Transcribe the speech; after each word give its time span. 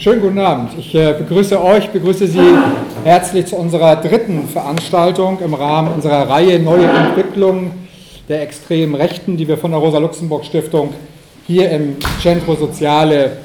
Schönen 0.00 0.22
guten 0.22 0.38
Abend. 0.38 0.70
Ich 0.78 0.94
äh, 0.94 1.12
begrüße 1.12 1.60
euch, 1.60 1.88
begrüße 1.88 2.28
Sie 2.28 2.56
herzlich 3.02 3.46
zu 3.46 3.56
unserer 3.56 3.96
dritten 3.96 4.46
Veranstaltung 4.46 5.40
im 5.44 5.54
Rahmen 5.54 5.92
unserer 5.92 6.28
Reihe 6.28 6.60
Neue 6.60 6.86
Entwicklungen 6.86 7.72
der 8.28 8.42
extremen 8.42 8.94
Rechten, 8.94 9.36
die 9.36 9.48
wir 9.48 9.58
von 9.58 9.72
der 9.72 9.80
Rosa-Luxemburg-Stiftung 9.80 10.94
hier 11.48 11.68
im 11.72 11.96
Centro 12.22 12.54
Soziale 12.54 13.38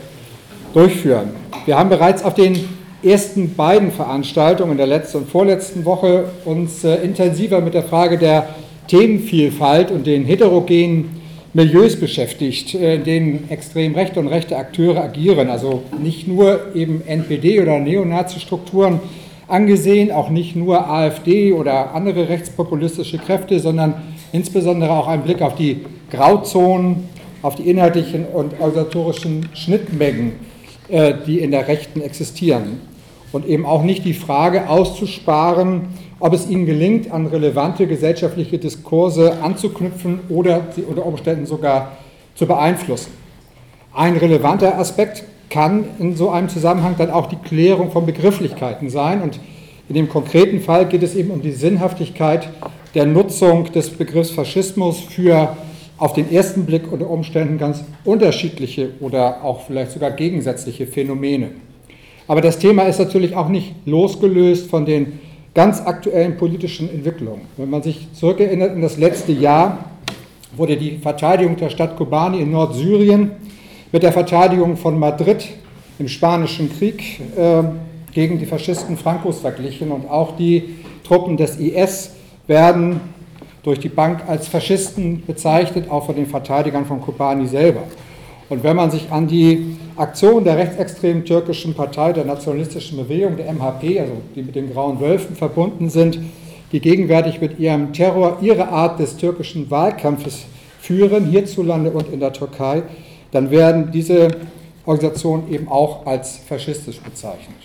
durchführen. 0.76 1.32
Wir 1.66 1.80
haben 1.80 1.90
bereits 1.90 2.24
auf 2.24 2.36
den 2.36 2.70
ersten 3.02 3.56
beiden 3.56 3.92
Veranstaltungen 3.92 4.74
in 4.74 4.78
der 4.78 4.86
letzten 4.86 5.18
und 5.18 5.32
vorletzten 5.32 5.86
Woche 5.86 6.26
uns 6.46 6.84
äh, 6.84 6.98
intensiver 6.98 7.62
mit 7.62 7.74
der 7.74 7.84
Frage 7.84 8.20
der 8.20 8.50
Themenvielfalt 8.90 9.90
und 9.90 10.06
den 10.06 10.24
heterogenen 10.24 11.23
Milieus 11.54 12.00
beschäftigt, 12.00 12.74
äh, 12.74 12.96
in 12.96 13.04
denen 13.04 13.50
extrem 13.50 13.94
rechte 13.94 14.20
und 14.20 14.28
rechte 14.28 14.58
Akteure 14.58 15.04
agieren. 15.04 15.50
Also 15.50 15.84
nicht 16.02 16.28
nur 16.28 16.76
eben 16.76 17.02
NPD 17.06 17.62
oder 17.62 17.80
Neonazi-Strukturen 17.80 19.00
angesehen, 19.48 20.12
auch 20.12 20.30
nicht 20.30 20.56
nur 20.56 20.90
AfD 20.90 21.54
oder 21.54 21.94
andere 21.94 22.28
rechtspopulistische 22.28 23.20
Kräfte, 23.20 23.60
sondern 23.60 23.94
insbesondere 24.32 24.92
auch 24.92 25.08
ein 25.08 25.22
Blick 25.22 25.42
auf 25.42 25.56
die 25.56 25.82
Grauzonen, 26.10 27.08
auf 27.44 27.56
die 27.56 27.70
inhaltlichen 27.70 28.26
und 28.26 28.54
organisatorischen 28.60 29.50
Schnittmengen, 29.54 30.34
äh, 30.88 31.14
die 31.28 31.40
in 31.40 31.52
der 31.52 31.68
Rechten 31.68 32.02
existieren. 32.02 32.93
Und 33.34 33.46
eben 33.46 33.66
auch 33.66 33.84
nicht 33.84 34.06
die 34.06 34.14
Frage 34.14 34.70
auszusparen, 34.70 35.90
ob 36.20 36.34
es 36.34 36.50
ihnen 36.50 36.66
gelingt, 36.66 37.12
an 37.12 37.28
relevante 37.28 37.88
gesellschaftliche 37.88 38.60
Diskurse 38.60 39.42
anzuknüpfen 39.42 40.22
oder 40.30 40.68
sie 40.74 40.84
unter 40.84 41.06
Umständen 41.06 41.46
sogar 41.46 41.98
zu 42.36 42.46
beeinflussen. 42.46 43.12
Ein 43.94 44.16
relevanter 44.16 44.78
Aspekt 44.80 45.24
kann 45.50 45.86
in 46.00 46.16
so 46.16 46.30
einem 46.30 46.48
Zusammenhang 46.48 46.96
dann 46.98 47.12
auch 47.12 47.28
die 47.28 47.36
Klärung 47.36 47.92
von 47.92 48.06
Begrifflichkeiten 48.06 48.90
sein. 48.90 49.22
Und 49.22 49.40
in 49.90 49.96
dem 49.96 50.10
konkreten 50.10 50.62
Fall 50.62 50.88
geht 50.88 51.04
es 51.04 51.16
eben 51.16 51.32
um 51.32 51.42
die 51.42 51.52
Sinnhaftigkeit 51.52 52.50
der 52.96 53.06
Nutzung 53.06 53.72
des 53.72 53.90
Begriffs 53.90 54.32
Faschismus 54.32 55.00
für 55.00 55.58
auf 55.98 56.14
den 56.14 56.32
ersten 56.32 56.66
Blick 56.66 56.92
unter 56.92 57.10
Umständen 57.10 57.58
ganz 57.58 57.84
unterschiedliche 58.06 58.92
oder 59.00 59.44
auch 59.44 59.62
vielleicht 59.66 59.92
sogar 59.92 60.12
gegensätzliche 60.12 60.88
Phänomene. 60.88 61.50
Aber 62.28 62.42
das 62.42 62.60
Thema 62.60 62.84
ist 62.84 63.00
natürlich 63.00 63.36
auch 63.36 63.50
nicht 63.50 63.74
losgelöst 63.86 64.70
von 64.70 64.86
den 64.86 65.20
ganz 65.54 65.82
aktuellen 65.82 66.38
politischen 66.38 66.90
Entwicklungen. 66.90 67.42
Wenn 67.58 67.70
man 67.70 67.84
sich 67.84 68.08
zurückerinnert 68.14 68.76
in 68.76 68.82
das 68.82 68.98
letzte 68.98 69.32
Jahr, 69.32 69.86
wurde 70.56 70.78
die 70.78 70.98
Verteidigung 70.98 71.58
der 71.58 71.70
Stadt 71.70 71.98
Kobani 71.98 72.40
in 72.40 72.52
Nordsyrien 72.52 73.32
mit 73.92 74.04
der 74.04 74.12
Verteidigung 74.12 74.78
von 74.78 74.98
Madrid 74.98 75.48
im 76.00 76.08
Spanischen 76.08 76.72
Krieg 76.78 77.20
äh, 77.36 77.64
gegen 78.14 78.40
die 78.40 78.46
Faschisten 78.46 78.98
Frankos 78.98 79.40
verglichen 79.40 79.92
und 79.92 80.10
auch 80.10 80.36
die 80.36 80.76
Truppen 81.04 81.38
des 81.38 81.58
IS 81.58 82.12
werden 82.48 83.00
durch 83.64 83.80
die 83.80 83.90
Bank 83.90 84.24
als 84.28 84.48
Faschisten 84.48 85.24
bezeichnet, 85.26 85.90
auch 85.90 86.06
von 86.06 86.16
den 86.16 86.28
Verteidigern 86.28 86.86
von 86.86 87.02
Kobani 87.02 87.48
selber. 87.48 87.84
Und 88.50 88.64
wenn 88.64 88.76
man 88.76 88.92
sich 88.92 89.12
an 89.12 89.28
die 89.28 89.78
Aktion 89.96 90.44
der 90.44 90.58
rechtsextremen 90.58 91.26
türkischen 91.26 91.74
Partei 91.74 92.14
der 92.14 92.26
nationalistischen 92.26 92.98
Bewegung, 92.98 93.38
der 93.38 93.52
MHP, 93.52 94.00
also 94.00 94.14
die 94.36 94.44
mit 94.44 94.56
den 94.56 94.72
Grauen 94.72 95.00
Wölfen 95.00 95.36
verbunden 95.36 95.90
sind, 95.90 96.20
die 96.72 96.80
gegenwärtig 96.80 97.40
mit 97.40 97.60
ihrem 97.60 97.94
Terror 97.94 98.40
ihre 98.42 98.68
Art 98.70 99.00
des 99.00 99.18
türkischen 99.18 99.70
Wahlkampfes 99.70 100.46
führen, 100.82 101.28
hierzulande 101.28 101.92
und 101.92 102.12
in 102.12 102.20
der 102.20 102.34
Türkei, 102.34 102.84
dann 103.32 103.52
werden 103.52 103.92
diese 103.92 104.28
Organisationen 104.86 105.52
eben 105.52 105.68
auch 105.68 106.06
als 106.06 106.38
faschistisch 106.38 107.00
bezeichnet. 107.00 107.56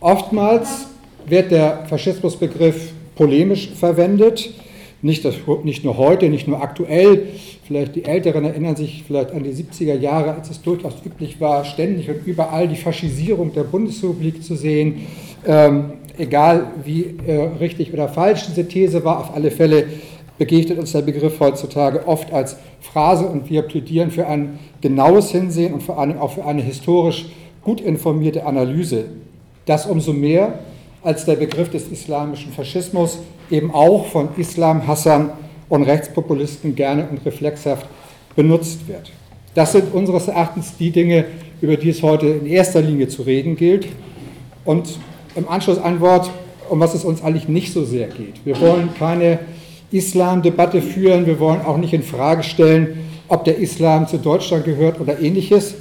Oftmals 0.00 0.86
wird 1.26 1.50
der 1.50 1.84
Faschismusbegriff 1.86 2.92
polemisch 3.14 3.70
verwendet, 3.70 4.52
nicht, 5.00 5.24
das, 5.24 5.34
nicht 5.64 5.84
nur 5.84 5.96
heute, 5.96 6.28
nicht 6.28 6.46
nur 6.46 6.62
aktuell, 6.62 7.28
Vielleicht 7.72 7.96
die 7.96 8.04
Älteren 8.04 8.44
erinnern 8.44 8.76
sich 8.76 9.02
vielleicht 9.06 9.32
an 9.32 9.44
die 9.44 9.50
70er 9.50 9.98
Jahre, 9.98 10.34
als 10.34 10.50
es 10.50 10.60
durchaus 10.60 10.92
üblich 11.06 11.40
war, 11.40 11.64
ständig 11.64 12.10
und 12.10 12.26
überall 12.26 12.68
die 12.68 12.76
Faschisierung 12.76 13.54
der 13.54 13.64
Bundesrepublik 13.64 14.44
zu 14.44 14.56
sehen. 14.56 15.06
Ähm, 15.46 15.94
egal 16.18 16.66
wie 16.84 17.14
äh, 17.26 17.48
richtig 17.60 17.90
oder 17.94 18.10
falsch 18.10 18.44
diese 18.46 18.68
These 18.68 19.06
war, 19.06 19.20
auf 19.20 19.34
alle 19.34 19.50
Fälle 19.50 19.86
begegnet 20.36 20.78
uns 20.78 20.92
der 20.92 21.00
Begriff 21.00 21.40
heutzutage 21.40 22.06
oft 22.06 22.30
als 22.30 22.58
Phrase 22.82 23.24
und 23.24 23.48
wir 23.48 23.62
plädieren 23.62 24.10
für 24.10 24.26
ein 24.26 24.58
genaues 24.82 25.30
Hinsehen 25.30 25.72
und 25.72 25.82
vor 25.82 25.98
allem 25.98 26.18
auch 26.18 26.32
für 26.32 26.44
eine 26.44 26.60
historisch 26.60 27.24
gut 27.62 27.80
informierte 27.80 28.44
Analyse. 28.44 29.06
Das 29.64 29.86
umso 29.86 30.12
mehr, 30.12 30.58
als 31.02 31.24
der 31.24 31.36
Begriff 31.36 31.70
des 31.70 31.88
islamischen 31.88 32.52
Faschismus 32.52 33.20
eben 33.50 33.72
auch 33.72 34.04
von 34.08 34.28
Islamhassern 34.36 35.30
von 35.72 35.84
Rechtspopulisten 35.84 36.74
gerne 36.74 37.08
und 37.10 37.24
reflexhaft 37.24 37.86
benutzt 38.36 38.86
wird. 38.88 39.10
Das 39.54 39.72
sind 39.72 39.94
unseres 39.94 40.28
Erachtens 40.28 40.76
die 40.78 40.90
Dinge, 40.90 41.24
über 41.62 41.78
die 41.78 41.88
es 41.88 42.02
heute 42.02 42.26
in 42.26 42.44
erster 42.44 42.82
Linie 42.82 43.08
zu 43.08 43.22
reden 43.22 43.56
gilt. 43.56 43.88
Und 44.66 44.98
im 45.34 45.48
Anschluss 45.48 45.78
ein 45.78 46.02
Wort, 46.02 46.28
um 46.68 46.78
was 46.78 46.92
es 46.92 47.06
uns 47.06 47.24
eigentlich 47.24 47.48
nicht 47.48 47.72
so 47.72 47.86
sehr 47.86 48.08
geht. 48.08 48.44
Wir 48.44 48.60
wollen 48.60 48.90
keine 48.98 49.38
Islam-Debatte 49.90 50.82
führen, 50.82 51.24
wir 51.24 51.40
wollen 51.40 51.62
auch 51.62 51.78
nicht 51.78 51.94
in 51.94 52.02
Frage 52.02 52.42
stellen, 52.42 52.98
ob 53.28 53.46
der 53.46 53.56
Islam 53.56 54.06
zu 54.06 54.18
Deutschland 54.18 54.66
gehört 54.66 55.00
oder 55.00 55.22
ähnliches. 55.22 55.76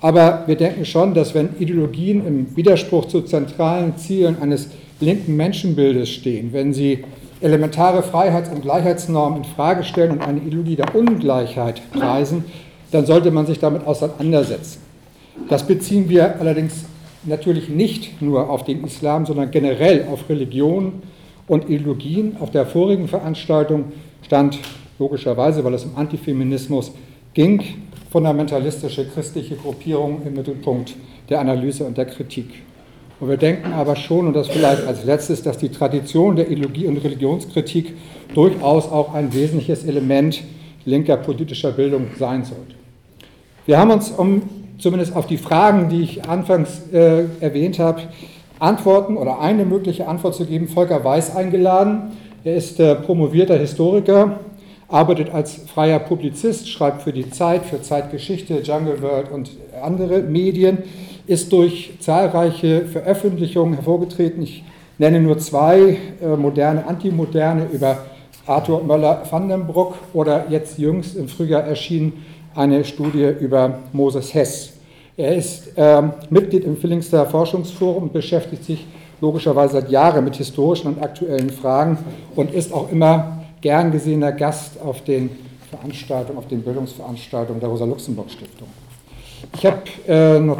Aber 0.00 0.44
wir 0.46 0.56
denken 0.56 0.86
schon, 0.86 1.12
dass 1.12 1.34
wenn 1.34 1.50
Ideologien 1.58 2.26
im 2.26 2.56
Widerspruch 2.56 3.04
zu 3.04 3.20
zentralen 3.20 3.98
Zielen 3.98 4.40
eines 4.40 4.70
linken 4.98 5.36
Menschenbildes 5.36 6.08
stehen, 6.08 6.54
wenn 6.54 6.72
sie 6.72 7.04
elementare 7.40 8.02
Freiheits- 8.02 8.50
und 8.50 8.62
Gleichheitsnormen 8.62 9.38
in 9.38 9.44
Frage 9.44 9.84
stellen 9.84 10.12
und 10.12 10.22
eine 10.22 10.40
Ideologie 10.40 10.76
der 10.76 10.94
Ungleichheit 10.94 11.82
preisen, 11.92 12.44
dann 12.90 13.06
sollte 13.06 13.30
man 13.30 13.46
sich 13.46 13.58
damit 13.58 13.86
auseinandersetzen. 13.86 14.80
Das 15.48 15.66
beziehen 15.66 16.08
wir 16.08 16.40
allerdings 16.40 16.86
natürlich 17.24 17.68
nicht 17.68 18.22
nur 18.22 18.48
auf 18.48 18.64
den 18.64 18.84
Islam, 18.84 19.26
sondern 19.26 19.50
generell 19.50 20.06
auf 20.10 20.28
Religionen 20.28 21.02
und 21.46 21.68
Ideologien. 21.68 22.36
Auf 22.40 22.50
der 22.50 22.66
vorigen 22.66 23.08
Veranstaltung 23.08 23.92
stand 24.22 24.58
logischerweise, 24.98 25.62
weil 25.64 25.74
es 25.74 25.84
um 25.84 25.96
Antifeminismus 25.96 26.92
ging, 27.34 27.62
fundamentalistische 28.10 29.06
christliche 29.08 29.56
Gruppierungen 29.56 30.26
im 30.26 30.34
Mittelpunkt 30.34 30.94
der 31.28 31.40
Analyse 31.40 31.84
und 31.84 31.98
der 31.98 32.06
Kritik. 32.06 32.46
Und 33.18 33.28
wir 33.28 33.38
denken 33.38 33.72
aber 33.72 33.96
schon, 33.96 34.26
und 34.26 34.34
das 34.34 34.48
vielleicht 34.48 34.86
als 34.86 35.04
letztes, 35.04 35.42
dass 35.42 35.56
die 35.56 35.70
Tradition 35.70 36.36
der 36.36 36.50
Ideologie- 36.50 36.86
und 36.86 36.98
Religionskritik 36.98 37.94
durchaus 38.34 38.90
auch 38.90 39.14
ein 39.14 39.32
wesentliches 39.32 39.84
Element 39.84 40.42
linker 40.84 41.16
politischer 41.16 41.72
Bildung 41.72 42.08
sein 42.18 42.44
sollte. 42.44 42.74
Wir 43.64 43.78
haben 43.78 43.90
uns, 43.90 44.10
um 44.10 44.42
zumindest 44.78 45.16
auf 45.16 45.26
die 45.26 45.38
Fragen, 45.38 45.88
die 45.88 46.02
ich 46.02 46.28
anfangs 46.28 46.82
äh, 46.92 47.24
erwähnt 47.40 47.78
habe, 47.78 48.02
Antworten 48.58 49.16
oder 49.16 49.40
eine 49.40 49.64
mögliche 49.64 50.06
Antwort 50.06 50.34
zu 50.34 50.44
geben, 50.44 50.68
Volker 50.68 51.02
Weiß 51.02 51.34
eingeladen. 51.34 52.12
Er 52.44 52.56
ist 52.56 52.78
äh, 52.78 52.94
promovierter 52.94 53.56
Historiker, 53.56 54.40
arbeitet 54.88 55.30
als 55.30 55.56
freier 55.66 55.98
Publizist, 55.98 56.68
schreibt 56.68 57.02
für 57.02 57.12
die 57.12 57.30
Zeit, 57.30 57.64
für 57.64 57.80
Zeitgeschichte, 57.80 58.60
Jungle 58.60 59.02
World 59.02 59.32
und 59.32 59.50
andere 59.82 60.20
Medien 60.20 60.78
ist 61.26 61.52
durch 61.52 61.94
zahlreiche 62.00 62.86
Veröffentlichungen 62.86 63.74
hervorgetreten. 63.74 64.42
Ich 64.42 64.64
nenne 64.98 65.20
nur 65.20 65.38
zwei, 65.38 65.98
äh, 66.22 66.36
moderne, 66.36 66.86
antimoderne, 66.86 67.66
über 67.72 67.98
Arthur 68.46 68.82
Möller-van 68.84 69.48
den 69.48 69.66
Bruck 69.66 69.94
oder 70.12 70.46
jetzt 70.48 70.78
jüngst 70.78 71.16
im 71.16 71.28
Frühjahr 71.28 71.62
erschienen 71.62 72.24
eine 72.54 72.84
Studie 72.84 73.28
über 73.40 73.78
Moses 73.92 74.32
Hess. 74.32 74.72
Er 75.16 75.34
ist 75.34 75.76
äh, 75.76 76.02
Mitglied 76.30 76.64
im 76.64 76.76
Villingster 76.76 77.26
Forschungsforum 77.26 78.04
und 78.04 78.12
beschäftigt 78.12 78.64
sich 78.64 78.86
logischerweise 79.20 79.74
seit 79.74 79.90
Jahren 79.90 80.24
mit 80.24 80.36
historischen 80.36 80.88
und 80.88 81.02
aktuellen 81.02 81.50
Fragen 81.50 81.98
und 82.34 82.52
ist 82.52 82.72
auch 82.72 82.90
immer 82.92 83.42
gern 83.60 83.90
gesehener 83.90 84.32
Gast 84.32 84.80
auf 84.80 85.02
den 85.02 85.30
Veranstaltungen, 85.70 86.38
auf 86.38 86.46
den 86.48 86.62
Bildungsveranstaltungen 86.62 87.60
der 87.60 87.68
Rosa-Luxemburg-Stiftung. 87.68 88.68
Ich 89.56 89.66
habe 89.66 89.82
äh, 90.06 90.38
noch 90.38 90.58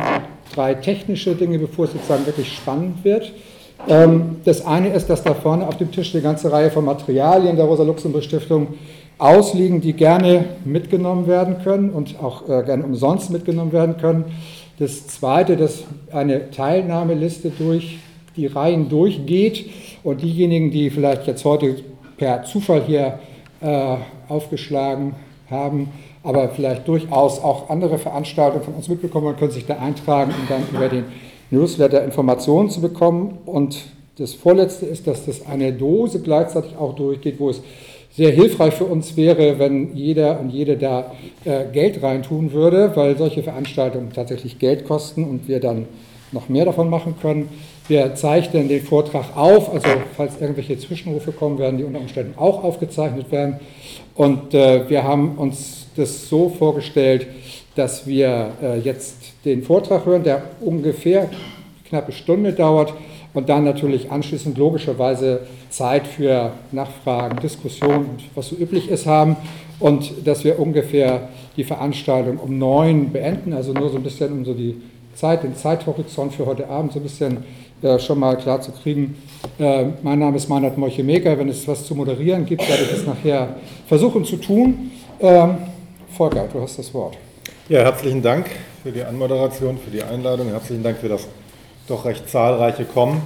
drei 0.54 0.74
technische 0.74 1.34
Dinge, 1.34 1.58
bevor 1.58 1.86
es 1.86 1.92
sozusagen 1.92 2.26
wirklich 2.26 2.52
spannend 2.52 3.04
wird. 3.04 3.32
Ähm, 3.88 4.36
das 4.44 4.64
eine 4.64 4.88
ist, 4.88 5.08
dass 5.10 5.22
da 5.22 5.34
vorne 5.34 5.66
auf 5.66 5.76
dem 5.76 5.90
Tisch 5.90 6.14
eine 6.14 6.22
ganze 6.22 6.50
Reihe 6.50 6.70
von 6.70 6.84
Materialien 6.84 7.56
der 7.56 7.66
Rosa-Luxemburg-Stiftung 7.66 8.68
ausliegen, 9.18 9.80
die 9.80 9.92
gerne 9.92 10.44
mitgenommen 10.64 11.26
werden 11.26 11.58
können 11.62 11.90
und 11.90 12.18
auch 12.22 12.48
äh, 12.48 12.62
gerne 12.64 12.84
umsonst 12.84 13.30
mitgenommen 13.30 13.72
werden 13.72 13.96
können. 13.96 14.24
Das 14.78 15.06
zweite, 15.06 15.56
dass 15.56 15.84
eine 16.12 16.50
Teilnahmeliste 16.50 17.50
durch 17.50 17.98
die 18.36 18.46
Reihen 18.46 18.88
durchgeht 18.88 19.70
und 20.04 20.20
diejenigen, 20.22 20.70
die 20.70 20.90
vielleicht 20.90 21.26
jetzt 21.26 21.44
heute 21.44 21.76
per 22.18 22.44
Zufall 22.44 22.82
hier 22.86 23.18
äh, 23.60 23.96
aufgeschlagen 24.28 25.14
haben, 25.48 25.88
aber 26.26 26.48
vielleicht 26.48 26.88
durchaus 26.88 27.38
auch 27.38 27.70
andere 27.70 27.98
Veranstaltungen 27.98 28.64
von 28.64 28.74
uns 28.74 28.88
mitbekommen 28.88 29.28
und 29.28 29.38
können 29.38 29.52
sich 29.52 29.64
da 29.64 29.76
eintragen, 29.78 30.32
um 30.32 30.48
dann 30.48 30.62
über 30.72 30.88
den 30.88 31.04
Newsletter 31.52 32.02
Informationen 32.02 32.68
zu 32.68 32.80
bekommen. 32.80 33.38
Und 33.46 33.78
das 34.18 34.34
Vorletzte 34.34 34.86
ist, 34.86 35.06
dass 35.06 35.24
das 35.24 35.46
eine 35.46 35.72
Dose 35.72 36.20
gleichzeitig 36.20 36.76
auch 36.76 36.96
durchgeht, 36.96 37.38
wo 37.38 37.50
es 37.50 37.62
sehr 38.10 38.30
hilfreich 38.30 38.74
für 38.74 38.86
uns 38.86 39.16
wäre, 39.16 39.60
wenn 39.60 39.94
jeder 39.94 40.40
und 40.40 40.50
jede 40.50 40.76
da 40.76 41.12
äh, 41.44 41.66
Geld 41.72 42.02
reintun 42.02 42.52
würde, 42.52 42.90
weil 42.96 43.16
solche 43.16 43.44
Veranstaltungen 43.44 44.10
tatsächlich 44.12 44.58
Geld 44.58 44.84
kosten 44.84 45.22
und 45.22 45.46
wir 45.46 45.60
dann 45.60 45.86
noch 46.32 46.48
mehr 46.48 46.64
davon 46.64 46.90
machen 46.90 47.14
können. 47.22 47.48
Wir 47.86 48.16
zeichnen 48.16 48.66
den 48.66 48.82
Vortrag 48.82 49.36
auf, 49.36 49.72
also 49.72 49.86
falls 50.16 50.40
irgendwelche 50.40 50.76
Zwischenrufe 50.76 51.30
kommen, 51.30 51.58
werden 51.58 51.78
die 51.78 51.84
unter 51.84 52.00
Umständen 52.00 52.36
auch 52.36 52.64
aufgezeichnet 52.64 53.30
werden. 53.30 53.60
Und 54.16 54.54
äh, 54.54 54.88
wir 54.88 55.04
haben 55.04 55.38
uns 55.38 55.85
das 55.96 56.28
so 56.28 56.48
vorgestellt, 56.48 57.26
dass 57.74 58.06
wir 58.06 58.52
äh, 58.62 58.78
jetzt 58.78 59.16
den 59.44 59.62
Vortrag 59.62 60.06
hören, 60.06 60.22
der 60.22 60.42
ungefähr 60.60 61.28
knappe 61.88 62.12
Stunde 62.12 62.52
dauert 62.52 62.94
und 63.34 63.48
dann 63.48 63.64
natürlich 63.64 64.10
anschließend 64.10 64.56
logischerweise 64.56 65.40
Zeit 65.68 66.06
für 66.06 66.52
Nachfragen, 66.72 67.38
Diskussionen 67.40 68.06
und 68.06 68.22
was 68.34 68.48
so 68.48 68.56
üblich 68.56 68.90
ist 68.90 69.06
haben 69.06 69.36
und 69.78 70.26
dass 70.26 70.42
wir 70.44 70.58
ungefähr 70.58 71.28
die 71.56 71.64
Veranstaltung 71.64 72.38
um 72.38 72.58
neun 72.58 73.12
beenden, 73.12 73.52
also 73.52 73.72
nur 73.72 73.90
so 73.90 73.96
ein 73.96 74.02
bisschen 74.02 74.32
um 74.32 74.44
so 74.44 74.54
die 74.54 74.80
Zeit, 75.14 75.42
den 75.42 75.54
Zeithorizont 75.54 76.34
für 76.34 76.46
heute 76.46 76.68
Abend 76.68 76.92
so 76.92 76.98
ein 76.98 77.02
bisschen 77.02 77.44
äh, 77.82 77.98
schon 77.98 78.18
mal 78.18 78.36
klar 78.36 78.60
zu 78.60 78.72
kriegen. 78.72 79.16
Äh, 79.58 79.86
mein 80.02 80.18
Name 80.18 80.36
ist 80.36 80.48
Meinhard 80.48 80.78
Moichemeker. 80.78 81.38
Wenn 81.38 81.48
es 81.48 81.66
was 81.68 81.86
zu 81.86 81.94
moderieren 81.94 82.46
gibt, 82.46 82.66
werde 82.68 82.84
ich 82.84 82.92
es 82.92 83.06
nachher 83.06 83.56
versuchen 83.86 84.24
zu 84.24 84.36
tun. 84.36 84.90
Ähm, 85.20 85.56
Volker, 86.16 86.48
du 86.50 86.62
hast 86.62 86.78
das 86.78 86.94
Wort. 86.94 87.18
Ja, 87.68 87.80
herzlichen 87.80 88.22
Dank 88.22 88.46
für 88.82 88.90
die 88.90 89.02
Anmoderation, 89.02 89.76
für 89.76 89.90
die 89.90 90.02
Einladung. 90.02 90.48
Herzlichen 90.48 90.82
Dank 90.82 90.96
für 90.96 91.10
das 91.10 91.28
doch 91.88 92.06
recht 92.06 92.30
zahlreiche 92.30 92.86
Kommen. 92.86 93.20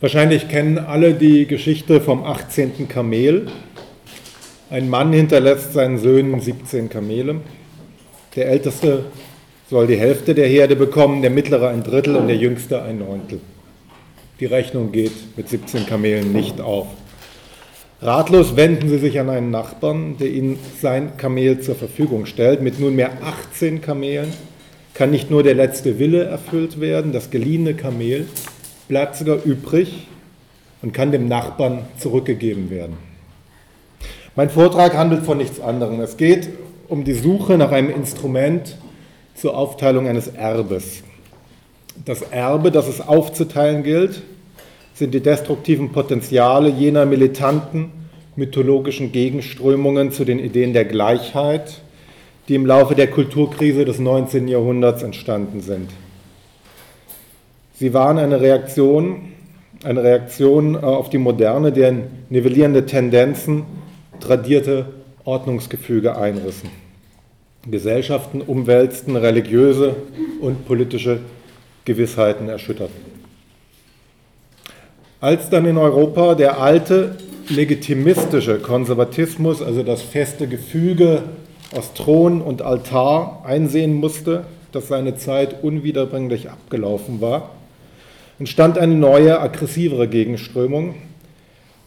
Wahrscheinlich 0.00 0.48
kennen 0.48 0.78
alle 0.78 1.12
die 1.12 1.46
Geschichte 1.46 2.00
vom 2.00 2.24
18. 2.24 2.88
Kamel. 2.88 3.48
Ein 4.70 4.88
Mann 4.88 5.12
hinterlässt 5.12 5.74
seinen 5.74 5.98
Söhnen 5.98 6.40
17 6.40 6.88
Kamele. 6.88 7.42
Der 8.34 8.48
älteste 8.48 9.04
soll 9.68 9.86
die 9.86 9.98
Hälfte 9.98 10.34
der 10.34 10.48
Herde 10.48 10.74
bekommen, 10.74 11.20
der 11.20 11.30
mittlere 11.30 11.68
ein 11.68 11.82
Drittel 11.82 12.16
und 12.16 12.28
der 12.28 12.36
jüngste 12.36 12.80
ein 12.80 13.00
Neuntel. 13.00 13.40
Die 14.40 14.46
Rechnung 14.46 14.90
geht 14.90 15.36
mit 15.36 15.50
17 15.50 15.84
Kamelen 15.84 16.32
nicht 16.32 16.62
auf. 16.62 16.86
Ratlos 18.02 18.56
wenden 18.56 18.88
sie 18.88 18.98
sich 18.98 19.18
an 19.18 19.30
einen 19.30 19.50
Nachbarn, 19.50 20.18
der 20.18 20.28
ihnen 20.28 20.58
sein 20.80 21.16
Kamel 21.16 21.60
zur 21.60 21.74
Verfügung 21.74 22.26
stellt. 22.26 22.60
Mit 22.60 22.78
nunmehr 22.80 23.12
18 23.22 23.80
Kamelen 23.80 24.32
kann 24.94 25.10
nicht 25.10 25.30
nur 25.30 25.42
der 25.42 25.54
letzte 25.54 25.98
Wille 25.98 26.24
erfüllt 26.24 26.80
werden, 26.80 27.12
das 27.12 27.30
geliehene 27.30 27.74
Kamel 27.74 28.26
bleibt 28.88 29.16
sogar 29.16 29.42
übrig 29.44 30.06
und 30.82 30.92
kann 30.92 31.12
dem 31.12 31.28
Nachbarn 31.28 31.86
zurückgegeben 31.98 32.68
werden. 32.68 32.96
Mein 34.36 34.50
Vortrag 34.50 34.96
handelt 34.96 35.24
von 35.24 35.38
nichts 35.38 35.60
anderem. 35.60 36.00
Es 36.00 36.16
geht 36.16 36.48
um 36.88 37.04
die 37.04 37.14
Suche 37.14 37.56
nach 37.56 37.72
einem 37.72 37.90
Instrument 37.90 38.76
zur 39.34 39.56
Aufteilung 39.56 40.06
eines 40.08 40.28
Erbes. 40.28 41.02
Das 42.04 42.22
Erbe, 42.22 42.70
das 42.70 42.88
es 42.88 43.00
aufzuteilen 43.00 43.82
gilt, 43.82 44.22
sind 44.94 45.12
die 45.12 45.20
destruktiven 45.20 45.90
Potenziale 45.92 46.68
jener 46.68 47.04
militanten 47.04 47.90
mythologischen 48.36 49.12
Gegenströmungen 49.12 50.12
zu 50.12 50.24
den 50.24 50.38
Ideen 50.38 50.72
der 50.72 50.84
Gleichheit, 50.84 51.80
die 52.48 52.54
im 52.54 52.66
Laufe 52.66 52.94
der 52.94 53.08
Kulturkrise 53.08 53.84
des 53.84 53.98
19. 53.98 54.48
Jahrhunderts 54.48 55.02
entstanden 55.02 55.60
sind. 55.60 55.90
Sie 57.74 57.92
waren 57.92 58.18
eine 58.18 58.40
Reaktion, 58.40 59.32
eine 59.82 60.02
Reaktion 60.02 60.74
äh, 60.74 60.78
auf 60.78 61.10
die 61.10 61.18
Moderne, 61.18 61.72
deren 61.72 62.04
nivellierende 62.30 62.86
Tendenzen 62.86 63.64
tradierte 64.20 64.86
Ordnungsgefüge 65.24 66.16
einrissen. 66.16 66.70
Gesellschaften 67.68 68.42
umwälzten, 68.42 69.16
religiöse 69.16 69.96
und 70.40 70.66
politische 70.66 71.20
Gewissheiten 71.84 72.48
erschütterten. 72.48 73.03
Als 75.24 75.48
dann 75.48 75.64
in 75.64 75.78
Europa 75.78 76.34
der 76.34 76.60
alte 76.60 77.16
legitimistische 77.48 78.58
Konservatismus, 78.58 79.62
also 79.62 79.82
das 79.82 80.02
feste 80.02 80.46
Gefüge 80.46 81.22
aus 81.74 81.94
Thron 81.94 82.42
und 82.42 82.60
Altar 82.60 83.42
einsehen 83.46 83.94
musste, 83.94 84.44
dass 84.72 84.88
seine 84.88 85.16
Zeit 85.16 85.64
unwiederbringlich 85.64 86.50
abgelaufen 86.50 87.22
war, 87.22 87.52
entstand 88.38 88.76
eine 88.76 88.96
neue, 88.96 89.40
aggressivere 89.40 90.08
Gegenströmung, 90.08 90.94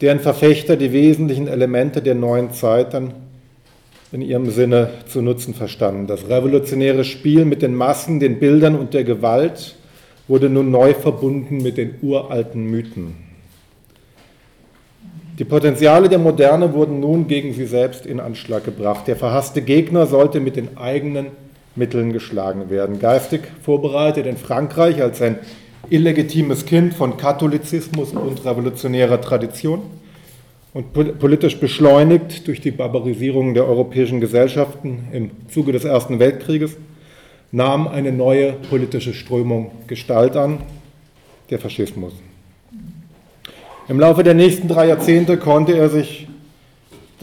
deren 0.01 0.19
Verfechter 0.19 0.75
die 0.75 0.91
wesentlichen 0.91 1.47
Elemente 1.47 2.01
der 2.01 2.15
neuen 2.15 2.53
Zeit 2.53 2.95
dann 2.95 3.13
in 4.11 4.23
ihrem 4.23 4.49
Sinne 4.49 4.89
zu 5.07 5.21
nutzen 5.21 5.53
verstanden. 5.53 6.07
Das 6.07 6.27
revolutionäre 6.27 7.03
Spiel 7.03 7.45
mit 7.45 7.61
den 7.61 7.75
Massen, 7.75 8.19
den 8.19 8.39
Bildern 8.39 8.73
und 8.73 8.95
der 8.95 9.03
Gewalt 9.03 9.75
wurde 10.27 10.49
nun 10.49 10.71
neu 10.71 10.95
verbunden 10.95 11.57
mit 11.57 11.77
den 11.77 11.99
uralten 12.01 12.63
Mythen. 12.65 13.26
Die 15.39 15.45
Potenziale 15.45 16.09
der 16.09 16.17
Moderne 16.17 16.73
wurden 16.73 16.99
nun 16.99 17.27
gegen 17.27 17.53
sie 17.53 17.67
selbst 17.67 18.07
in 18.07 18.19
Anschlag 18.19 18.63
gebracht. 18.63 19.07
Der 19.07 19.15
verhasste 19.15 19.61
Gegner 19.61 20.07
sollte 20.07 20.39
mit 20.39 20.55
den 20.55 20.77
eigenen 20.77 21.27
Mitteln 21.75 22.11
geschlagen 22.11 22.71
werden. 22.71 22.97
Geistig 22.97 23.41
vorbereitet 23.61 24.25
in 24.25 24.37
Frankreich 24.37 24.99
als 24.99 25.21
ein 25.21 25.37
illegitimes 25.91 26.65
Kind 26.65 26.95
von 26.95 27.17
Katholizismus 27.17 28.13
und 28.13 28.43
revolutionärer 28.45 29.21
Tradition 29.21 29.83
und 30.73 30.93
politisch 30.93 31.59
beschleunigt 31.59 32.47
durch 32.47 32.59
die 32.59 32.71
Barbarisierung 32.71 33.53
der 33.53 33.67
europäischen 33.67 34.19
Gesellschaften 34.19 35.07
im 35.11 35.29
Zuge 35.49 35.71
des 35.71 35.85
Ersten 35.85 36.17
Weltkrieges, 36.17 36.77
nahm 37.51 37.87
eine 37.87 38.11
neue 38.11 38.53
politische 38.53 39.13
Strömung 39.13 39.71
Gestalt 39.85 40.35
an, 40.35 40.61
der 41.51 41.59
Faschismus. 41.59 42.13
Im 43.89 44.01
Laufe 44.01 44.21
der 44.21 44.33
nächsten 44.33 44.67
drei 44.67 44.87
Jahrzehnte 44.87 45.37
konnte 45.37 45.77
er 45.77 45.89
sich 45.89 46.27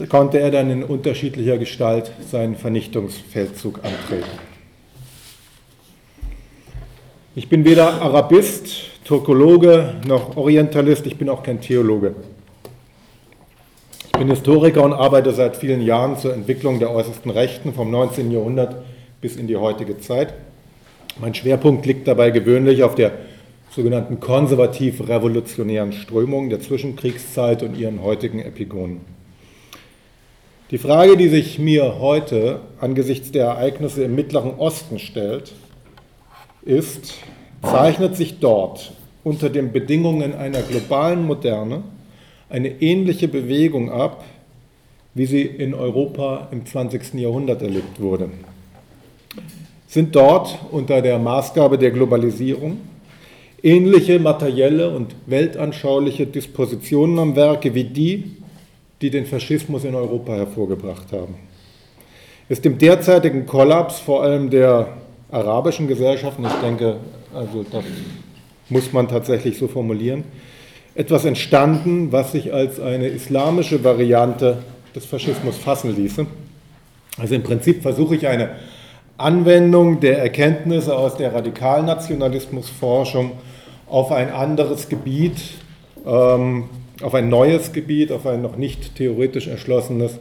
konnte 0.09 0.39
er 0.39 0.49
dann 0.51 0.71
in 0.71 0.83
unterschiedlicher 0.83 1.57
Gestalt 1.57 2.11
seinen 2.29 2.55
Vernichtungsfeldzug 2.55 3.79
antreten. 3.83 4.29
Ich 7.35 7.49
bin 7.49 7.63
weder 7.65 8.01
Arabist, 8.01 8.89
Turkologe 9.05 9.93
noch 10.07 10.35
Orientalist, 10.35 11.05
ich 11.05 11.17
bin 11.17 11.29
auch 11.29 11.43
kein 11.43 11.61
Theologe. 11.61 12.15
Ich 14.05 14.11
bin 14.13 14.29
Historiker 14.29 14.83
und 14.83 14.93
arbeite 14.93 15.33
seit 15.33 15.55
vielen 15.55 15.81
Jahren 15.81 16.17
zur 16.17 16.33
Entwicklung 16.33 16.79
der 16.79 16.89
äußersten 16.89 17.29
Rechten 17.29 17.73
vom 17.73 17.91
19. 17.91 18.31
Jahrhundert 18.31 18.83
bis 19.21 19.35
in 19.35 19.47
die 19.47 19.55
heutige 19.55 19.99
Zeit. 19.99 20.33
Mein 21.19 21.35
Schwerpunkt 21.35 21.85
liegt 21.85 22.07
dabei 22.07 22.31
gewöhnlich 22.31 22.83
auf 22.83 22.95
der 22.95 23.11
sogenannten 23.75 24.21
konservativ-revolutionären 24.21 25.91
Strömung 25.91 26.49
der 26.49 26.61
Zwischenkriegszeit 26.61 27.61
und 27.61 27.77
ihren 27.77 28.01
heutigen 28.01 28.39
Epigonen. 28.39 29.01
Die 30.71 30.77
Frage, 30.77 31.17
die 31.17 31.27
sich 31.27 31.59
mir 31.59 31.99
heute 31.99 32.61
angesichts 32.79 33.31
der 33.31 33.47
Ereignisse 33.47 34.05
im 34.05 34.15
Mittleren 34.15 34.51
Osten 34.51 34.97
stellt, 34.97 35.53
ist, 36.63 37.15
zeichnet 37.61 38.15
sich 38.15 38.39
dort 38.39 38.93
unter 39.25 39.49
den 39.49 39.73
Bedingungen 39.73 40.33
einer 40.33 40.61
globalen 40.61 41.25
Moderne 41.25 41.83
eine 42.49 42.81
ähnliche 42.81 43.27
Bewegung 43.27 43.91
ab, 43.91 44.23
wie 45.13 45.25
sie 45.25 45.41
in 45.41 45.73
Europa 45.73 46.47
im 46.51 46.65
20. 46.65 47.15
Jahrhundert 47.15 47.61
erlebt 47.61 47.99
wurde. 47.99 48.29
Sind 49.87 50.15
dort 50.15 50.59
unter 50.71 51.01
der 51.01 51.19
Maßgabe 51.19 51.77
der 51.77 51.91
Globalisierung 51.91 52.77
ähnliche 53.65 54.19
materielle 54.19 54.91
und 54.91 55.15
weltanschauliche 55.25 56.27
Dispositionen 56.27 57.17
am 57.17 57.35
Werke 57.35 57.73
wie 57.73 57.83
die, 57.83 58.35
die 59.01 59.09
den 59.09 59.25
Faschismus 59.25 59.83
in 59.83 59.95
Europa 59.95 60.33
hervorgebracht 60.33 61.11
haben. 61.11 61.35
Ist 62.47 62.63
dem 62.63 62.77
derzeitigen 62.77 63.47
Kollaps 63.47 63.99
vor 63.99 64.21
allem 64.21 64.51
der 64.51 64.89
arabischen 65.31 65.87
Gesellschaften, 65.87 66.45
ich 66.45 66.61
denke, 66.61 66.97
also 67.33 67.65
das 67.69 67.83
muss 68.69 68.93
man 68.93 69.07
tatsächlich 69.07 69.57
so 69.57 69.67
formulieren, 69.67 70.25
etwas 70.93 71.25
entstanden, 71.25 72.11
was 72.11 72.33
sich 72.33 72.53
als 72.53 72.79
eine 72.79 73.07
islamische 73.07 73.83
Variante 73.83 74.59
des 74.95 75.05
Faschismus 75.05 75.57
fassen 75.57 75.95
ließe. 75.95 76.27
Also 77.17 77.33
im 77.33 77.41
Prinzip 77.41 77.81
versuche 77.81 78.15
ich 78.15 78.27
eine 78.27 78.51
Anwendung 79.17 79.99
der 80.01 80.19
Erkenntnisse 80.19 80.95
aus 80.95 81.17
der 81.17 81.33
Radikalnationalismusforschung 81.33 83.31
auf 83.87 84.11
ein 84.11 84.29
anderes 84.29 84.89
Gebiet, 84.89 85.35
ähm, 86.05 86.65
auf 87.01 87.13
ein 87.13 87.29
neues 87.29 87.73
Gebiet, 87.73 88.11
auf 88.11 88.25
ein 88.25 88.41
noch 88.41 88.57
nicht 88.57 88.95
theoretisch 88.95 89.47
erschlossenes, 89.47 90.19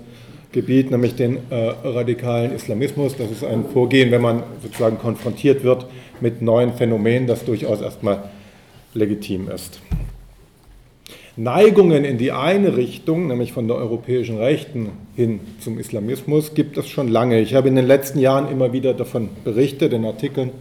Gebiet, 0.55 0.91
nämlich 0.91 1.17
den 1.17 1.39
äh, 1.51 1.55
radikalen 1.83 2.55
Islamismus. 2.55 3.17
Das 3.17 3.31
ist 3.31 3.45
ein 3.45 3.65
Vorgehen, 3.73 4.13
wenn 4.13 4.23
man 4.23 4.45
sozusagen 4.63 4.99
konfrontiert 4.99 5.65
wird 5.65 5.87
mit 6.21 6.41
neuen 6.41 6.73
Phänomenen, 6.73 7.27
das 7.27 7.45
durchaus 7.45 7.83
erstmal 7.83 8.31
legitim 8.95 9.51
ist. 9.51 9.81
Neigungen 11.37 12.05
in 12.05 12.17
die 12.19 12.31
eine 12.31 12.77
Richtung, 12.77 13.27
nämlich 13.27 13.53
von 13.53 13.67
der 13.67 13.77
europäischen 13.77 14.39
Rechten 14.39 14.91
hin 15.17 15.41
zum 15.59 15.81
Islamismus, 15.81 16.55
gibt 16.55 16.79
es 16.79 16.89
schon 16.89 17.09
lange. 17.09 17.41
Ich 17.41 17.57
habe 17.57 17.67
in 17.67 17.75
den 17.75 17.89
letzten 17.89 18.21
Jahren 18.21 18.49
immer 18.49 18.73
wieder 18.73 18.95
davon 18.95 19.29
berichtet, 19.43 19.93
in 19.93 20.05
Artikeln 20.05 20.53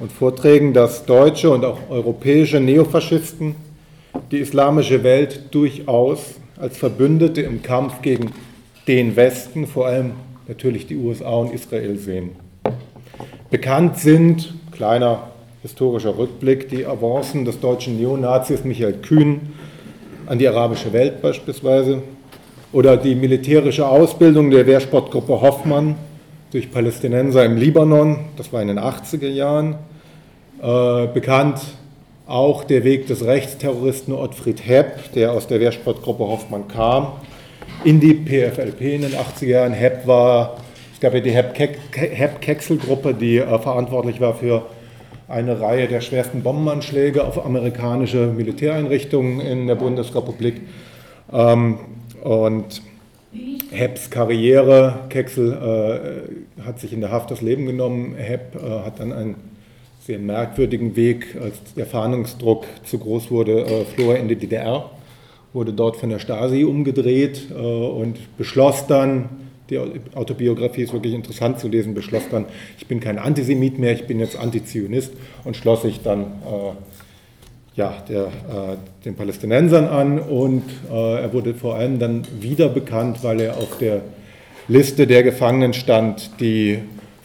und 0.00 0.10
Vorträgen, 0.10 0.72
dass 0.72 1.04
deutsche 1.04 1.50
und 1.50 1.64
auch 1.64 1.78
europäische 1.90 2.58
Neofaschisten 2.58 3.54
die 4.30 4.38
islamische 4.38 5.04
Welt 5.04 5.54
durchaus 5.54 6.34
als 6.58 6.76
Verbündete 6.76 7.42
im 7.42 7.62
Kampf 7.62 8.02
gegen 8.02 8.32
den 8.88 9.14
Westen, 9.14 9.66
vor 9.66 9.86
allem 9.86 10.12
natürlich 10.48 10.86
die 10.86 10.96
USA 10.96 11.30
und 11.30 11.52
Israel 11.52 11.96
sehen. 11.96 12.30
Bekannt 13.50 13.98
sind, 13.98 14.54
kleiner 14.72 15.28
historischer 15.62 16.16
Rückblick, 16.16 16.68
die 16.70 16.86
Avancen 16.86 17.44
des 17.44 17.60
deutschen 17.60 17.98
Neonazis 17.98 18.64
Michael 18.64 18.94
Kühn 18.94 19.52
an 20.26 20.38
die 20.38 20.48
arabische 20.48 20.92
Welt 20.92 21.20
beispielsweise 21.20 22.02
oder 22.72 22.96
die 22.96 23.14
militärische 23.14 23.86
Ausbildung 23.86 24.50
der 24.50 24.66
Wehrsportgruppe 24.66 25.40
Hoffmann 25.40 25.96
durch 26.52 26.70
Palästinenser 26.70 27.44
im 27.44 27.56
Libanon, 27.56 28.20
das 28.36 28.52
war 28.52 28.62
in 28.62 28.68
den 28.68 28.78
80er 28.78 29.28
Jahren. 29.28 29.76
Äh, 30.62 31.06
bekannt 31.14 31.58
auch 32.26 32.64
der 32.64 32.84
Weg 32.84 33.06
des 33.06 33.24
Rechtsterroristen 33.24 34.12
Ottfried 34.12 34.66
Hepp, 34.66 35.12
der 35.14 35.32
aus 35.32 35.46
der 35.46 35.58
Wehrsportgruppe 35.58 36.22
Hoffmann 36.24 36.68
kam, 36.68 37.12
in 37.82 37.98
die 37.98 38.12
PFLP 38.12 38.80
in 38.82 39.02
den 39.02 39.12
80er 39.12 39.46
Jahren. 39.46 39.72
Hepp 39.72 40.06
war, 40.06 40.58
es 40.92 41.00
gab 41.00 41.14
ja 41.14 41.20
die 41.20 41.30
Hepp-Kexel-Gruppe, 41.30 43.14
die 43.14 43.38
äh, 43.38 43.58
verantwortlich 43.58 44.20
war 44.20 44.34
für 44.34 44.66
eine 45.28 45.60
Reihe 45.60 45.88
der 45.88 46.02
schwersten 46.02 46.42
Bombenanschläge 46.42 47.24
auf 47.24 47.42
amerikanische 47.42 48.26
Militäreinrichtungen 48.26 49.40
in 49.40 49.66
der 49.66 49.76
Bundesrepublik. 49.76 50.60
Ähm, 51.32 51.78
und 52.22 52.82
Hepps 53.70 54.10
Karriere, 54.10 55.06
Kexel 55.08 56.28
äh, 56.58 56.62
hat 56.62 56.80
sich 56.80 56.92
in 56.92 57.00
der 57.00 57.12
Haft 57.12 57.30
das 57.30 57.40
Leben 57.40 57.64
genommen. 57.64 58.14
Hepp 58.16 58.56
äh, 58.56 58.84
hat 58.84 59.00
dann 59.00 59.12
ein 59.12 59.36
sehr 60.10 60.18
merkwürdigen 60.18 60.96
Weg, 60.96 61.36
als 61.40 61.54
der 61.76 61.86
Fahndungsdruck 61.86 62.66
zu 62.84 62.98
groß 62.98 63.30
wurde, 63.30 63.60
äh, 63.60 63.84
floh 63.84 64.10
er 64.10 64.18
in 64.18 64.26
die 64.26 64.34
DDR, 64.34 64.90
wurde 65.52 65.72
dort 65.72 65.96
von 65.98 66.10
der 66.10 66.18
Stasi 66.18 66.64
umgedreht 66.64 67.46
äh, 67.50 67.54
und 67.54 68.18
beschloss 68.36 68.88
dann, 68.88 69.28
die 69.70 69.78
Autobiografie 70.16 70.82
ist 70.82 70.92
wirklich 70.92 71.14
interessant 71.14 71.60
zu 71.60 71.68
lesen, 71.68 71.94
beschloss 71.94 72.24
dann, 72.28 72.46
ich 72.76 72.88
bin 72.88 72.98
kein 72.98 73.20
Antisemit 73.20 73.78
mehr, 73.78 73.92
ich 73.92 74.08
bin 74.08 74.18
jetzt 74.18 74.36
Antizionist 74.36 75.12
und 75.44 75.56
schloss 75.56 75.82
sich 75.82 76.00
dann 76.02 76.22
äh, 76.22 77.76
ja, 77.76 78.02
der, 78.08 78.24
äh, 78.24 78.76
den 79.04 79.14
Palästinensern 79.14 79.86
an 79.86 80.18
und 80.18 80.64
äh, 80.90 81.22
er 81.22 81.32
wurde 81.32 81.54
vor 81.54 81.76
allem 81.76 82.00
dann 82.00 82.26
wieder 82.40 82.68
bekannt, 82.68 83.22
weil 83.22 83.40
er 83.40 83.58
auf 83.58 83.78
der 83.78 84.00
Liste 84.66 85.06
der 85.06 85.22
Gefangenen 85.22 85.72
stand, 85.72 86.32
die 86.40 86.80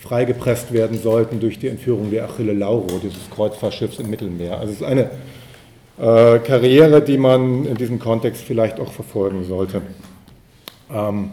freigepresst 0.05 0.71
werden 0.71 0.97
sollten 0.97 1.39
durch 1.39 1.59
die 1.59 1.67
Entführung 1.67 2.11
der 2.11 2.25
Achille 2.25 2.53
Lauro, 2.53 2.99
dieses 3.01 3.29
Kreuzfahrtschiffs 3.33 3.99
im 3.99 4.09
Mittelmeer. 4.09 4.59
Also 4.59 4.73
es 4.73 4.81
ist 4.81 4.87
eine 4.87 5.09
äh, 5.99 6.39
Karriere, 6.39 7.01
die 7.01 7.17
man 7.17 7.65
in 7.65 7.75
diesem 7.75 7.99
Kontext 7.99 8.43
vielleicht 8.43 8.79
auch 8.79 8.91
verfolgen 8.91 9.43
sollte. 9.45 9.81
Ähm, 10.93 11.31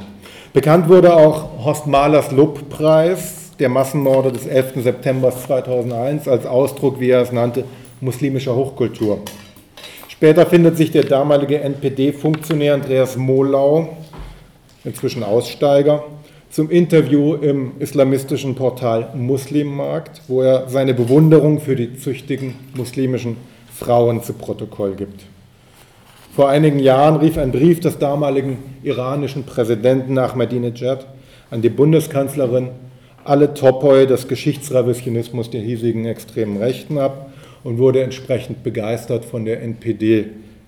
bekannt 0.52 0.88
wurde 0.88 1.14
auch 1.14 1.64
Horst 1.64 1.86
Mahlers 1.86 2.30
Lobpreis 2.32 3.50
der 3.58 3.68
Massenmorde 3.68 4.32
des 4.32 4.46
11. 4.46 4.82
September 4.82 5.30
2001 5.30 6.26
als 6.26 6.46
Ausdruck, 6.46 6.98
wie 6.98 7.10
er 7.10 7.22
es 7.22 7.32
nannte, 7.32 7.64
muslimischer 8.00 8.56
Hochkultur. 8.56 9.20
Später 10.08 10.46
findet 10.46 10.76
sich 10.76 10.90
der 10.90 11.04
damalige 11.04 11.60
NPD-Funktionär 11.60 12.74
Andreas 12.74 13.16
Mohlau, 13.16 13.96
inzwischen 14.84 15.22
Aussteiger, 15.22 16.04
zum 16.52 16.68
Interview 16.68 17.34
im 17.34 17.72
islamistischen 17.78 18.54
Portal 18.54 19.08
Muslimmarkt, 19.14 20.20
wo 20.28 20.42
er 20.42 20.68
seine 20.68 20.92
Bewunderung 20.92 21.60
für 21.60 21.74
die 21.74 21.96
züchtigen 21.96 22.54
muslimischen 22.76 23.38
Frauen 23.74 24.22
zu 24.22 24.34
Protokoll 24.34 24.94
gibt. 24.94 25.22
Vor 26.36 26.50
einigen 26.50 26.78
Jahren 26.78 27.16
rief 27.16 27.38
ein 27.38 27.52
Brief 27.52 27.80
des 27.80 27.96
damaligen 27.96 28.58
iranischen 28.82 29.44
Präsidenten 29.44 30.18
Ahmadinejad 30.18 31.06
an 31.50 31.62
die 31.62 31.70
Bundeskanzlerin 31.70 32.68
alle 33.24 33.54
Topoi 33.54 34.04
des 34.04 34.28
Geschichtsrevisionismus 34.28 35.48
der 35.48 35.62
hiesigen 35.62 36.04
extremen 36.04 36.58
Rechten 36.58 36.98
ab 36.98 37.32
und 37.64 37.78
wurde 37.78 38.02
entsprechend 38.02 38.62
begeistert 38.62 39.24
von 39.24 39.46
der 39.46 39.62
NPD 39.62 40.26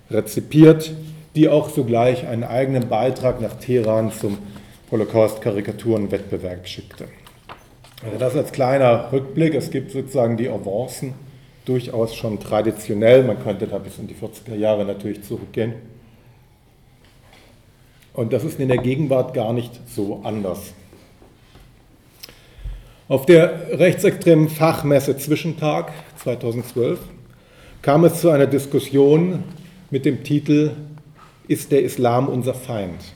rezipiert, 0.09 0.93
die 1.35 1.47
auch 1.47 1.69
sogleich 1.69 2.25
einen 2.25 2.43
eigenen 2.43 2.89
Beitrag 2.89 3.39
nach 3.39 3.53
Teheran 3.53 4.11
zum 4.11 4.39
Holocaust-Karikaturen-Wettbewerb 4.95 6.67
schickte. 6.67 7.07
Also 8.03 8.17
das 8.17 8.35
als 8.35 8.51
kleiner 8.51 9.11
Rückblick. 9.11 9.53
Es 9.53 9.69
gibt 9.69 9.91
sozusagen 9.91 10.37
die 10.37 10.47
Avancen 10.49 11.13
durchaus 11.65 12.15
schon 12.15 12.39
traditionell. 12.39 13.23
Man 13.23 13.41
könnte 13.43 13.67
da 13.67 13.77
bis 13.77 13.97
in 13.97 14.07
die 14.07 14.15
40er 14.15 14.55
Jahre 14.55 14.85
natürlich 14.85 15.23
zurückgehen. 15.23 15.73
Und 18.13 18.31
das 18.31 18.45
ist 18.45 18.59
in 18.59 18.69
der 18.69 18.77
Gegenwart 18.77 19.33
gar 19.33 19.51
nicht 19.51 19.81
so 19.87 20.21
anders. 20.23 20.73
Auf 23.09 23.25
der 23.25 23.77
rechtsextremen 23.77 24.47
Fachmesse 24.47 25.17
Zwischentag 25.17 25.91
2012 26.23 26.99
kam 27.81 28.05
es 28.05 28.21
zu 28.21 28.29
einer 28.29 28.47
Diskussion 28.47 29.43
mit 29.91 30.05
dem 30.05 30.23
Titel 30.23 30.71
Ist 31.47 31.71
der 31.71 31.83
Islam 31.83 32.29
unser 32.29 32.53
Feind? 32.53 33.14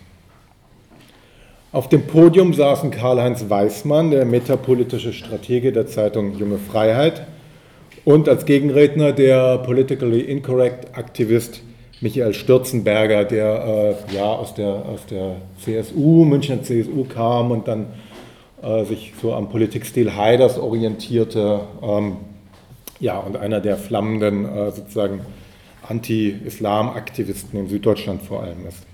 Auf 1.72 1.88
dem 1.88 2.08
Podium 2.08 2.56
saßen 2.56 2.90
Karl-Heinz 2.90 3.48
Weismann, 3.48 4.10
der 4.10 4.26
metapolitische 4.26 5.14
Stratege 5.14 5.72
der 5.72 5.86
Zeitung 5.86 6.36
Junge 6.36 6.58
Freiheit, 6.58 7.28
und 8.06 8.28
als 8.28 8.46
Gegenredner 8.46 9.12
der 9.12 9.60
politically 9.60 10.22
incorrect 10.22 10.98
Aktivist 10.98 11.62
Michael 12.02 12.34
Stürzenberger, 12.34 13.24
der 13.24 13.98
äh, 14.12 14.16
ja 14.16 14.24
aus 14.24 14.56
der, 14.56 14.68
aus 14.68 15.06
der 15.06 15.36
CSU, 15.64 16.26
Münchner 16.26 16.64
CSU 16.64 17.04
kam 17.04 17.52
und 17.52 17.68
dann 17.68 17.86
äh, 18.64 18.84
sich 18.86 19.14
so 19.22 19.36
am 19.36 19.50
Politikstil 19.50 20.16
Haiders 20.16 20.58
orientierte, 20.58 21.60
ähm, 21.84 22.18
ja, 23.00 23.20
und 23.20 23.38
einer 23.38 23.60
der 23.60 23.78
flammenden 23.78 24.46
äh, 24.46 24.72
sozusagen 24.72 25.22
Anti-Islam-Aktivisten 25.88 27.60
in 27.60 27.68
Süddeutschland 27.68 28.24
vor 28.24 28.42
allem 28.42 28.66
ist. 28.68 28.89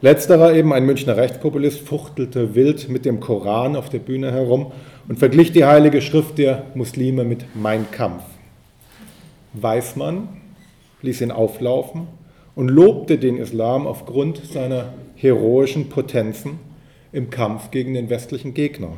Letzterer 0.00 0.54
eben, 0.54 0.72
ein 0.72 0.86
Münchner 0.86 1.16
Rechtspopulist, 1.16 1.80
fuchtelte 1.80 2.54
wild 2.54 2.88
mit 2.88 3.04
dem 3.04 3.18
Koran 3.18 3.74
auf 3.74 3.88
der 3.88 3.98
Bühne 3.98 4.30
herum 4.30 4.70
und 5.08 5.18
verglich 5.18 5.50
die 5.50 5.64
heilige 5.64 6.00
Schrift 6.02 6.38
der 6.38 6.66
Muslime 6.74 7.24
mit 7.24 7.44
Mein 7.56 7.90
Kampf. 7.90 8.22
Weißmann 9.54 10.28
ließ 11.02 11.20
ihn 11.20 11.32
auflaufen 11.32 12.06
und 12.54 12.68
lobte 12.68 13.18
den 13.18 13.38
Islam 13.38 13.88
aufgrund 13.88 14.40
seiner 14.46 14.92
heroischen 15.16 15.88
Potenzen 15.88 16.60
im 17.10 17.30
Kampf 17.30 17.72
gegen 17.72 17.94
den 17.94 18.08
westlichen 18.08 18.54
Gegner. 18.54 18.92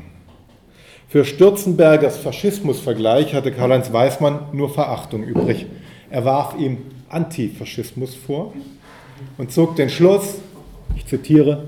Für 1.09 1.25
Stürzenbergers 1.25 2.19
Faschismusvergleich 2.19 3.33
hatte 3.33 3.52
Karl-Heinz 3.52 3.90
Weißmann 3.90 4.49
nur 4.52 4.69
Verachtung 4.69 5.25
übrig. 5.25 5.64
Er 6.11 6.26
warf 6.26 6.57
ihm 6.59 6.76
Antifaschismus 7.09 8.14
vor 8.14 8.52
und 9.38 9.50
zog 9.50 9.76
den 9.76 9.88
Schluss, 9.88 10.40
ich 10.97 11.06
zitiere, 11.06 11.64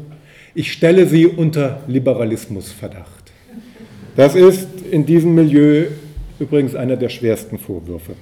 ich 0.55 0.73
stelle 0.73 1.07
sie 1.07 1.27
unter 1.27 1.81
Liberalismusverdacht. 1.87 3.33
Das 4.17 4.35
ist 4.35 4.69
in 4.91 5.07
diesem 5.07 5.35
Milieu 5.35 5.87
übrigens 6.39 6.75
einer 6.75 6.97
der 6.97 7.09
schwersten 7.09 7.59
Vorwürfe. 7.59 8.13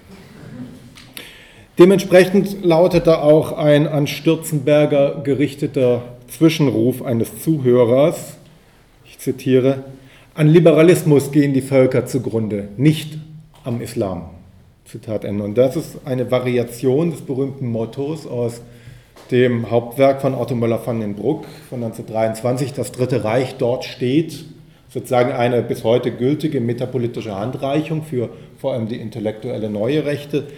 Dementsprechend 1.79 2.63
lautete 2.63 3.23
auch 3.23 3.53
ein 3.53 3.87
an 3.87 4.07
Stürzenberger 4.07 5.23
gerichteter 5.25 6.03
Zwischenruf 6.29 7.03
eines 7.03 7.43
Zuhörers, 7.43 8.37
ich 9.05 9.19
zitiere, 9.19 9.85
an 10.35 10.47
Liberalismus 10.47 11.33
gehen 11.33 11.55
die 11.55 11.63
Völker 11.63 12.07
zugrunde, 12.07 12.69
nicht 12.77 13.19
am 13.65 13.81
Islam. 13.81 14.31
Zitat 14.85 15.25
Ende. 15.25 15.45
Und 15.45 15.57
das 15.57 15.77
ist 15.77 15.99
eine 16.05 16.31
Variation 16.31 17.11
des 17.11 17.21
berühmten 17.21 17.67
Mottos 17.71 18.27
aus 18.27 18.61
dem 19.31 19.71
Hauptwerk 19.71 20.21
von 20.21 20.35
Otto 20.35 20.55
Möller 20.55 20.81
van 20.85 21.01
den 21.01 21.15
Bruck 21.15 21.47
von 21.69 21.83
1923, 21.83 22.73
Das 22.73 22.93
Dritte 22.93 23.25
Reich, 23.25 23.57
dort 23.57 23.85
steht 23.85 24.45
sozusagen 24.89 25.33
eine 25.33 25.63
bis 25.63 25.85
heute 25.85 26.11
gültige 26.11 26.61
metapolitische 26.61 27.37
Handreichung 27.37 28.03
für 28.03 28.31
vor 28.59 28.73
allem 28.75 28.89
die 28.89 28.97
intellektuelle 28.97 29.71
neue 29.71 30.05
Rechte. 30.05 30.49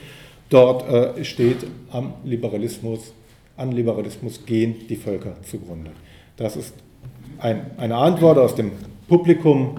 Dort 0.49 0.89
äh, 0.89 1.25
steht 1.25 1.59
am 1.91 2.15
Liberalismus, 2.25 3.13
an 3.57 3.73
Liberalismus 3.73 4.47
gehen 4.47 4.75
die 4.89 4.97
Völker 4.97 5.35
zugrunde. 5.43 5.91
Das 6.37 6.57
ist 6.57 6.75
ein, 7.39 7.67
eine 7.77 7.97
Antwort 7.97 8.39
aus 8.39 8.55
dem 8.55 8.73
Publikum 9.09 9.77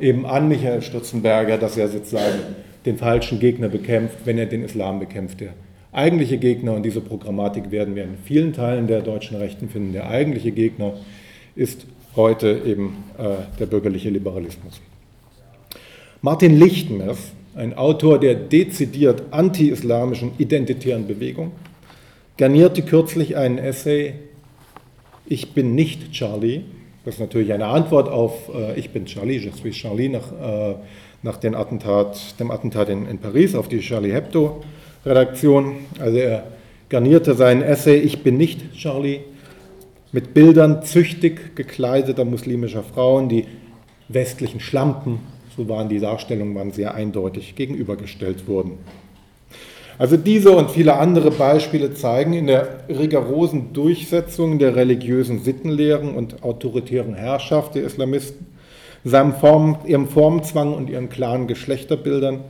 eben 0.00 0.26
an 0.26 0.48
Michael 0.48 0.82
Stürzenberger, 0.82 1.56
dass 1.56 1.76
er 1.78 1.88
sozusagen 1.88 2.40
den 2.84 2.98
falschen 2.98 3.40
Gegner 3.40 3.68
bekämpft, 3.68 4.18
wenn 4.24 4.38
er 4.38 4.46
den 4.46 4.62
Islam 4.62 5.00
bekämpft. 5.00 5.40
Der 5.40 5.54
eigentliche 5.96 6.38
Gegner, 6.38 6.74
und 6.74 6.82
diese 6.82 7.00
Programmatik 7.00 7.70
werden 7.70 7.94
wir 7.94 8.04
in 8.04 8.16
vielen 8.24 8.52
Teilen 8.52 8.86
der 8.86 9.00
deutschen 9.00 9.36
Rechten 9.36 9.68
finden, 9.68 9.92
der 9.92 10.08
eigentliche 10.08 10.52
Gegner 10.52 10.94
ist 11.54 11.86
heute 12.14 12.62
eben 12.64 13.04
äh, 13.18 13.58
der 13.58 13.66
bürgerliche 13.66 14.10
Liberalismus. 14.10 14.80
Martin 16.22 16.58
Lichtmers, 16.58 17.32
ein 17.54 17.74
Autor 17.74 18.18
der 18.18 18.34
dezidiert 18.34 19.22
anti-islamischen 19.30 20.32
identitären 20.38 21.06
Bewegung, 21.06 21.52
garnierte 22.36 22.82
kürzlich 22.82 23.36
einen 23.36 23.58
Essay 23.58 24.14
Ich 25.26 25.54
bin 25.54 25.74
nicht 25.74 26.12
Charlie. 26.12 26.62
Das 27.04 27.14
ist 27.14 27.20
natürlich 27.20 27.52
eine 27.52 27.66
Antwort 27.66 28.08
auf 28.08 28.50
äh, 28.54 28.78
Ich 28.78 28.90
bin 28.90 29.06
Charlie, 29.06 29.38
je 29.38 29.50
suis 29.50 29.74
Charlie, 29.74 30.08
nach, 30.08 30.32
äh, 30.32 30.74
nach 31.22 31.38
dem 31.38 31.54
Attentat, 31.54 32.38
dem 32.38 32.50
Attentat 32.50 32.88
in, 32.90 33.06
in 33.06 33.18
Paris 33.18 33.54
auf 33.54 33.68
die 33.68 33.80
Charlie 33.80 34.12
Hebdo-Redaktion. 35.06 35.76
Also 36.00 36.18
er 36.18 36.44
garnierte 36.88 37.34
seinen 37.34 37.62
Essay 37.62 37.98
Ich 37.98 38.22
bin 38.22 38.36
nicht 38.36 38.74
Charlie 38.74 39.20
mit 40.12 40.34
Bildern 40.34 40.82
züchtig 40.82 41.56
gekleideter 41.56 42.24
muslimischer 42.24 42.82
Frauen, 42.82 43.28
die 43.28 43.46
westlichen 44.08 44.60
Schlampen, 44.60 45.18
so 45.56 45.68
waren 45.68 45.88
die 45.88 45.98
Darstellungen, 45.98 46.54
waren 46.54 46.70
sehr 46.70 46.94
eindeutig 46.94 47.54
gegenübergestellt 47.54 48.46
wurden. 48.46 48.78
Also 49.98 50.16
diese 50.16 50.50
und 50.50 50.70
viele 50.70 50.96
andere 50.96 51.30
Beispiele 51.30 51.94
zeigen 51.94 52.34
in 52.34 52.46
der 52.46 52.84
rigorosen 52.88 53.72
Durchsetzung 53.72 54.58
der 54.58 54.76
religiösen 54.76 55.42
Sittenlehren 55.42 56.14
und 56.14 56.42
autoritären 56.42 57.14
Herrschaft 57.14 57.74
der 57.74 57.84
Islamisten, 57.84 58.46
seinem 59.04 59.34
Form, 59.34 59.78
ihrem 59.86 60.08
Formzwang 60.08 60.74
und 60.74 60.90
ihren 60.90 61.08
klaren 61.08 61.46
Geschlechterbildern 61.46 62.40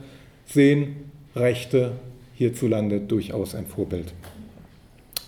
sehen 0.45 0.95
Rechte 1.35 1.93
hierzulande 2.37 2.99
durchaus 2.99 3.55
ein 3.55 3.65
Vorbild. 3.65 4.13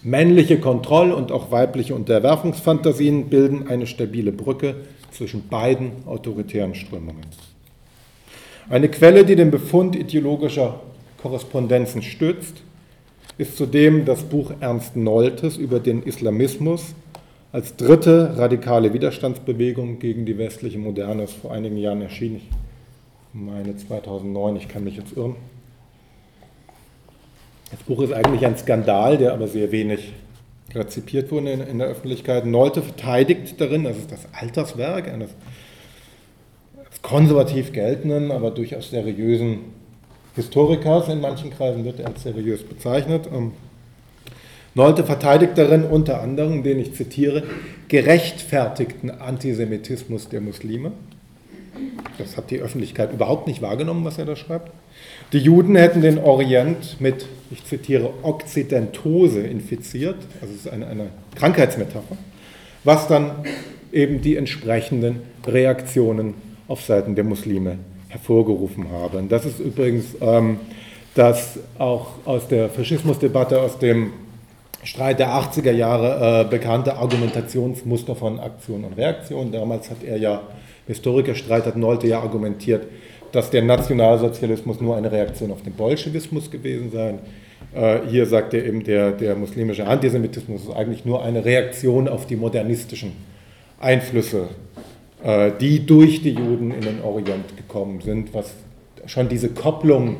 Männliche 0.03 0.59
Kontroll- 0.59 1.11
und 1.11 1.31
auch 1.31 1.51
weibliche 1.51 1.95
Unterwerfungsfantasien 1.95 3.29
bilden 3.29 3.67
eine 3.67 3.87
stabile 3.87 4.31
Brücke 4.31 4.75
zwischen 5.11 5.47
beiden 5.47 5.91
autoritären 6.05 6.75
Strömungen. 6.75 7.25
Eine 8.69 8.89
Quelle, 8.89 9.25
die 9.25 9.35
den 9.35 9.49
Befund 9.49 9.95
ideologischer 9.95 10.79
Korrespondenzen 11.21 12.03
stützt, 12.03 12.61
ist 13.39 13.57
zudem 13.57 14.05
das 14.05 14.23
Buch 14.23 14.51
Ernst 14.59 14.95
Noltes 14.95 15.57
über 15.57 15.79
den 15.79 16.03
Islamismus 16.03 16.93
als 17.51 17.75
dritte 17.75 18.37
radikale 18.37 18.93
Widerstandsbewegung 18.93 19.97
gegen 19.97 20.25
die 20.25 20.37
westliche 20.37 20.77
Moderne, 20.77 21.23
das 21.23 21.33
vor 21.33 21.51
einigen 21.51 21.77
Jahren 21.77 22.01
erschienen. 22.01 22.35
Ich 22.35 22.49
meine 23.33 23.75
2009, 23.75 24.57
ich 24.57 24.67
kann 24.67 24.83
mich 24.83 24.97
jetzt 24.97 25.17
irren. 25.17 25.35
Das 27.71 27.81
Buch 27.83 28.01
ist 28.01 28.13
eigentlich 28.13 28.45
ein 28.45 28.57
Skandal, 28.57 29.17
der 29.17 29.33
aber 29.33 29.47
sehr 29.47 29.71
wenig 29.71 30.13
rezipiert 30.73 31.31
wurde 31.31 31.51
in, 31.51 31.61
in 31.61 31.79
der 31.79 31.87
Öffentlichkeit. 31.87 32.45
Nolte 32.45 32.81
verteidigt 32.81 33.59
darin, 33.59 33.83
das 33.83 33.97
ist 33.97 34.11
das 34.11 34.27
Alterswerk 34.33 35.07
eines 35.07 35.29
konservativ 37.01 37.71
geltenden, 37.71 38.31
aber 38.31 38.51
durchaus 38.51 38.89
seriösen 38.89 39.59
Historikers. 40.35 41.07
In 41.09 41.21
manchen 41.21 41.49
Kreisen 41.51 41.85
wird 41.85 41.99
er 41.99 42.07
als 42.07 42.23
seriös 42.23 42.63
bezeichnet. 42.63 43.29
Ähm, 43.33 43.53
Nolte 44.75 45.03
verteidigt 45.03 45.57
darin 45.57 45.83
unter 45.83 46.21
anderem, 46.21 46.63
den 46.63 46.79
ich 46.79 46.93
zitiere, 46.93 47.43
gerechtfertigten 47.87 49.09
Antisemitismus 49.09 50.29
der 50.29 50.41
Muslime. 50.41 50.91
Das 52.17 52.37
hat 52.37 52.51
die 52.51 52.59
Öffentlichkeit 52.59 53.13
überhaupt 53.13 53.47
nicht 53.47 53.61
wahrgenommen, 53.61 54.05
was 54.05 54.17
er 54.17 54.25
da 54.25 54.35
schreibt. 54.35 54.71
Die 55.31 55.39
Juden 55.39 55.75
hätten 55.75 56.01
den 56.01 56.17
Orient 56.17 56.99
mit, 56.99 57.25
ich 57.51 57.63
zitiere, 57.65 58.11
Okzidentose 58.23 59.41
infiziert, 59.41 60.17
also 60.41 60.53
es 60.53 60.65
ist 60.65 60.69
eine, 60.69 60.87
eine 60.87 61.07
Krankheitsmetapher, 61.35 62.17
was 62.83 63.07
dann 63.07 63.31
eben 63.91 64.21
die 64.21 64.35
entsprechenden 64.35 65.21
Reaktionen 65.45 66.35
auf 66.67 66.81
Seiten 66.81 67.15
der 67.15 67.23
Muslime 67.23 67.77
hervorgerufen 68.09 68.91
habe. 68.91 69.17
Und 69.17 69.31
das 69.31 69.45
ist 69.45 69.59
übrigens 69.59 70.15
ähm, 70.21 70.57
das 71.15 71.59
auch 71.77 72.07
aus 72.25 72.47
der 72.47 72.69
Faschismusdebatte, 72.69 73.61
aus 73.61 73.79
dem 73.79 74.13
Streit 74.83 75.19
der 75.19 75.29
80er 75.29 75.71
Jahre 75.71 76.41
äh, 76.41 76.49
bekannte 76.49 76.95
Argumentationsmuster 76.95 78.15
von 78.15 78.39
Aktion 78.39 78.83
und 78.85 78.97
Reaktion. 78.97 79.51
Damals 79.51 79.89
hat 79.89 80.03
er 80.03 80.17
ja, 80.17 80.41
Historikerstreit 80.89 81.67
hat 81.67 81.77
Nolte 81.77 82.07
ja 82.07 82.19
argumentiert, 82.19 82.87
dass 83.31 83.51
der 83.51 83.61
Nationalsozialismus 83.61 84.81
nur 84.81 84.97
eine 84.97 85.11
Reaktion 85.11 85.51
auf 85.51 85.61
den 85.61 85.73
Bolschewismus 85.73 86.49
gewesen 86.49 86.91
sei. 86.91 87.19
Äh, 87.75 88.07
hier 88.09 88.25
sagt 88.25 88.55
er 88.55 88.65
eben, 88.65 88.83
der, 88.83 89.11
der 89.11 89.35
muslimische 89.35 89.85
Antisemitismus 89.85 90.63
ist 90.63 90.71
eigentlich 90.71 91.05
nur 91.05 91.23
eine 91.23 91.45
Reaktion 91.45 92.07
auf 92.07 92.25
die 92.25 92.35
modernistischen 92.35 93.11
Einflüsse, 93.79 94.47
äh, 95.23 95.51
die 95.61 95.85
durch 95.85 96.23
die 96.23 96.31
Juden 96.31 96.71
in 96.71 96.81
den 96.81 97.01
Orient 97.03 97.55
gekommen 97.55 98.01
sind, 98.01 98.33
was 98.33 98.51
schon 99.05 99.29
diese 99.29 99.49
Kopplung 99.49 100.17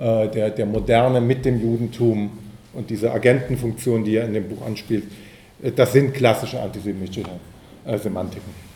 äh, 0.00 0.26
der, 0.26 0.50
der 0.50 0.66
Moderne 0.66 1.20
mit 1.20 1.44
dem 1.44 1.62
Judentum 1.62 2.30
und 2.74 2.90
diese 2.90 3.12
Agentenfunktion, 3.12 4.02
die 4.02 4.16
er 4.16 4.26
in 4.26 4.34
dem 4.34 4.48
Buch 4.48 4.66
anspielt, 4.66 5.04
das 5.76 5.92
sind 5.92 6.12
klassische 6.12 6.60
antisemitische 6.60 7.22
Semantiken. 8.00 8.67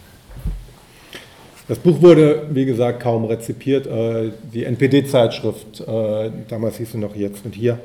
Das 1.72 1.78
Buch 1.78 2.02
wurde, 2.02 2.48
wie 2.50 2.66
gesagt, 2.66 3.00
kaum 3.00 3.24
rezipiert. 3.24 3.86
Äh, 3.86 4.32
die 4.52 4.64
NPD-Zeitschrift, 4.64 5.80
äh, 5.80 6.30
damals 6.46 6.76
hieß 6.76 6.92
sie 6.92 6.98
noch 6.98 7.16
jetzt 7.16 7.46
und 7.46 7.54
hier, 7.54 7.78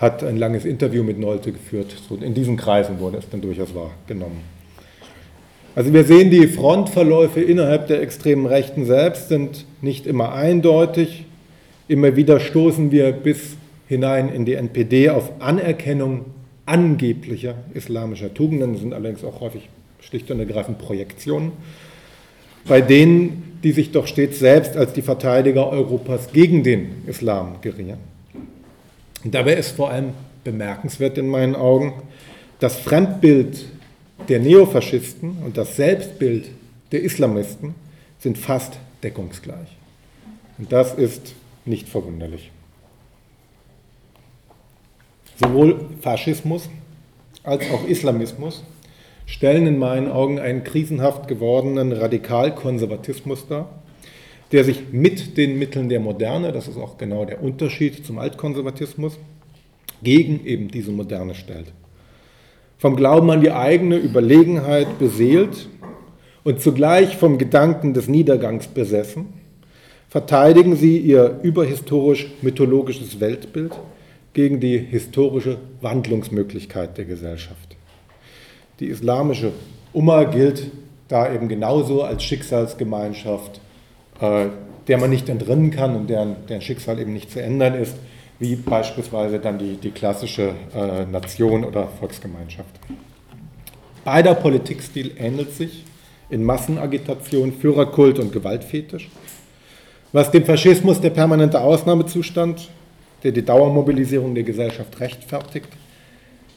hat 0.00 0.24
ein 0.24 0.38
langes 0.38 0.64
Interview 0.64 1.04
mit 1.04 1.20
Nolte 1.20 1.52
geführt. 1.52 1.94
In 2.20 2.34
diesen 2.34 2.56
Kreisen 2.56 2.98
wurde 2.98 3.18
es 3.18 3.30
dann 3.30 3.40
durchaus 3.40 3.76
wahrgenommen. 3.76 4.40
Also 5.76 5.92
wir 5.92 6.02
sehen, 6.02 6.32
die 6.32 6.48
Frontverläufe 6.48 7.40
innerhalb 7.40 7.86
der 7.86 8.02
extremen 8.02 8.44
Rechten 8.44 8.86
selbst 8.86 9.28
sind 9.28 9.66
nicht 9.82 10.08
immer 10.08 10.32
eindeutig. 10.32 11.24
Immer 11.86 12.16
wieder 12.16 12.40
stoßen 12.40 12.90
wir 12.90 13.12
bis 13.12 13.56
hinein 13.86 14.30
in 14.30 14.44
die 14.46 14.54
NPD 14.54 15.10
auf 15.10 15.30
Anerkennung 15.38 16.24
angeblicher 16.66 17.54
islamischer 17.72 18.34
Tugenden, 18.34 18.72
das 18.72 18.80
sind 18.80 18.92
allerdings 18.92 19.22
auch 19.22 19.40
häufig 19.40 19.68
schlicht 20.00 20.28
und 20.32 20.40
ergreifend 20.40 20.78
Projektionen 20.78 21.52
bei 22.64 22.80
denen, 22.80 23.58
die 23.62 23.72
sich 23.72 23.92
doch 23.92 24.06
stets 24.06 24.38
selbst 24.38 24.76
als 24.76 24.92
die 24.92 25.02
Verteidiger 25.02 25.68
Europas 25.68 26.32
gegen 26.32 26.62
den 26.62 27.04
Islam 27.06 27.60
gerieren. 27.60 27.98
Und 29.24 29.34
dabei 29.34 29.54
ist 29.54 29.70
vor 29.70 29.90
allem 29.90 30.10
bemerkenswert 30.44 31.18
in 31.18 31.28
meinen 31.28 31.54
Augen, 31.54 31.94
das 32.58 32.76
Fremdbild 32.76 33.66
der 34.28 34.40
Neofaschisten 34.40 35.38
und 35.44 35.56
das 35.56 35.76
Selbstbild 35.76 36.48
der 36.92 37.02
Islamisten 37.02 37.74
sind 38.18 38.38
fast 38.38 38.74
deckungsgleich. 39.02 39.68
Und 40.58 40.72
das 40.72 40.94
ist 40.94 41.34
nicht 41.64 41.88
verwunderlich. 41.88 42.50
Sowohl 45.36 45.88
Faschismus 46.00 46.68
als 47.42 47.68
auch 47.70 47.84
Islamismus 47.86 48.62
stellen 49.26 49.66
in 49.66 49.78
meinen 49.78 50.10
Augen 50.10 50.38
einen 50.38 50.64
krisenhaft 50.64 51.28
gewordenen 51.28 51.92
Radikalkonservatismus 51.92 53.46
dar, 53.48 53.82
der 54.52 54.64
sich 54.64 54.92
mit 54.92 55.36
den 55.36 55.58
Mitteln 55.58 55.88
der 55.88 56.00
Moderne, 56.00 56.52
das 56.52 56.68
ist 56.68 56.76
auch 56.76 56.98
genau 56.98 57.24
der 57.24 57.42
Unterschied 57.42 58.04
zum 58.04 58.18
Altkonservatismus, 58.18 59.18
gegen 60.02 60.44
eben 60.44 60.68
diese 60.68 60.90
Moderne 60.90 61.34
stellt. 61.34 61.72
Vom 62.78 62.96
Glauben 62.96 63.30
an 63.30 63.40
die 63.40 63.52
eigene 63.52 63.96
Überlegenheit 63.96 64.98
beseelt 64.98 65.68
und 66.44 66.60
zugleich 66.60 67.16
vom 67.16 67.38
Gedanken 67.38 67.94
des 67.94 68.08
Niedergangs 68.08 68.66
besessen, 68.66 69.26
verteidigen 70.08 70.76
sie 70.76 70.98
ihr 70.98 71.38
überhistorisch-mythologisches 71.42 73.20
Weltbild 73.20 73.72
gegen 74.34 74.60
die 74.60 74.76
historische 74.76 75.58
Wandlungsmöglichkeit 75.80 76.98
der 76.98 77.04
Gesellschaft. 77.04 77.76
Die 78.80 78.86
islamische 78.86 79.52
Umma 79.92 80.24
gilt 80.24 80.70
da 81.08 81.32
eben 81.32 81.48
genauso 81.48 82.02
als 82.02 82.24
Schicksalsgemeinschaft, 82.24 83.60
äh, 84.20 84.46
der 84.88 84.98
man 84.98 85.10
nicht 85.10 85.28
entrinnen 85.28 85.70
kann 85.70 85.94
und 85.94 86.08
deren, 86.08 86.36
deren 86.48 86.62
Schicksal 86.62 86.98
eben 86.98 87.12
nicht 87.12 87.30
zu 87.30 87.42
ändern 87.42 87.74
ist, 87.74 87.96
wie 88.38 88.56
beispielsweise 88.56 89.38
dann 89.38 89.58
die, 89.58 89.76
die 89.76 89.90
klassische 89.90 90.54
äh, 90.74 91.04
Nation 91.04 91.64
oder 91.64 91.86
Volksgemeinschaft. 92.00 92.80
Beider 94.04 94.34
Politikstil 94.34 95.12
ähnelt 95.16 95.52
sich 95.54 95.84
in 96.30 96.42
Massenagitation, 96.42 97.52
Führerkult 97.52 98.18
und 98.18 98.32
Gewaltfetisch. 98.32 99.10
Was 100.12 100.30
dem 100.30 100.44
Faschismus 100.44 101.00
der 101.00 101.10
permanente 101.10 101.60
Ausnahmezustand, 101.60 102.68
der 103.22 103.32
die 103.32 103.44
Dauermobilisierung 103.44 104.34
der 104.34 104.44
Gesellschaft 104.44 104.98
rechtfertigt, 104.98 105.68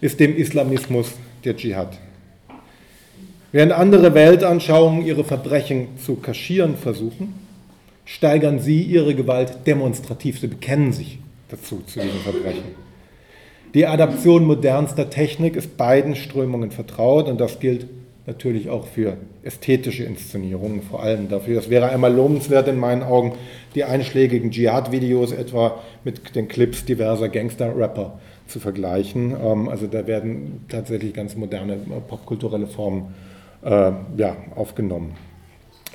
ist 0.02 0.20
dem 0.20 0.36
Islamismus 0.36 1.14
der 1.46 1.56
Dschihad. 1.56 1.98
Während 3.52 3.72
andere 3.72 4.14
Weltanschauungen 4.14 5.06
ihre 5.06 5.24
Verbrechen 5.24 5.88
zu 6.04 6.16
kaschieren 6.16 6.76
versuchen, 6.76 7.34
steigern 8.04 8.60
sie 8.60 8.82
ihre 8.82 9.16
Gewalt 9.16 9.66
demonstrativ. 9.66 10.40
Sie 10.40 10.48
bekennen 10.48 10.92
sich 10.92 11.20
dazu, 11.50 11.82
zu 11.88 12.00
diesen 12.00 12.20
Verbrechen. 12.20 12.64
Die 13.74 13.88
Adaption 13.88 14.46
modernster 14.46 15.10
Technik 15.10 15.56
ist 15.56 15.78
beiden 15.78 16.16
Strömungen 16.16 16.72
vertraut 16.72 17.28
und 17.28 17.40
das 17.40 17.60
gilt 17.60 17.88
natürlich 18.26 18.70
auch 18.70 18.88
für 18.88 19.18
ästhetische 19.44 20.04
Inszenierungen, 20.04 20.82
vor 20.82 21.04
allem 21.04 21.30
dafür. 21.30 21.60
Es 21.60 21.70
wäre 21.70 21.90
einmal 21.90 22.14
lohnenswert 22.14 22.68
in 22.68 22.80
meinen 22.80 23.04
Augen, 23.04 23.34
die 23.76 23.84
einschlägigen 23.84 24.52
Dschihad-Videos 24.52 25.32
etwa 25.32 25.82
mit 26.04 26.36
den 26.36 26.48
Clips 26.48 26.86
diverser 26.86 27.30
Gangster-Rapper 27.30 28.20
zu 28.48 28.60
vergleichen. 28.60 29.36
Ähm, 29.42 29.70
also 29.70 29.88
da 29.88 30.08
werden 30.08 30.66
tatsächlich 30.70 31.14
ganz 31.14 31.36
moderne 31.36 31.74
äh, 31.74 32.00
popkulturelle 32.08 32.68
Formen 32.68 33.14
äh, 33.64 33.92
ja, 34.18 34.36
aufgenommen. 34.56 35.16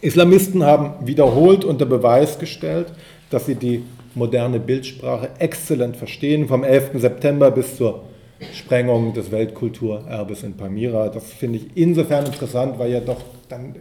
Islamisten 0.02 0.64
haben 0.64 1.06
wiederholt 1.06 1.64
unter 1.64 1.86
Beweis 1.86 2.38
gestellt, 2.38 2.92
dass 3.30 3.46
sie 3.46 3.54
die 3.54 3.84
moderne 4.14 4.58
Bildsprache 4.58 5.30
exzellent 5.38 5.96
verstehen, 5.96 6.48
vom 6.48 6.64
11. 6.64 6.92
September 6.94 7.50
bis 7.50 7.76
zur 7.76 8.04
Sprengung 8.54 9.12
des 9.12 9.30
Weltkulturerbes 9.30 10.42
in 10.42 10.54
Palmyra. 10.54 11.08
Das 11.10 11.32
finde 11.32 11.58
ich 11.58 11.66
insofern 11.74 12.26
interessant, 12.26 12.78
weil 12.78 12.90
ja 12.90 13.00
doch 13.00 13.20
dann, 13.48 13.74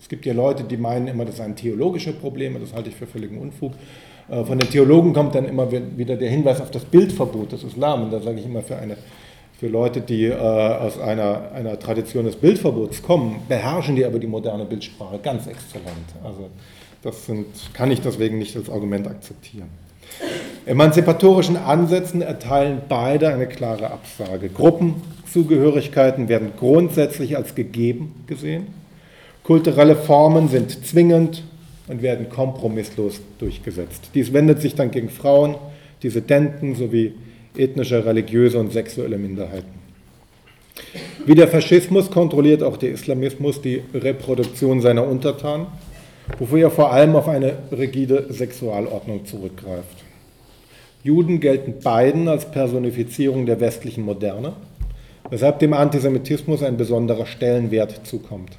es 0.00 0.08
gibt 0.08 0.24
ja 0.24 0.32
Leute, 0.32 0.64
die 0.64 0.76
meinen 0.76 1.08
immer, 1.08 1.24
das 1.24 1.38
seien 1.38 1.56
theologische 1.56 2.12
Probleme, 2.12 2.60
das 2.60 2.72
halte 2.72 2.90
ich 2.90 2.94
für 2.94 3.06
völligen 3.06 3.38
Unfug. 3.38 3.72
Äh, 4.28 4.44
von 4.44 4.58
den 4.58 4.68
Theologen 4.70 5.12
kommt 5.12 5.34
dann 5.34 5.46
immer 5.46 5.70
wieder 5.70 6.16
der 6.16 6.30
Hinweis 6.30 6.60
auf 6.60 6.70
das 6.70 6.84
Bildverbot 6.84 7.52
des 7.52 7.64
Islam. 7.64 8.04
Und 8.04 8.12
da 8.12 8.20
sage 8.20 8.40
ich 8.40 8.46
immer, 8.46 8.62
für, 8.62 8.76
eine, 8.76 8.96
für 9.58 9.68
Leute, 9.68 10.00
die 10.00 10.26
äh, 10.26 10.34
aus 10.34 10.98
einer, 10.98 11.52
einer 11.52 11.78
Tradition 11.78 12.24
des 12.24 12.36
Bildverbots 12.36 13.02
kommen, 13.02 13.42
beherrschen 13.48 13.96
die 13.96 14.04
aber 14.04 14.18
die 14.18 14.26
moderne 14.26 14.64
Bildsprache 14.64 15.18
ganz 15.22 15.46
exzellent. 15.46 16.14
Also 16.24 16.48
das 17.02 17.26
sind, 17.26 17.46
kann 17.74 17.90
ich 17.90 18.00
deswegen 18.00 18.38
nicht 18.38 18.56
als 18.56 18.70
Argument 18.70 19.06
akzeptieren. 19.06 19.68
Emanzipatorischen 20.66 21.56
Ansätzen 21.56 22.22
erteilen 22.22 22.82
beide 22.88 23.28
eine 23.28 23.46
klare 23.46 23.90
Absage. 23.90 24.48
Gruppenzugehörigkeiten 24.48 26.28
werden 26.28 26.52
grundsätzlich 26.58 27.36
als 27.36 27.54
gegeben 27.54 28.24
gesehen. 28.26 28.68
Kulturelle 29.42 29.96
Formen 29.96 30.48
sind 30.48 30.86
zwingend 30.86 31.42
und 31.88 32.02
werden 32.02 32.28
kompromisslos 32.28 33.20
durchgesetzt. 33.38 34.10
Dies 34.14 34.32
wendet 34.32 34.60
sich 34.60 34.74
dann 34.74 34.90
gegen 34.90 35.10
Frauen, 35.10 35.56
Dissidenten 36.02 36.74
sowie 36.74 37.14
ethnische, 37.56 38.04
religiöse 38.04 38.58
und 38.58 38.72
sexuelle 38.72 39.18
Minderheiten. 39.18 39.84
Wie 41.26 41.34
der 41.34 41.48
Faschismus 41.48 42.10
kontrolliert 42.10 42.62
auch 42.62 42.76
der 42.76 42.90
Islamismus 42.90 43.62
die 43.62 43.82
Reproduktion 43.94 44.80
seiner 44.80 45.06
Untertanen, 45.06 45.66
wofür 46.38 46.58
er 46.58 46.70
vor 46.70 46.92
allem 46.92 47.16
auf 47.16 47.28
eine 47.28 47.54
rigide 47.70 48.32
Sexualordnung 48.32 49.24
zurückgreift. 49.24 50.04
Juden 51.02 51.40
gelten 51.40 51.80
beiden 51.82 52.28
als 52.28 52.50
Personifizierung 52.50 53.46
der 53.46 53.60
westlichen 53.60 54.04
Moderne, 54.04 54.54
weshalb 55.30 55.58
dem 55.58 55.74
Antisemitismus 55.74 56.62
ein 56.62 56.76
besonderer 56.76 57.26
Stellenwert 57.26 58.06
zukommt. 58.06 58.58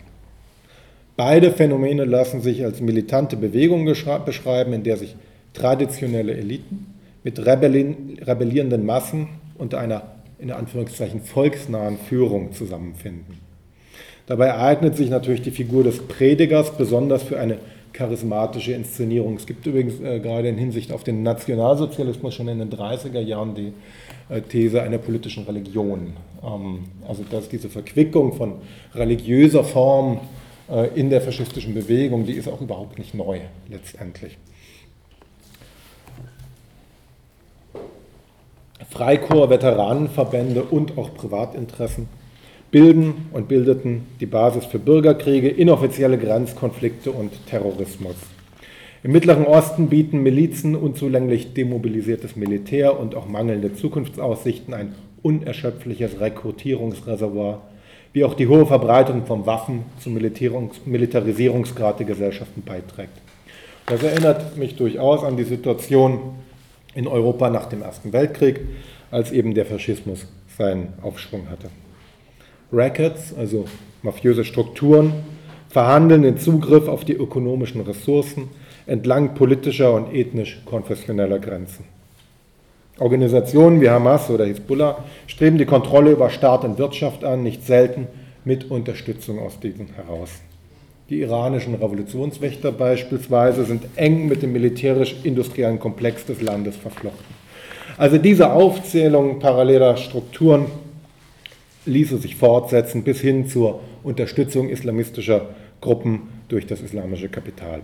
Beide 1.18 1.52
Phänomene 1.52 2.04
lassen 2.04 2.42
sich 2.42 2.64
als 2.66 2.82
militante 2.82 3.38
Bewegung 3.38 3.86
beschreiben, 3.86 4.74
in 4.74 4.84
der 4.84 4.98
sich 4.98 5.16
traditionelle 5.54 6.36
Eliten 6.36 6.88
mit 7.24 7.40
rebellierenden 7.46 8.86
Massen 8.86 9.30
und 9.58 9.74
einer 9.74 10.04
in 10.40 10.52
Anführungszeichen 10.52 11.22
volksnahen 11.22 11.98
Führung 11.98 12.52
zusammenfinden. 12.52 13.40
Dabei 14.28 14.56
eignet 14.58 14.98
sich 14.98 15.10
natürlich 15.10 15.42
die 15.42 15.52
Figur 15.52 15.84
des 15.84 16.00
Predigers 16.00 16.78
besonders 16.78 17.24
für 17.24 17.40
eine 17.40 17.60
charismatische 17.94 18.74
Inszenierung. 18.74 19.36
Es 19.38 19.46
gibt 19.46 19.66
übrigens 19.66 20.02
äh, 20.02 20.20
gerade 20.20 20.50
in 20.50 20.58
Hinsicht 20.58 20.92
auf 20.92 21.04
den 21.04 21.24
Nationalsozialismus 21.24 22.36
schon 22.36 22.50
in 22.50 22.60
den 22.60 22.70
30er 22.70 23.22
Jahren 23.22 23.56
die 23.56 23.72
äh, 24.28 24.42
These 24.42 24.82
einer 24.82 24.98
politischen 24.98 25.46
Religion. 25.46 26.14
Ähm, 26.44 26.80
also 27.08 27.24
dass 27.30 27.48
diese 27.48 27.70
Verquickung 27.70 28.34
von 28.34 28.56
religiöser 28.94 29.64
Form 29.64 30.20
in 30.96 31.10
der 31.10 31.22
faschistischen 31.22 31.76
Bewegung, 31.76 32.26
die 32.26 32.34
ist 32.34 32.48
auch 32.48 32.62
überhaupt 32.62 32.98
nicht 32.98 33.14
neu 33.14 33.40
letztendlich. 33.70 34.38
Freikorps, 38.90 39.50
Veteranenverbände 39.50 40.64
und 40.64 40.98
auch 40.98 41.14
Privatinteressen 41.14 42.08
bilden 42.72 43.30
und 43.32 43.48
bildeten 43.48 44.08
die 44.20 44.26
Basis 44.26 44.66
für 44.66 44.80
Bürgerkriege, 44.80 45.50
inoffizielle 45.50 46.18
Grenzkonflikte 46.18 47.12
und 47.12 47.32
Terrorismus. 47.48 48.16
Im 49.04 49.12
Mittleren 49.12 49.46
Osten 49.46 49.88
bieten 49.88 50.24
Milizen, 50.24 50.76
unzulänglich 50.76 51.54
demobilisiertes 51.54 52.36
Militär 52.36 53.00
und 53.00 53.16
auch 53.16 53.28
mangelnde 53.28 53.74
Zukunftsaussichten 53.76 54.74
ein 54.74 54.96
unerschöpfliches 55.22 56.20
Rekrutierungsreservoir, 56.20 57.62
wie 58.16 58.24
auch 58.24 58.34
die 58.34 58.48
hohe 58.48 58.66
Verbreitung 58.66 59.26
von 59.26 59.46
Waffen 59.46 59.84
zum 60.00 60.14
Militarisierungsgrad 60.14 62.00
der 62.00 62.06
Gesellschaften 62.06 62.62
beiträgt. 62.62 63.12
Das 63.88 64.02
erinnert 64.04 64.56
mich 64.56 64.78
durchaus 64.78 65.22
an 65.22 65.36
die 65.36 65.44
Situation 65.44 66.36
in 66.94 67.08
Europa 67.08 67.50
nach 67.50 67.66
dem 67.66 67.82
Ersten 67.82 68.14
Weltkrieg, 68.14 68.62
als 69.12 69.34
eben 69.34 69.54
der 69.54 69.66
Faschismus 69.66 70.28
seinen 70.58 70.94
Aufschwung 71.02 71.50
hatte. 71.50 71.68
Rackets, 72.72 73.34
also 73.38 73.66
mafiöse 74.02 74.46
Strukturen, 74.46 75.12
verhandeln 75.68 76.22
den 76.22 76.38
Zugriff 76.38 76.88
auf 76.88 77.04
die 77.04 77.16
ökonomischen 77.16 77.82
Ressourcen 77.82 78.48
entlang 78.88 79.36
politischer 79.36 79.94
und 79.94 80.14
ethnisch-konfessioneller 80.14 81.40
Grenzen. 81.40 81.84
Organisationen 83.00 83.82
wie 83.82 83.90
Hamas 83.90 84.30
oder 84.30 84.46
Hezbollah 84.46 85.04
streben 85.28 85.58
die 85.58 85.66
Kontrolle 85.66 86.12
über 86.12 86.30
Staat 86.30 86.64
und 86.64 86.78
Wirtschaft 86.78 87.24
an, 87.26 87.44
nicht 87.44 87.66
selten 87.66 88.08
mit 88.46 88.72
Unterstützung 88.72 89.40
aus 89.40 89.60
diesen 89.60 89.88
heraus. 89.96 90.30
Die 91.10 91.22
iranischen 91.22 91.76
Revolutionswächter 91.76 92.72
beispielsweise 92.72 93.66
sind 93.66 93.84
eng 93.96 94.28
mit 94.28 94.42
dem 94.42 94.54
militärisch-industriellen 94.54 95.80
Komplex 95.80 96.26
des 96.26 96.42
Landes 96.42 96.76
verflochten. 96.78 97.36
Also 97.98 98.18
diese 98.18 98.52
Aufzählung 98.52 99.40
paralleler 99.40 99.98
Strukturen 99.98 100.66
ließe 101.86 102.18
sich 102.18 102.36
fortsetzen 102.36 103.04
bis 103.04 103.22
hin 103.22 103.48
zur 103.48 103.82
Unterstützung 104.04 104.70
islamistischer 104.70 105.50
Gruppen 105.82 106.24
durch 106.48 106.66
das 106.66 106.82
islamische 106.82 107.30
Kapital. 107.30 107.82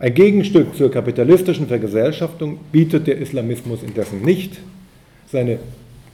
Ein 0.00 0.14
Gegenstück 0.14 0.74
zur 0.76 0.90
kapitalistischen 0.90 1.66
Vergesellschaftung 1.68 2.58
bietet 2.72 3.06
der 3.06 3.18
Islamismus 3.18 3.82
indessen 3.82 4.22
nicht. 4.22 4.56
Seine 5.30 5.58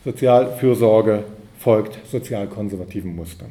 Sozialfürsorge 0.03 1.23
folgt 1.57 1.97
sozialkonservativen 2.11 3.15
Mustern. 3.15 3.47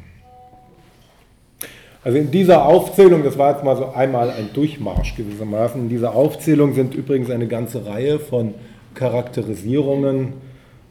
Also 2.04 2.18
in 2.18 2.30
dieser 2.30 2.66
Aufzählung, 2.66 3.24
das 3.24 3.38
war 3.38 3.54
jetzt 3.54 3.64
mal 3.64 3.78
so 3.78 3.86
einmal 3.86 4.28
ein 4.28 4.50
Durchmarsch 4.52 5.16
gewissermaßen, 5.16 5.80
in 5.80 5.88
dieser 5.88 6.14
Aufzählung 6.14 6.74
sind 6.74 6.94
übrigens 6.94 7.30
eine 7.30 7.46
ganze 7.46 7.86
Reihe 7.86 8.18
von 8.18 8.52
Charakterisierungen 8.94 10.34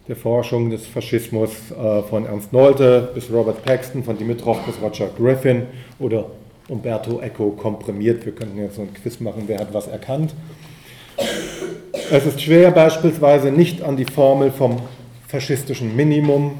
der 0.07 0.15
Forschung 0.15 0.71
des 0.71 0.87
Faschismus 0.87 1.51
äh, 1.71 2.01
von 2.01 2.25
Ernst 2.25 2.51
Nolte 2.51 3.09
bis 3.13 3.31
Robert 3.31 3.63
Paxton, 3.63 4.03
von 4.03 4.17
Dimitrov 4.17 4.65
bis 4.65 4.81
Roger 4.81 5.07
Griffin 5.15 5.67
oder 5.99 6.25
Umberto 6.67 7.21
Eco 7.21 7.51
komprimiert. 7.51 8.25
Wir 8.25 8.33
könnten 8.33 8.57
jetzt 8.57 8.75
so 8.75 8.81
ein 8.81 8.93
Quiz 8.93 9.19
machen, 9.19 9.43
wer 9.47 9.59
hat 9.59 9.73
was 9.73 9.87
erkannt. 9.87 10.33
Es 12.11 12.25
ist 12.25 12.41
schwer 12.41 12.71
beispielsweise 12.71 13.51
nicht 13.51 13.81
an 13.81 13.97
die 13.97 14.05
Formel 14.05 14.51
vom 14.51 14.77
faschistischen 15.27 15.95
Minimum 15.95 16.55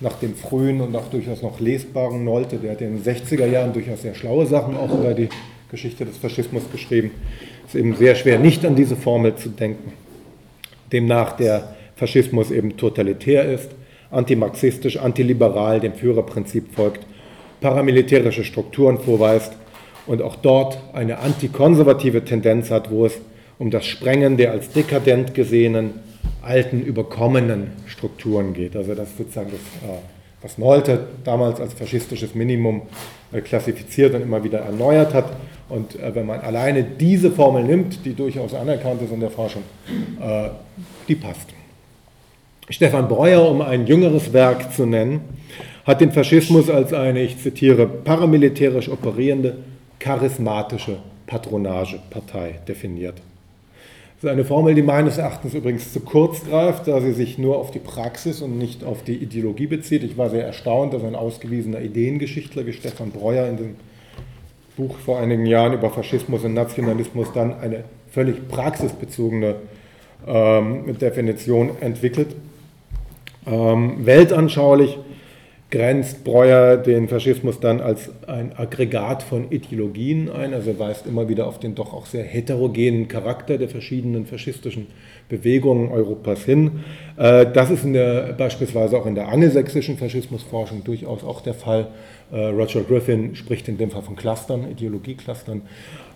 nach 0.00 0.14
dem 0.14 0.34
frühen 0.34 0.80
und 0.80 0.94
auch 0.96 1.08
durchaus 1.08 1.42
noch 1.42 1.60
lesbaren 1.60 2.24
Nolte, 2.24 2.56
der 2.56 2.72
hat 2.72 2.80
in 2.80 3.02
den 3.02 3.02
60er 3.02 3.46
Jahren 3.46 3.72
durchaus 3.72 4.02
sehr 4.02 4.14
schlaue 4.14 4.46
Sachen 4.46 4.76
auch 4.76 4.92
über 4.92 5.12
die 5.14 5.28
Geschichte 5.70 6.04
des 6.04 6.16
Faschismus 6.16 6.62
geschrieben. 6.70 7.10
Es 7.66 7.74
ist 7.74 7.80
eben 7.80 7.96
sehr 7.96 8.14
schwer, 8.14 8.38
nicht 8.38 8.64
an 8.64 8.76
diese 8.76 8.96
Formel 8.96 9.34
zu 9.36 9.48
denken. 9.50 9.92
Demnach 10.92 11.32
der 11.36 11.74
Faschismus 11.96 12.50
eben 12.50 12.76
totalitär 12.76 13.44
ist, 13.44 13.70
antimarxistisch, 14.10 14.96
antiliberal, 14.96 15.80
dem 15.80 15.94
Führerprinzip 15.94 16.74
folgt, 16.74 17.04
paramilitärische 17.60 18.44
Strukturen 18.44 18.98
vorweist 18.98 19.52
und 20.06 20.22
auch 20.22 20.36
dort 20.36 20.78
eine 20.92 21.18
antikonservative 21.18 22.24
Tendenz 22.24 22.70
hat, 22.70 22.90
wo 22.90 23.06
es 23.06 23.18
um 23.58 23.70
das 23.70 23.86
Sprengen 23.86 24.36
der 24.36 24.52
als 24.52 24.70
dekadent 24.70 25.34
gesehenen, 25.34 25.94
alten, 26.42 26.80
überkommenen 26.80 27.72
Strukturen 27.86 28.54
geht. 28.54 28.76
Also 28.76 28.94
das 28.94 29.10
ist 29.10 29.18
sozusagen 29.18 29.50
das, 29.50 29.90
äh, 29.90 29.94
was 30.40 30.56
Nolte 30.56 31.08
damals 31.24 31.60
als 31.60 31.74
faschistisches 31.74 32.34
Minimum 32.34 32.82
äh, 33.32 33.40
klassifiziert 33.40 34.14
und 34.14 34.22
immer 34.22 34.42
wieder 34.44 34.60
erneuert 34.60 35.12
hat. 35.12 35.32
Und 35.68 35.96
äh, 35.96 36.14
wenn 36.14 36.26
man 36.26 36.40
alleine 36.40 36.84
diese 36.84 37.30
Formel 37.30 37.64
nimmt, 37.64 38.04
die 38.04 38.14
durchaus 38.14 38.54
anerkannt 38.54 39.02
ist 39.02 39.12
in 39.12 39.20
der 39.20 39.30
Forschung, 39.30 39.62
die 41.08 41.14
passt. 41.14 41.48
Stefan 42.70 43.08
Breuer, 43.08 43.48
um 43.48 43.62
ein 43.62 43.86
jüngeres 43.86 44.32
Werk 44.32 44.72
zu 44.74 44.84
nennen, 44.84 45.20
hat 45.88 46.02
den 46.02 46.12
Faschismus 46.12 46.68
als 46.68 46.92
eine, 46.92 47.22
ich 47.22 47.38
zitiere, 47.38 47.86
paramilitärisch 47.86 48.90
operierende, 48.90 49.56
charismatische 49.98 50.98
Patronagepartei 51.26 52.60
definiert. 52.68 53.14
Das 54.20 54.24
ist 54.24 54.30
eine 54.30 54.44
Formel, 54.44 54.74
die 54.74 54.82
meines 54.82 55.16
Erachtens 55.16 55.54
übrigens 55.54 55.90
zu 55.94 56.00
kurz 56.00 56.44
greift, 56.44 56.88
da 56.88 57.00
sie 57.00 57.12
sich 57.12 57.38
nur 57.38 57.56
auf 57.56 57.70
die 57.70 57.78
Praxis 57.78 58.42
und 58.42 58.58
nicht 58.58 58.84
auf 58.84 59.02
die 59.02 59.14
Ideologie 59.14 59.66
bezieht. 59.66 60.04
Ich 60.04 60.18
war 60.18 60.28
sehr 60.28 60.44
erstaunt, 60.44 60.92
dass 60.92 61.02
ein 61.04 61.14
ausgewiesener 61.14 61.80
Ideengeschichtler 61.80 62.66
wie 62.66 62.74
Stefan 62.74 63.10
Breuer 63.10 63.48
in 63.48 63.56
dem 63.56 63.76
Buch 64.76 64.94
vor 64.98 65.18
einigen 65.20 65.46
Jahren 65.46 65.72
über 65.72 65.88
Faschismus 65.88 66.44
und 66.44 66.52
Nationalismus 66.52 67.32
dann 67.32 67.58
eine 67.60 67.84
völlig 68.10 68.46
praxisbezogene 68.46 69.54
ähm, 70.26 70.98
Definition 70.98 71.70
entwickelt. 71.80 72.36
Ähm, 73.46 74.04
weltanschaulich 74.04 74.98
grenzt 75.70 76.24
Breuer 76.24 76.78
den 76.78 77.08
Faschismus 77.08 77.60
dann 77.60 77.80
als 77.80 78.10
ein 78.26 78.52
Aggregat 78.56 79.22
von 79.22 79.50
Ideologien 79.50 80.30
ein, 80.30 80.54
also 80.54 80.78
weist 80.78 81.06
immer 81.06 81.28
wieder 81.28 81.46
auf 81.46 81.58
den 81.58 81.74
doch 81.74 81.92
auch 81.92 82.06
sehr 82.06 82.24
heterogenen 82.24 83.06
Charakter 83.08 83.58
der 83.58 83.68
verschiedenen 83.68 84.24
faschistischen 84.24 84.86
Bewegungen 85.28 85.90
Europas 85.90 86.44
hin. 86.44 86.84
Äh, 87.18 87.46
das 87.52 87.70
ist 87.70 87.84
in 87.84 87.92
der, 87.92 88.32
beispielsweise 88.32 88.96
auch 88.96 89.04
in 89.04 89.14
der 89.14 89.28
angelsächsischen 89.28 89.98
Faschismusforschung 89.98 90.84
durchaus 90.84 91.22
auch 91.22 91.42
der 91.42 91.54
Fall. 91.54 91.88
Äh, 92.32 92.46
Roger 92.46 92.80
Griffin 92.80 93.36
spricht 93.36 93.68
in 93.68 93.76
dem 93.76 93.90
Fall 93.90 94.02
von 94.02 94.16
Clustern, 94.16 94.70
Ideologieclustern. 94.70 95.62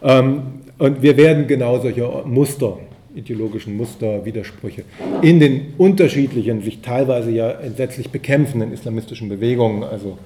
Ähm, 0.03 0.43
und 0.79 1.03
wir 1.03 1.19
werden 1.19 1.47
genau 1.47 1.79
solche 1.79 2.23
Muster 2.25 2.79
ideologischen 3.15 3.77
Muster, 3.77 4.25
Widersprüche 4.25 4.85
in 5.23 5.41
den 5.41 5.75
unterschiedlichen, 5.79 6.63
sich 6.63 6.81
teilweise 6.81 7.31
ja 7.31 7.51
entsetzlich 7.51 8.11
bekämpfenden 8.11 8.73
islamistischen 8.73 9.29
Bewegungen, 9.29 9.85
also 9.85 10.19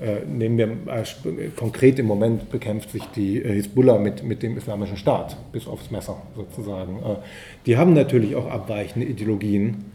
äh, 0.00 0.26
nehmen 0.26 0.58
wir 0.58 0.68
äh, 0.94 1.48
konkret 1.56 1.98
im 1.98 2.04
Moment 2.04 2.50
bekämpft 2.50 2.90
sich 2.90 3.02
die 3.16 3.40
äh, 3.40 3.54
Hisbollah 3.54 3.98
mit, 3.98 4.22
mit 4.22 4.42
dem 4.42 4.58
islamischen 4.58 4.98
Staat, 4.98 5.36
bis 5.52 5.66
aufs 5.66 5.90
Messer 5.90 6.20
sozusagen. 6.36 6.98
Äh, 6.98 7.16
die 7.64 7.78
haben 7.78 7.94
natürlich 7.94 8.36
auch 8.36 8.46
abweichende 8.50 9.06
Ideologien. 9.06 9.86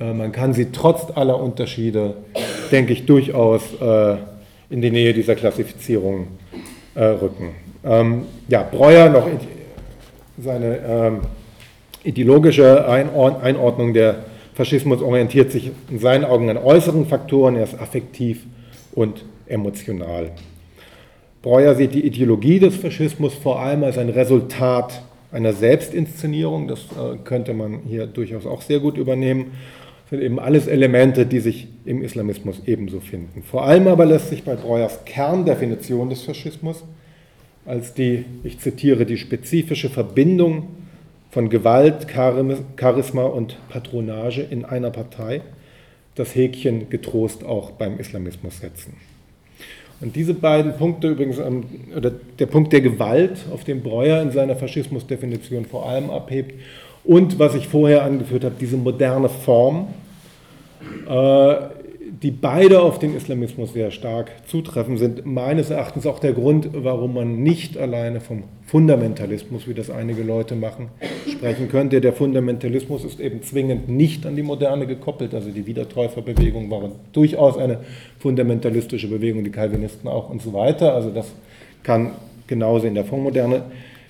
Äh, 0.00 0.12
man 0.12 0.32
kann 0.32 0.54
sie 0.54 0.72
trotz 0.72 1.16
aller 1.16 1.40
Unterschiede, 1.40 2.16
denke 2.72 2.92
ich, 2.92 3.06
durchaus 3.06 3.62
äh, 3.80 4.16
in 4.70 4.82
die 4.82 4.90
Nähe 4.90 5.14
dieser 5.14 5.34
Klassifizierung 5.34 6.26
rücken. 6.96 7.50
Ähm, 7.84 8.24
ja, 8.48 8.64
Breuer 8.64 9.08
noch 9.08 9.28
seine 10.36 10.78
ähm, 10.78 11.20
ideologische 12.08 12.88
Einordnung 12.88 13.92
der 13.92 14.24
Faschismus 14.54 15.02
orientiert 15.02 15.52
sich 15.52 15.70
in 15.90 15.98
seinen 15.98 16.24
Augen 16.24 16.50
an 16.50 16.56
äußeren 16.56 17.06
Faktoren, 17.06 17.56
er 17.56 17.64
ist 17.64 17.78
affektiv 17.78 18.44
und 18.94 19.24
emotional. 19.46 20.32
Breuer 21.42 21.74
sieht 21.74 21.94
die 21.94 22.04
Ideologie 22.04 22.58
des 22.58 22.76
Faschismus 22.76 23.34
vor 23.34 23.60
allem 23.60 23.84
als 23.84 23.98
ein 23.98 24.08
Resultat 24.08 25.02
einer 25.30 25.52
Selbstinszenierung, 25.52 26.66
das 26.66 26.80
äh, 26.80 27.18
könnte 27.22 27.52
man 27.52 27.80
hier 27.86 28.06
durchaus 28.06 28.46
auch 28.46 28.62
sehr 28.62 28.80
gut 28.80 28.96
übernehmen. 28.96 29.52
Das 30.02 30.10
sind 30.18 30.22
eben 30.22 30.40
alles 30.40 30.66
Elemente, 30.66 31.26
die 31.26 31.40
sich 31.40 31.68
im 31.84 32.02
Islamismus 32.02 32.62
ebenso 32.66 33.00
finden. 33.00 33.42
Vor 33.42 33.64
allem 33.64 33.86
aber 33.86 34.06
lässt 34.06 34.30
sich 34.30 34.42
bei 34.42 34.56
Breuers 34.56 35.04
Kerndefinition 35.04 36.08
des 36.08 36.22
Faschismus 36.22 36.82
als 37.66 37.92
die, 37.92 38.24
ich 38.44 38.58
zitiere, 38.58 39.04
die 39.04 39.18
spezifische 39.18 39.90
Verbindung 39.90 40.68
von 41.30 41.48
Gewalt, 41.50 42.06
Charisma 42.10 43.24
und 43.24 43.56
Patronage 43.68 44.42
in 44.42 44.64
einer 44.64 44.90
Partei 44.90 45.42
das 46.14 46.34
Häkchen 46.34 46.90
getrost 46.90 47.44
auch 47.44 47.70
beim 47.72 47.98
Islamismus 47.98 48.60
setzen. 48.60 48.96
Und 50.00 50.14
diese 50.14 50.34
beiden 50.34 50.76
Punkte 50.76 51.08
übrigens, 51.08 51.38
oder 51.96 52.12
der 52.38 52.46
Punkt 52.46 52.72
der 52.72 52.80
Gewalt, 52.80 53.38
auf 53.52 53.64
den 53.64 53.82
Breuer 53.82 54.22
in 54.22 54.30
seiner 54.30 54.56
Faschismusdefinition 54.56 55.64
vor 55.64 55.88
allem 55.88 56.10
abhebt, 56.10 56.54
und 57.04 57.38
was 57.38 57.54
ich 57.54 57.68
vorher 57.68 58.02
angeführt 58.02 58.44
habe, 58.44 58.54
diese 58.60 58.76
moderne 58.76 59.28
Form, 59.28 59.88
äh, 61.08 61.56
die 62.22 62.32
beide 62.32 62.80
auf 62.80 62.98
den 62.98 63.16
Islamismus 63.16 63.72
sehr 63.72 63.90
stark 63.92 64.30
zutreffen, 64.46 64.98
sind 64.98 65.24
meines 65.24 65.70
Erachtens 65.70 66.04
auch 66.04 66.18
der 66.18 66.32
Grund, 66.32 66.70
warum 66.72 67.14
man 67.14 67.42
nicht 67.42 67.78
alleine 67.78 68.20
vom 68.20 68.42
Fundamentalismus, 68.66 69.68
wie 69.68 69.74
das 69.74 69.88
einige 69.88 70.22
Leute 70.22 70.56
machen, 70.56 70.88
sprechen 71.30 71.68
könnte. 71.68 72.00
Der 72.00 72.12
Fundamentalismus 72.12 73.04
ist 73.04 73.20
eben 73.20 73.42
zwingend 73.42 73.88
nicht 73.88 74.26
an 74.26 74.34
die 74.34 74.42
Moderne 74.42 74.86
gekoppelt. 74.86 75.32
Also 75.32 75.50
die 75.50 75.66
Wiedertäuferbewegung 75.66 76.70
war 76.70 76.90
durchaus 77.12 77.56
eine 77.56 77.80
fundamentalistische 78.18 79.08
Bewegung, 79.08 79.44
die 79.44 79.50
Calvinisten 79.50 80.08
auch 80.08 80.28
und 80.28 80.42
so 80.42 80.52
weiter. 80.52 80.94
Also 80.94 81.10
das 81.10 81.32
kann 81.84 82.12
genauso 82.48 82.88
in 82.88 82.94
der 82.94 83.04
Vormoderne 83.04 83.62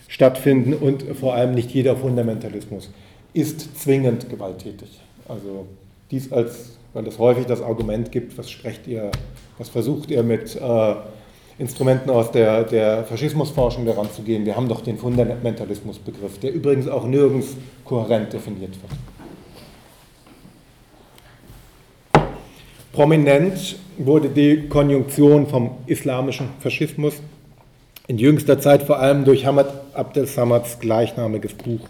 stattfinden 0.09 0.73
und 0.73 1.03
vor 1.03 1.35
allem 1.35 1.55
nicht 1.55 1.71
jeder 1.73 1.95
Fundamentalismus 1.95 2.91
ist 3.35 3.79
zwingend 3.79 4.31
gewalttätig. 4.31 4.89
Also 5.29 5.67
dies 6.11 6.33
als 6.33 6.78
weil 6.93 7.07
es 7.07 7.19
häufig 7.19 7.47
das 7.47 7.63
Argument 7.63 8.11
gibt, 8.13 8.37
was 8.39 8.51
sprecht 8.51 8.87
ihr, 8.87 9.11
was 9.59 9.69
versucht 9.69 10.11
ihr 10.11 10.23
mit 10.23 10.57
äh, 10.57 10.95
Instrumenten 11.59 12.11
aus 12.11 12.31
der, 12.31 12.63
der 12.65 13.05
Faschismusforschung 13.05 13.85
daran 13.85 14.09
zu 14.13 14.23
gehen. 14.23 14.47
Wir 14.47 14.55
haben 14.55 14.69
doch 14.69 14.81
den 14.81 14.97
Fundamentalismusbegriff, 14.97 16.39
der 16.39 16.53
übrigens 16.53 16.87
auch 16.89 17.05
nirgends 17.05 17.57
kohärent 17.85 18.33
definiert 18.33 18.73
wird. 18.81 18.93
Prominent 22.93 23.77
wurde 23.99 24.29
die 24.29 24.69
Konjunktion 24.69 25.47
vom 25.47 25.71
islamischen 25.87 26.49
Faschismus 26.61 27.15
in 28.07 28.19
jüngster 28.19 28.59
Zeit 28.59 28.83
vor 28.83 28.99
allem 28.99 29.25
durch 29.25 29.45
Hamad 29.45 29.73
Abdel 29.95 30.27
Samads 30.27 30.81
gleichnamiges 30.81 31.55
Buch 31.55 31.81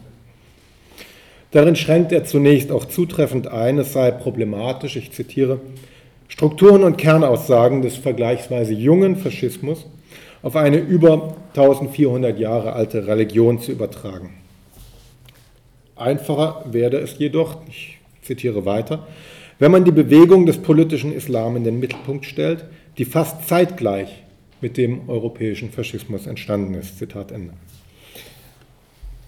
Darin 1.51 1.77
schränkt 1.77 2.13
er 2.13 2.25
zunächst 2.25 2.71
auch 2.71 2.85
zutreffend 2.85 3.49
ein, 3.49 3.79
es 3.79 3.93
sei 3.93 4.11
problematisch, 4.11 4.97
ich 4.97 5.13
zitiere, 5.13 5.61
Strukturen 6.29 6.85
und 6.85 6.99
Kernaussagen 6.99 7.81
des 7.81 7.97
vergleichsweise 7.97 8.75
jungen 8.75 9.17
Faschismus 9.17 9.87
auf 10.43 10.57
eine 10.57 10.77
über 10.77 11.37
1400 11.55 12.39
Jahre 12.39 12.75
alte 12.75 13.07
Religion 13.07 13.61
zu 13.61 13.73
übertragen. 13.73 14.35
Einfacher 15.97 16.65
werde 16.71 16.99
es 16.99 17.19
jedoch, 17.19 17.57
ich 17.69 17.99
zitiere 18.23 18.65
weiter, 18.65 19.07
wenn 19.59 19.73
man 19.73 19.85
die 19.85 19.91
Bewegung 19.91 20.47
des 20.47 20.59
politischen 20.59 21.13
Islam 21.13 21.57
in 21.57 21.65
den 21.65 21.81
Mittelpunkt 21.81 22.27
stellt, 22.27 22.67
die 22.99 23.05
fast 23.05 23.49
zeitgleich 23.49 24.23
mit 24.61 24.77
dem 24.77 25.09
europäischen 25.09 25.71
Faschismus 25.71 26.27
entstanden 26.27 26.75
ist. 26.75 26.99
Zitat 26.99 27.33
Ende. 27.33 27.55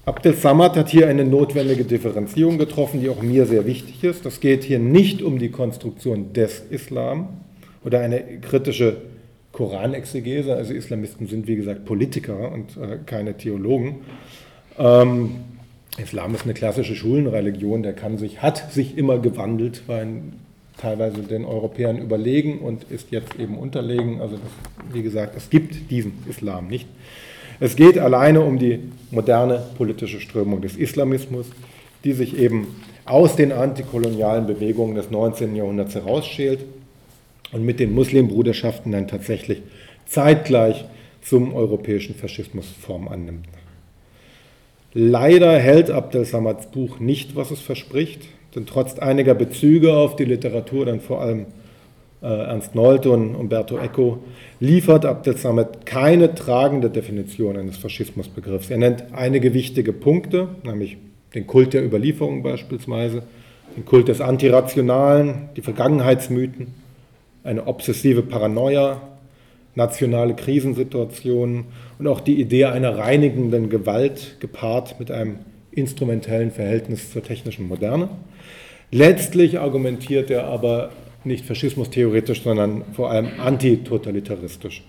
Abdel 0.07 0.35
Samad 0.35 0.77
hat 0.77 0.89
hier 0.89 1.09
eine 1.09 1.25
notwendige 1.25 1.85
Differenzierung 1.85 2.57
getroffen, 2.57 3.01
die 3.01 3.11
auch 3.11 3.21
mir 3.21 3.45
sehr 3.45 3.67
wichtig 3.67 4.03
ist. 4.03 4.25
Das 4.25 4.41
geht 4.41 4.65
hier 4.65 4.79
nicht 4.79 5.23
um 5.23 5.39
die 5.39 5.51
Konstruktion 5.51 6.33
des 6.33 6.63
Islam 6.71 7.29
oder 7.85 8.01
eine 8.01 8.23
kritische 8.41 8.97
Koranexegese. 9.53 10.55
Also 10.55 10.73
Islamisten 10.73 11.27
sind, 11.27 11.47
wie 11.47 11.57
gesagt, 11.57 11.85
Politiker 11.85 12.51
und 12.51 12.77
äh, 12.79 12.99
keine 13.05 13.37
Theologen. 13.37 13.97
Ähm, 14.79 15.37
Islam 15.99 16.35
ist 16.35 16.45
eine 16.45 16.55
klassische 16.55 16.95
Schulenreligion, 16.95 17.83
der 17.83 17.93
kann 17.93 18.17
sich, 18.17 18.41
hat 18.41 18.73
sich 18.73 18.97
immer 18.97 19.19
gewandelt, 19.19 19.83
war 19.87 20.03
teilweise 20.79 21.23
den 21.23 21.45
Europäern 21.45 21.99
überlegen 21.99 22.61
und 22.61 22.85
ist 22.85 23.11
jetzt 23.11 23.39
eben 23.39 23.59
unterlegen. 23.59 24.21
Also 24.21 24.37
das, 24.37 24.95
wie 24.95 25.03
gesagt, 25.03 25.37
es 25.37 25.51
gibt 25.51 25.91
diesen 25.91 26.13
Islam 26.29 26.69
nicht. 26.69 26.89
Es 27.61 27.77
geht 27.77 27.99
alleine 27.99 28.41
um 28.41 28.59
die 28.59 28.81
moderne 29.11 29.63
politische 29.77 30.19
Strömung 30.19 30.63
des 30.63 30.77
Islamismus, 30.77 31.47
die 32.05 32.13
sich 32.13 32.39
eben 32.39 32.83
aus 33.05 33.37
den 33.37 33.53
antikolonialen 33.53 34.47
Bewegungen 34.47 34.95
des 34.95 35.11
19. 35.11 35.55
Jahrhunderts 35.55 35.95
herausschält 35.95 36.61
und 37.53 37.65
mit 37.65 37.79
den 37.79 37.93
Muslimbruderschaften 37.93 38.93
dann 38.93 39.09
tatsächlich 39.09 39.61
zeitgleich 40.07 40.87
zum 41.21 41.55
europäischen 41.55 42.15
Faschismus 42.15 42.67
Form 42.81 43.09
annimmt. 43.09 43.47
Leider 44.95 45.59
hält 45.59 45.91
Abdel 45.91 46.25
Samads 46.25 46.67
Buch 46.69 46.99
nicht, 46.99 47.37
was 47.37 47.51
es 47.51 47.61
verspricht, 47.61 48.23
denn 48.55 48.65
trotz 48.65 48.99
einiger 48.99 49.35
Bezüge 49.35 49.95
auf 49.95 50.17
die 50.17 50.25
Literatur, 50.25 50.87
dann 50.87 51.01
vor 51.01 51.21
allem 51.21 51.47
Ernst 52.23 52.75
Nolte 52.75 53.11
und 53.11 53.35
Umberto 53.35 53.79
Eco, 53.79 54.19
liefert 54.59 55.07
Abdel 55.07 55.37
Samad 55.37 55.87
keine 55.87 56.35
tragende 56.35 56.91
Definition 56.91 57.57
eines 57.57 57.79
Faschismusbegriffs. 57.79 58.71
Er 58.71 58.77
nennt 58.77 59.05
einige 59.13 59.55
wichtige 59.55 59.93
Punkte, 59.93 60.49
nämlich 60.63 60.99
den 61.35 61.47
Kult 61.47 61.73
der 61.73 61.85
Überlieferung 61.85 62.43
beispielsweise, 62.43 63.23
den 63.77 63.87
Kult 63.87 64.09
des 64.09 64.21
Antirationalen, 64.21 65.49
die 65.57 65.63
Vergangenheitsmythen, 65.63 66.75
eine 67.43 67.67
obsessive 67.67 68.23
Paranoia, 68.23 69.01
nationale 69.75 70.35
Krisensituationen 70.35 71.67
und 71.99 72.07
auch 72.07 72.21
die 72.21 72.41
Idee 72.41 72.67
einer 72.67 72.99
reinigenden 72.99 73.71
Gewalt 73.71 74.37
gepaart 74.41 74.99
mit 74.99 75.11
einem 75.11 75.37
instrumentellen 75.71 76.51
Verhältnis 76.51 77.13
zur 77.13 77.23
technischen 77.23 77.69
Moderne. 77.69 78.11
Letztlich 78.91 79.61
argumentiert 79.61 80.31
er 80.31 80.45
aber 80.45 80.91
nicht 81.25 81.45
faschismustheoretisch, 81.45 82.43
sondern 82.43 82.83
vor 82.93 83.11
allem 83.11 83.29
antitotalitaristisch. 83.39 84.83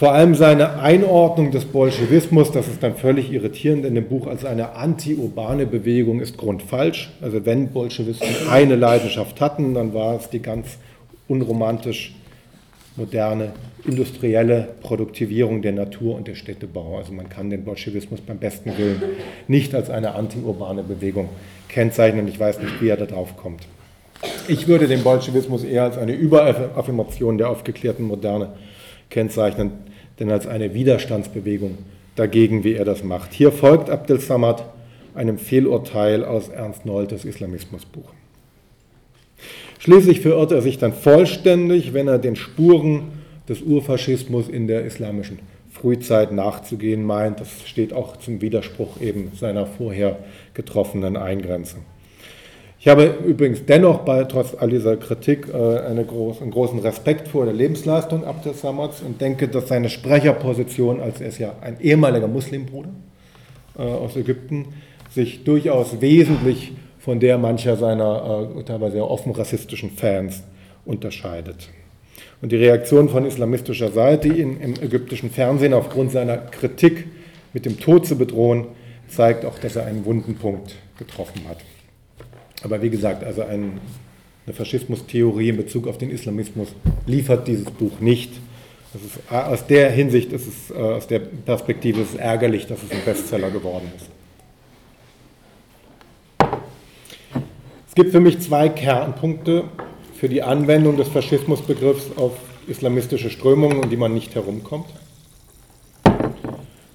Vor 0.00 0.12
allem 0.12 0.34
seine 0.34 0.78
Einordnung 0.80 1.50
des 1.50 1.66
Bolschewismus, 1.66 2.50
das 2.52 2.68
ist 2.68 2.82
dann 2.82 2.94
völlig 2.94 3.30
irritierend 3.30 3.84
in 3.84 3.94
dem 3.94 4.08
Buch, 4.08 4.26
als 4.26 4.46
eine 4.46 4.72
anti-urbane 4.72 5.66
Bewegung 5.66 6.20
ist 6.20 6.38
grundfalsch. 6.38 7.10
Also 7.20 7.44
wenn 7.44 7.68
Bolschewisten 7.68 8.48
eine 8.48 8.76
Leidenschaft 8.76 9.42
hatten, 9.42 9.74
dann 9.74 9.92
war 9.92 10.16
es 10.16 10.30
die 10.30 10.40
ganz 10.40 10.78
unromantisch 11.28 12.14
moderne 12.96 13.52
industrielle 13.84 14.68
Produktivierung 14.80 15.60
der 15.60 15.72
Natur 15.72 16.16
und 16.16 16.26
der 16.26 16.34
Städtebau. 16.34 16.96
Also 16.96 17.12
man 17.12 17.28
kann 17.28 17.50
den 17.50 17.64
Bolschewismus 17.64 18.22
beim 18.22 18.38
besten 18.38 18.76
Willen 18.78 19.02
nicht 19.48 19.74
als 19.74 19.90
eine 19.90 20.14
anti-urbane 20.14 20.82
Bewegung 20.82 21.28
kennzeichnen. 21.68 22.26
Ich 22.26 22.40
weiß 22.40 22.60
nicht, 22.60 22.80
wie 22.80 22.88
er 22.88 22.96
da 22.96 23.04
drauf 23.04 23.36
kommt. 23.36 23.66
Ich 24.48 24.66
würde 24.68 24.86
den 24.86 25.02
Bolschewismus 25.02 25.64
eher 25.64 25.84
als 25.84 25.96
eine 25.96 26.12
Überaffirmation 26.12 27.38
der 27.38 27.50
aufgeklärten 27.50 28.04
Moderne 28.04 28.52
kennzeichnen, 29.08 29.72
denn 30.18 30.30
als 30.30 30.46
eine 30.46 30.74
Widerstandsbewegung 30.74 31.78
dagegen, 32.16 32.64
wie 32.64 32.74
er 32.74 32.84
das 32.84 33.02
macht. 33.02 33.32
Hier 33.32 33.52
folgt 33.52 33.88
Abdel 33.88 34.20
Samad 34.20 34.64
einem 35.14 35.38
Fehlurteil 35.38 36.24
aus 36.24 36.48
Ernst 36.48 36.84
Noltes 36.84 37.24
Islamismusbuch. 37.24 38.12
Schließlich 39.78 40.20
verirrt 40.20 40.52
er 40.52 40.60
sich 40.60 40.78
dann 40.78 40.92
vollständig, 40.92 41.94
wenn 41.94 42.06
er 42.06 42.18
den 42.18 42.36
Spuren 42.36 43.12
des 43.48 43.62
Urfaschismus 43.62 44.48
in 44.48 44.66
der 44.66 44.84
islamischen 44.84 45.38
Frühzeit 45.70 46.32
nachzugehen 46.32 47.02
meint. 47.02 47.40
Das 47.40 47.48
steht 47.66 47.92
auch 47.92 48.18
zum 48.18 48.42
Widerspruch 48.42 49.00
eben 49.00 49.32
seiner 49.34 49.66
vorher 49.66 50.18
getroffenen 50.52 51.16
Eingrenzung. 51.16 51.80
Ich 52.82 52.88
habe 52.88 53.14
übrigens 53.26 53.66
dennoch 53.66 54.06
bei, 54.06 54.24
trotz 54.24 54.54
all 54.58 54.70
dieser 54.70 54.96
Kritik 54.96 55.46
äh, 55.48 56.02
groß, 56.02 56.40
einen 56.40 56.50
großen 56.50 56.78
Respekt 56.78 57.28
vor 57.28 57.44
der 57.44 57.52
Lebensleistung 57.52 58.24
Abdel 58.24 58.54
Samads 58.54 59.02
und 59.02 59.20
denke, 59.20 59.48
dass 59.48 59.68
seine 59.68 59.90
Sprecherposition, 59.90 60.98
als 60.98 61.20
er 61.20 61.28
ist 61.28 61.38
ja 61.38 61.52
ein 61.60 61.78
ehemaliger 61.78 62.26
Muslimbruder 62.26 62.88
äh, 63.76 63.82
aus 63.82 64.16
Ägypten, 64.16 64.68
sich 65.10 65.44
durchaus 65.44 66.00
wesentlich 66.00 66.72
von 66.98 67.20
der 67.20 67.36
mancher 67.36 67.76
seiner 67.76 68.48
äh, 68.56 68.62
teilweise 68.62 68.92
sehr 68.92 69.10
offen 69.10 69.32
rassistischen 69.32 69.90
Fans 69.90 70.42
unterscheidet. 70.86 71.68
Und 72.40 72.50
die 72.50 72.56
Reaktion 72.56 73.10
von 73.10 73.26
islamistischer 73.26 73.90
Seite, 73.90 74.28
ihn 74.28 74.58
im 74.58 74.72
ägyptischen 74.80 75.30
Fernsehen 75.30 75.74
aufgrund 75.74 76.12
seiner 76.12 76.38
Kritik 76.38 77.08
mit 77.52 77.66
dem 77.66 77.78
Tod 77.78 78.06
zu 78.06 78.16
bedrohen, 78.16 78.68
zeigt 79.06 79.44
auch, 79.44 79.58
dass 79.58 79.76
er 79.76 79.84
einen 79.84 80.06
wunden 80.06 80.36
Punkt 80.36 80.76
getroffen 80.96 81.42
hat. 81.46 81.58
Aber 82.62 82.82
wie 82.82 82.90
gesagt, 82.90 83.24
also 83.24 83.42
ein, 83.42 83.80
eine 84.46 84.54
Faschismustheorie 84.54 85.50
in 85.50 85.56
Bezug 85.56 85.86
auf 85.86 85.98
den 85.98 86.10
Islamismus 86.10 86.68
liefert 87.06 87.48
dieses 87.48 87.70
Buch 87.70 88.00
nicht. 88.00 88.32
Ist, 88.94 89.32
aus 89.32 89.66
der 89.66 89.90
Hinsicht 89.90 90.32
ist 90.32 90.48
es, 90.48 90.70
äh, 90.70 90.78
aus 90.78 91.06
der 91.06 91.20
Perspektive 91.20 92.00
ist 92.02 92.14
es 92.14 92.16
ärgerlich, 92.16 92.66
dass 92.66 92.82
es 92.82 92.90
ein 92.90 93.04
Bestseller 93.04 93.50
geworden 93.50 93.90
ist. 93.96 94.10
Es 97.88 97.94
gibt 97.94 98.12
für 98.12 98.20
mich 98.20 98.40
zwei 98.40 98.68
Kernpunkte 98.68 99.64
für 100.14 100.28
die 100.28 100.42
Anwendung 100.42 100.96
des 100.96 101.08
Faschismusbegriffs 101.08 102.16
auf 102.16 102.32
islamistische 102.68 103.30
Strömungen, 103.30 103.78
um 103.78 103.90
die 103.90 103.96
man 103.96 104.12
nicht 104.14 104.34
herumkommt. 104.34 104.86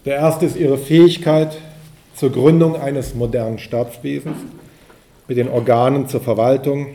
Der 0.06 0.16
erste 0.16 0.46
ist 0.46 0.56
ihre 0.56 0.78
Fähigkeit 0.78 1.58
zur 2.16 2.32
Gründung 2.32 2.76
eines 2.76 3.16
modernen 3.16 3.58
Staatswesens 3.60 4.38
mit 5.28 5.38
den 5.38 5.50
Organen 5.50 6.08
zur 6.08 6.22
Verwaltung, 6.22 6.88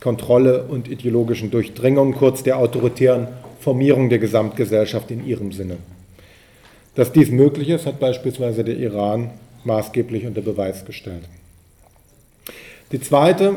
Kontrolle 0.00 0.64
und 0.64 0.88
ideologischen 0.88 1.50
Durchdringung, 1.50 2.14
kurz 2.14 2.42
der 2.42 2.58
autoritären 2.58 3.28
Formierung 3.60 4.08
der 4.08 4.18
Gesamtgesellschaft 4.18 5.10
in 5.10 5.26
ihrem 5.26 5.52
Sinne. 5.52 5.78
Dass 6.94 7.12
dies 7.12 7.30
möglich 7.30 7.68
ist, 7.68 7.86
hat 7.86 7.98
beispielsweise 7.98 8.64
der 8.64 8.76
Iran 8.76 9.30
maßgeblich 9.64 10.26
unter 10.26 10.40
Beweis 10.40 10.84
gestellt. 10.84 11.24
Die 12.92 13.00
zweite 13.00 13.56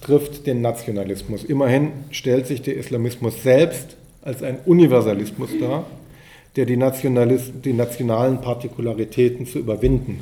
trifft 0.00 0.46
den 0.46 0.60
Nationalismus. 0.60 1.44
Immerhin 1.44 1.92
stellt 2.10 2.46
sich 2.46 2.62
der 2.62 2.76
Islamismus 2.76 3.42
selbst 3.42 3.96
als 4.22 4.42
ein 4.42 4.58
Universalismus 4.66 5.50
dar, 5.60 5.86
der 6.56 6.66
die, 6.66 6.76
die 7.64 7.72
nationalen 7.72 8.40
Partikularitäten 8.40 9.46
zu 9.46 9.58
überwinden 9.58 10.20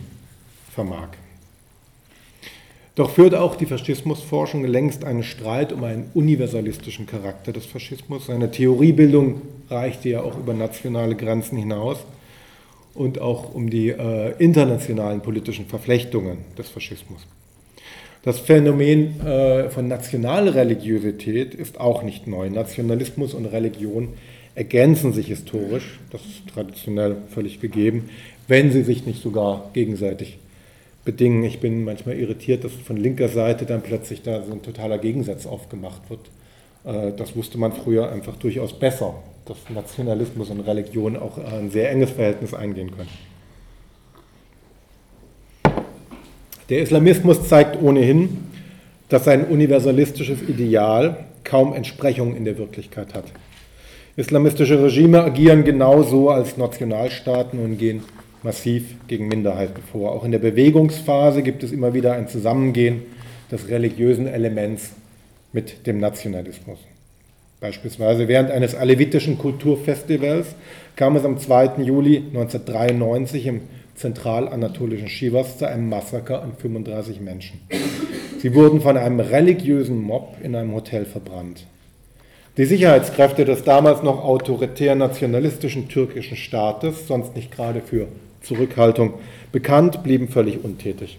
vermag. 0.75 1.09
Doch 2.99 3.11
führt 3.11 3.33
auch 3.33 3.55
die 3.55 3.67
Faschismusforschung 3.67 4.65
längst 4.65 5.05
einen 5.05 5.23
Streit 5.23 5.73
um 5.73 5.85
einen 5.85 6.11
universalistischen 6.15 7.07
Charakter 7.07 7.53
des 7.53 7.65
Faschismus. 7.65 8.27
Seine 8.27 8.51
Theoriebildung 8.51 9.41
reichte 9.71 10.09
ja 10.09 10.23
auch 10.23 10.37
über 10.37 10.53
nationale 10.53 11.15
Grenzen 11.15 11.57
hinaus 11.57 11.99
und 12.95 13.21
auch 13.21 13.55
um 13.55 13.71
die 13.71 13.91
äh, 13.91 14.35
internationalen 14.41 15.21
politischen 15.21 15.67
Verflechtungen 15.67 16.39
des 16.59 16.71
Faschismus. 16.71 17.25
Das 18.25 18.41
Phänomen 18.41 19.25
äh, 19.25 19.71
von 19.71 19.87
Nationalreligiosität 19.87 21.55
ist 21.55 21.79
auch 21.79 22.03
nicht 22.03 22.27
neu. 22.27 22.51
Nationalismus 22.51 23.33
und 23.33 23.47
Religion 23.47 24.09
ergänzen 24.57 25.13
sich 25.13 25.29
historisch, 25.29 26.01
das 26.11 26.23
ist 26.23 26.49
traditionell 26.53 27.19
völlig 27.33 27.61
gegeben, 27.61 28.11
wenn 28.49 28.73
sie 28.73 28.83
sich 28.83 29.07
nicht 29.07 29.23
sogar 29.23 29.71
gegenseitig 29.73 30.41
bedingen. 31.09 31.43
Ich 31.43 31.59
bin 31.59 31.85
manchmal 31.85 32.19
irritiert, 32.19 32.65
dass 32.65 32.73
von 32.73 32.99
linker 32.99 33.29
Seite 33.29 33.65
dann 33.65 33.81
plötzlich 33.81 34.21
da 34.21 34.43
so 34.43 34.53
ein 34.53 34.61
totaler 34.61 34.99
Gegensatz 34.99 35.47
aufgemacht 35.47 36.03
wird. 36.11 36.21
Äh, 36.85 37.17
das 37.17 37.35
wusste 37.35 37.57
man 37.57 37.73
früher 37.73 38.13
einfach 38.13 38.37
durchaus 38.37 38.79
besser, 38.79 39.15
dass 39.47 39.57
Nationalismus 39.71 40.51
und 40.51 40.61
Religion 40.61 41.17
auch 41.17 41.39
ein 41.39 41.71
sehr 41.71 41.91
enges 41.91 42.11
Verhältnis 42.11 42.53
eingehen 42.53 42.91
können. 42.91 43.09
Der 46.69 46.83
Islamismus 46.83 47.49
zeigt 47.49 47.81
ohnehin, 47.81 48.45
dass 49.09 49.25
sein 49.25 49.47
universalistisches 49.47 50.43
Ideal 50.43 51.25
kaum 51.43 51.73
Entsprechung 51.73 52.37
in 52.37 52.45
der 52.45 52.59
Wirklichkeit 52.59 53.15
hat. 53.15 53.25
Islamistische 54.17 54.83
Regime 54.83 55.25
agieren 55.25 55.65
genauso 55.65 56.29
als 56.29 56.59
Nationalstaaten 56.59 57.59
und 57.61 57.79
gehen 57.79 58.03
massiv 58.43 58.95
gegen 59.09 59.29
Minderheiten 59.29 59.83
vor. 59.91 60.13
Auch 60.13 60.25
in 60.25 60.33
der 60.33 60.39
Bewegungsphase 60.39 61.43
gibt 61.43 61.63
es 61.63 61.73
immer 61.73 61.95
wieder 61.95 62.13
ein 62.13 62.29
Zusammengehen 62.29 63.03
des 63.51 63.69
religiösen 63.69 64.27
Elements 64.27 64.93
mit 65.53 65.87
dem 65.87 65.99
Nationalismus. 65.99 66.79
Beispielsweise 67.61 68.29
während 68.29 68.51
eines 68.51 68.75
alevitischen 68.75 69.39
Kulturfestivals 69.39 70.55
kam 70.95 71.17
es 71.17 71.25
am 71.25 71.39
2. 71.39 71.83
Juli 71.83 72.19
1993 72.19 73.47
im 73.47 73.61
zentralanatolischen 73.97 75.09
Schiwas 75.09 75.59
zu 75.59 75.67
einem 75.67 75.89
Massaker 75.89 76.43
an 76.43 76.53
35 76.57 77.21
Menschen. 77.21 77.61
Sie 78.39 78.55
wurden 78.55 78.81
von 78.81 78.97
einem 78.97 79.19
religiösen 79.19 80.01
Mob 80.01 80.37
in 80.41 80.55
einem 80.55 80.73
Hotel 80.73 81.05
verbrannt. 81.05 81.67
Die 82.57 82.65
Sicherheitskräfte 82.65 83.45
des 83.45 83.65
damals 83.65 84.03
noch 84.03 84.23
autoritär 84.25 84.95
nationalistischen 84.95 85.89
türkischen 85.89 86.37
Staates, 86.37 87.09
sonst 87.09 87.35
nicht 87.35 87.51
gerade 87.51 87.81
für 87.81 88.07
Zurückhaltung 88.43 89.15
bekannt, 89.53 90.03
blieben 90.03 90.29
völlig 90.29 90.63
untätig. 90.65 91.19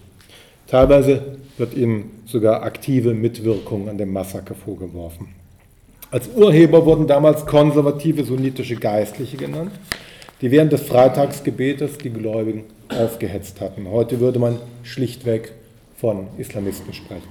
Teilweise 0.66 1.36
wird 1.58 1.74
ihnen 1.74 2.10
sogar 2.26 2.62
aktive 2.62 3.12
Mitwirkung 3.12 3.88
an 3.88 3.98
dem 3.98 4.12
Massaker 4.12 4.54
vorgeworfen. 4.54 5.28
Als 6.10 6.28
Urheber 6.34 6.86
wurden 6.86 7.06
damals 7.06 7.46
konservative 7.46 8.24
sunnitische 8.24 8.76
Geistliche 8.76 9.36
genannt, 9.36 9.72
die 10.40 10.50
während 10.50 10.72
des 10.72 10.82
Freitagsgebetes 10.82 11.98
die 11.98 12.10
Gläubigen 12.10 12.64
aufgehetzt 12.88 13.60
hatten. 13.60 13.88
Heute 13.90 14.20
würde 14.20 14.38
man 14.38 14.58
schlichtweg 14.82 15.52
von 15.96 16.28
Islamisten 16.38 16.92
sprechen. 16.94 17.28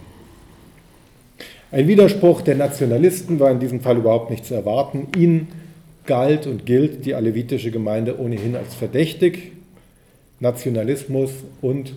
Ein 1.71 1.87
Widerspruch 1.87 2.41
der 2.41 2.55
Nationalisten 2.55 3.39
war 3.39 3.51
in 3.51 3.59
diesem 3.59 3.81
Fall 3.81 3.97
überhaupt 3.97 4.31
nicht 4.31 4.45
zu 4.45 4.53
erwarten. 4.53 5.07
Ihnen 5.15 5.49
galt 6.05 6.47
und 6.47 6.65
gilt 6.65 7.05
die 7.05 7.13
alevitische 7.13 7.69
Gemeinde 7.69 8.19
ohnehin 8.19 8.55
als 8.55 8.73
verdächtig. 8.73 9.51
Nationalismus 10.39 11.31
und 11.61 11.93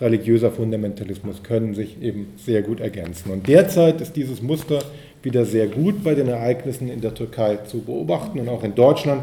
religiöser 0.00 0.50
Fundamentalismus 0.50 1.42
können 1.42 1.74
sich 1.74 2.02
eben 2.02 2.28
sehr 2.36 2.62
gut 2.62 2.80
ergänzen. 2.80 3.30
Und 3.30 3.48
derzeit 3.48 4.00
ist 4.00 4.16
dieses 4.16 4.42
Muster 4.42 4.80
wieder 5.22 5.44
sehr 5.44 5.66
gut 5.66 6.04
bei 6.04 6.14
den 6.14 6.28
Ereignissen 6.28 6.88
in 6.88 7.00
der 7.00 7.14
Türkei 7.14 7.56
zu 7.56 7.80
beobachten 7.80 8.38
und 8.38 8.48
auch 8.48 8.62
in 8.62 8.74
Deutschland 8.74 9.22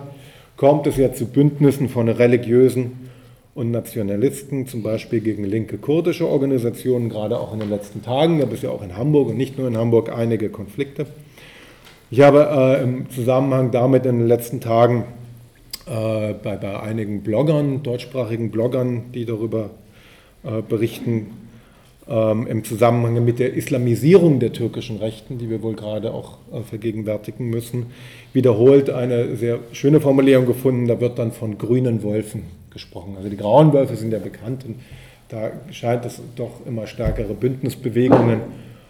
kommt 0.57 0.87
es 0.87 0.97
ja 0.97 1.13
zu 1.13 1.25
Bündnissen 1.25 1.89
von 1.89 2.09
religiösen 2.09 3.09
und 3.55 3.71
Nationalisten, 3.71 4.67
zum 4.67 4.81
Beispiel 4.81 5.19
gegen 5.19 5.43
linke 5.43 5.77
kurdische 5.77 6.27
Organisationen, 6.27 7.09
gerade 7.09 7.39
auch 7.39 7.53
in 7.53 7.59
den 7.59 7.69
letzten 7.69 8.01
Tagen. 8.01 8.39
Gab 8.39 8.51
es 8.51 8.63
ja 8.63 8.69
auch 8.69 8.81
in 8.81 8.97
Hamburg 8.97 9.29
und 9.29 9.37
nicht 9.37 9.57
nur 9.57 9.67
in 9.67 9.77
Hamburg 9.77 10.11
einige 10.11 10.49
Konflikte. 10.49 11.05
Ich 12.09 12.21
habe 12.21 12.47
äh, 12.79 12.83
im 12.83 13.09
Zusammenhang 13.09 13.71
damit 13.71 14.05
in 14.05 14.19
den 14.19 14.27
letzten 14.27 14.59
Tagen 14.59 15.05
bei, 15.85 16.55
bei, 16.55 16.79
einigen 16.79 17.23
Bloggern, 17.23 17.83
deutschsprachigen 17.83 18.51
Bloggern, 18.51 19.11
die 19.13 19.25
darüber 19.25 19.71
äh, 20.43 20.61
berichten, 20.61 21.27
ähm, 22.07 22.47
im 22.47 22.63
Zusammenhang 22.65 23.23
mit 23.23 23.39
der 23.39 23.53
Islamisierung 23.53 24.39
der 24.39 24.51
türkischen 24.51 24.97
Rechten, 24.97 25.37
die 25.37 25.49
wir 25.49 25.61
wohl 25.61 25.73
gerade 25.75 26.13
auch 26.13 26.37
äh, 26.51 26.61
vergegenwärtigen 26.61 27.49
müssen, 27.49 27.87
wiederholt 28.33 28.89
eine 28.89 29.37
sehr 29.37 29.59
schöne 29.71 30.01
Formulierung 30.01 30.45
gefunden. 30.45 30.87
Da 30.87 30.99
wird 30.99 31.17
dann 31.17 31.31
von 31.31 31.57
grünen 31.57 32.03
Wolfen 32.03 32.43
gesprochen. 32.71 33.13
Also 33.15 33.29
die 33.29 33.37
grauen 33.37 33.71
Wölfe 33.71 33.95
sind 33.95 34.11
ja 34.11 34.19
bekannt 34.19 34.65
und 34.65 34.75
da 35.29 35.51
scheint 35.71 36.05
es 36.05 36.21
doch 36.35 36.65
immer 36.65 36.87
stärkere 36.87 37.33
Bündnisbewegungen 37.33 38.41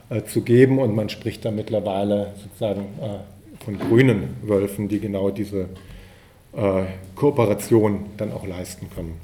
äh, 0.10 0.24
zu 0.24 0.42
geben 0.42 0.80
und 0.80 0.96
man 0.96 1.10
spricht 1.10 1.46
da 1.46 1.52
mittlerweile 1.52 2.32
sozusagen 2.42 2.82
äh, 3.00 3.64
von 3.64 3.78
grünen 3.78 4.30
Wölfen, 4.42 4.88
die 4.88 5.00
genau 5.00 5.30
diese 5.30 5.68
äh, 6.56 6.84
Kooperation 7.16 8.06
dann 8.18 8.32
auch 8.32 8.46
leisten 8.46 8.90
können. 8.94 9.20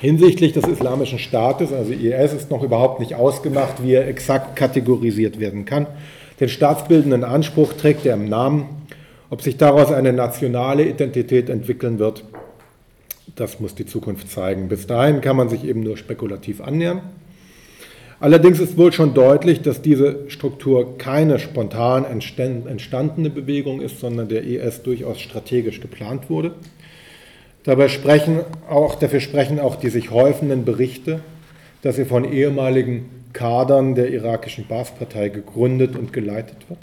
Hinsichtlich 0.00 0.52
des 0.52 0.66
Islamischen 0.66 1.18
Staates, 1.18 1.72
also 1.72 1.92
IS, 1.92 2.32
ist 2.32 2.50
noch 2.50 2.62
überhaupt 2.62 3.00
nicht 3.00 3.14
ausgemacht, 3.14 3.82
wie 3.82 3.94
er 3.94 4.06
exakt 4.06 4.56
kategorisiert 4.56 5.40
werden 5.40 5.64
kann. 5.64 5.86
Den 6.40 6.48
staatsbildenden 6.48 7.24
Anspruch 7.24 7.72
trägt 7.74 8.04
er 8.04 8.14
im 8.14 8.28
Namen. 8.28 8.66
Ob 9.30 9.40
sich 9.40 9.56
daraus 9.56 9.90
eine 9.90 10.12
nationale 10.12 10.84
Identität 10.84 11.48
entwickeln 11.48 11.98
wird, 11.98 12.24
das 13.36 13.60
muss 13.60 13.74
die 13.74 13.86
Zukunft 13.86 14.30
zeigen. 14.30 14.68
Bis 14.68 14.86
dahin 14.86 15.20
kann 15.20 15.36
man 15.36 15.48
sich 15.48 15.64
eben 15.64 15.80
nur 15.80 15.96
spekulativ 15.96 16.60
annähern. 16.60 17.00
Allerdings 18.24 18.58
ist 18.58 18.78
wohl 18.78 18.90
schon 18.90 19.12
deutlich, 19.12 19.60
dass 19.60 19.82
diese 19.82 20.30
Struktur 20.30 20.96
keine 20.96 21.38
spontan 21.38 22.06
entstandene 22.06 23.28
Bewegung 23.28 23.82
ist, 23.82 24.00
sondern 24.00 24.28
der 24.28 24.44
IS 24.44 24.82
durchaus 24.82 25.20
strategisch 25.20 25.82
geplant 25.82 26.30
wurde. 26.30 26.52
Dabei 27.64 27.88
sprechen 27.88 28.40
auch, 28.66 28.94
dafür 28.94 29.20
sprechen 29.20 29.60
auch 29.60 29.76
die 29.76 29.90
sich 29.90 30.10
häufenden 30.10 30.64
Berichte, 30.64 31.20
dass 31.82 31.96
sie 31.96 32.06
von 32.06 32.24
ehemaligen 32.24 33.10
Kadern 33.34 33.94
der 33.94 34.08
irakischen 34.08 34.66
Baath-Partei 34.68 35.28
gegründet 35.28 35.94
und 35.94 36.14
geleitet 36.14 36.70
wird, 36.70 36.80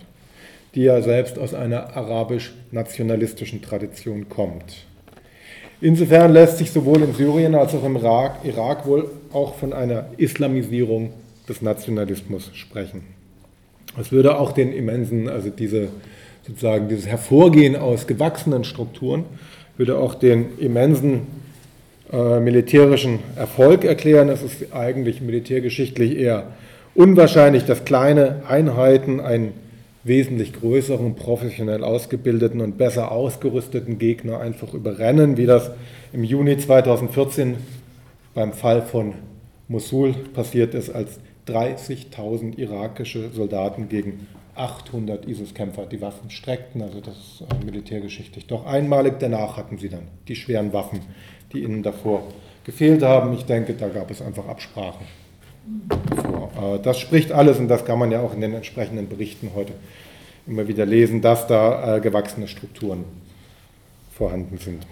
die 0.75 0.83
ja 0.83 1.01
selbst 1.01 1.39
aus 1.39 1.55
einer 1.55 1.97
arabisch-nationalistischen 1.97 3.63
Tradition 3.63 4.29
kommt. 4.29 4.85
Insofern 5.83 6.33
lässt 6.33 6.59
sich 6.59 6.69
sowohl 6.69 7.01
in 7.01 7.15
Syrien 7.15 7.55
als 7.55 7.73
auch 7.73 7.83
im 7.83 7.95
Irak, 7.95 8.41
Irak 8.43 8.85
wohl 8.85 9.09
auch 9.33 9.55
von 9.55 9.73
einer 9.73 10.05
Islamisierung 10.17 11.13
des 11.51 11.61
Nationalismus 11.61 12.49
sprechen. 12.53 13.03
Es 13.99 14.11
würde 14.11 14.39
auch 14.39 14.53
den 14.53 14.71
immensen, 14.71 15.27
also 15.27 15.49
diese, 15.49 15.89
sozusagen 16.47 16.87
dieses 16.87 17.07
Hervorgehen 17.07 17.75
aus 17.75 18.07
gewachsenen 18.07 18.63
Strukturen, 18.63 19.25
würde 19.75 19.97
auch 19.97 20.15
den 20.15 20.57
immensen 20.59 21.27
äh, 22.11 22.39
militärischen 22.39 23.19
Erfolg 23.35 23.83
erklären. 23.83 24.29
Es 24.29 24.41
ist 24.43 24.73
eigentlich 24.73 25.19
militärgeschichtlich 25.19 26.17
eher 26.17 26.47
unwahrscheinlich, 26.95 27.65
dass 27.65 27.83
kleine 27.83 28.43
Einheiten 28.47 29.19
einen 29.19 29.51
wesentlich 30.05 30.53
größeren, 30.53 31.15
professionell 31.15 31.83
ausgebildeten 31.83 32.61
und 32.61 32.77
besser 32.77 33.11
ausgerüsteten 33.11 33.99
Gegner 33.99 34.39
einfach 34.39 34.73
überrennen, 34.73 35.35
wie 35.35 35.45
das 35.45 35.71
im 36.13 36.23
Juni 36.23 36.57
2014 36.57 37.57
beim 38.33 38.53
Fall 38.53 38.81
von 38.81 39.13
Mosul 39.67 40.13
passiert 40.33 40.73
ist, 40.73 40.89
als 40.89 41.19
30.000 41.51 42.57
irakische 42.57 43.29
Soldaten 43.31 43.89
gegen 43.89 44.27
800 44.55 45.27
ISIS-Kämpfer 45.27 45.85
die 45.85 46.01
Waffen 46.01 46.29
streckten. 46.29 46.81
Also 46.81 46.99
das 46.99 47.15
ist 47.15 47.41
äh, 47.41 47.65
militärgeschichtlich 47.65 48.47
doch 48.47 48.65
einmalig. 48.65 49.19
Danach 49.19 49.57
hatten 49.57 49.77
sie 49.77 49.89
dann 49.89 50.07
die 50.27 50.35
schweren 50.35 50.73
Waffen, 50.73 50.99
die 51.53 51.63
ihnen 51.63 51.83
davor 51.83 52.23
gefehlt 52.63 53.03
haben. 53.03 53.33
Ich 53.33 53.45
denke, 53.45 53.73
da 53.73 53.89
gab 53.89 54.11
es 54.11 54.21
einfach 54.21 54.47
Absprachen. 54.47 55.05
Vor. 56.15 56.51
Äh, 56.75 56.79
das 56.79 56.99
spricht 56.99 57.31
alles 57.31 57.59
und 57.59 57.67
das 57.67 57.85
kann 57.85 57.99
man 57.99 58.11
ja 58.11 58.21
auch 58.21 58.33
in 58.33 58.41
den 58.41 58.53
entsprechenden 58.53 59.07
Berichten 59.07 59.51
heute 59.55 59.73
immer 60.47 60.67
wieder 60.67 60.85
lesen, 60.85 61.21
dass 61.21 61.47
da 61.47 61.97
äh, 61.97 62.01
gewachsene 62.01 62.47
Strukturen 62.47 63.05
vorhanden 64.13 64.57
sind. 64.57 64.85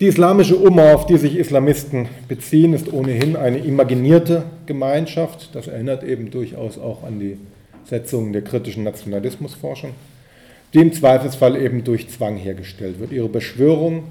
Die 0.00 0.06
islamische 0.06 0.56
Umma, 0.56 0.94
auf 0.94 1.04
die 1.04 1.18
sich 1.18 1.36
Islamisten 1.36 2.08
beziehen, 2.26 2.72
ist 2.72 2.90
ohnehin 2.90 3.36
eine 3.36 3.58
imaginierte 3.58 4.44
Gemeinschaft. 4.64 5.50
Das 5.54 5.66
erinnert 5.66 6.04
eben 6.04 6.30
durchaus 6.30 6.78
auch 6.78 7.04
an 7.04 7.20
die 7.20 7.36
Setzungen 7.84 8.32
der 8.32 8.40
kritischen 8.40 8.82
Nationalismusforschung, 8.82 9.90
die 10.72 10.78
im 10.78 10.94
Zweifelsfall 10.94 11.54
eben 11.54 11.84
durch 11.84 12.08
Zwang 12.08 12.38
hergestellt 12.38 12.98
wird. 12.98 13.12
Ihre 13.12 13.28
Beschwörung 13.28 14.04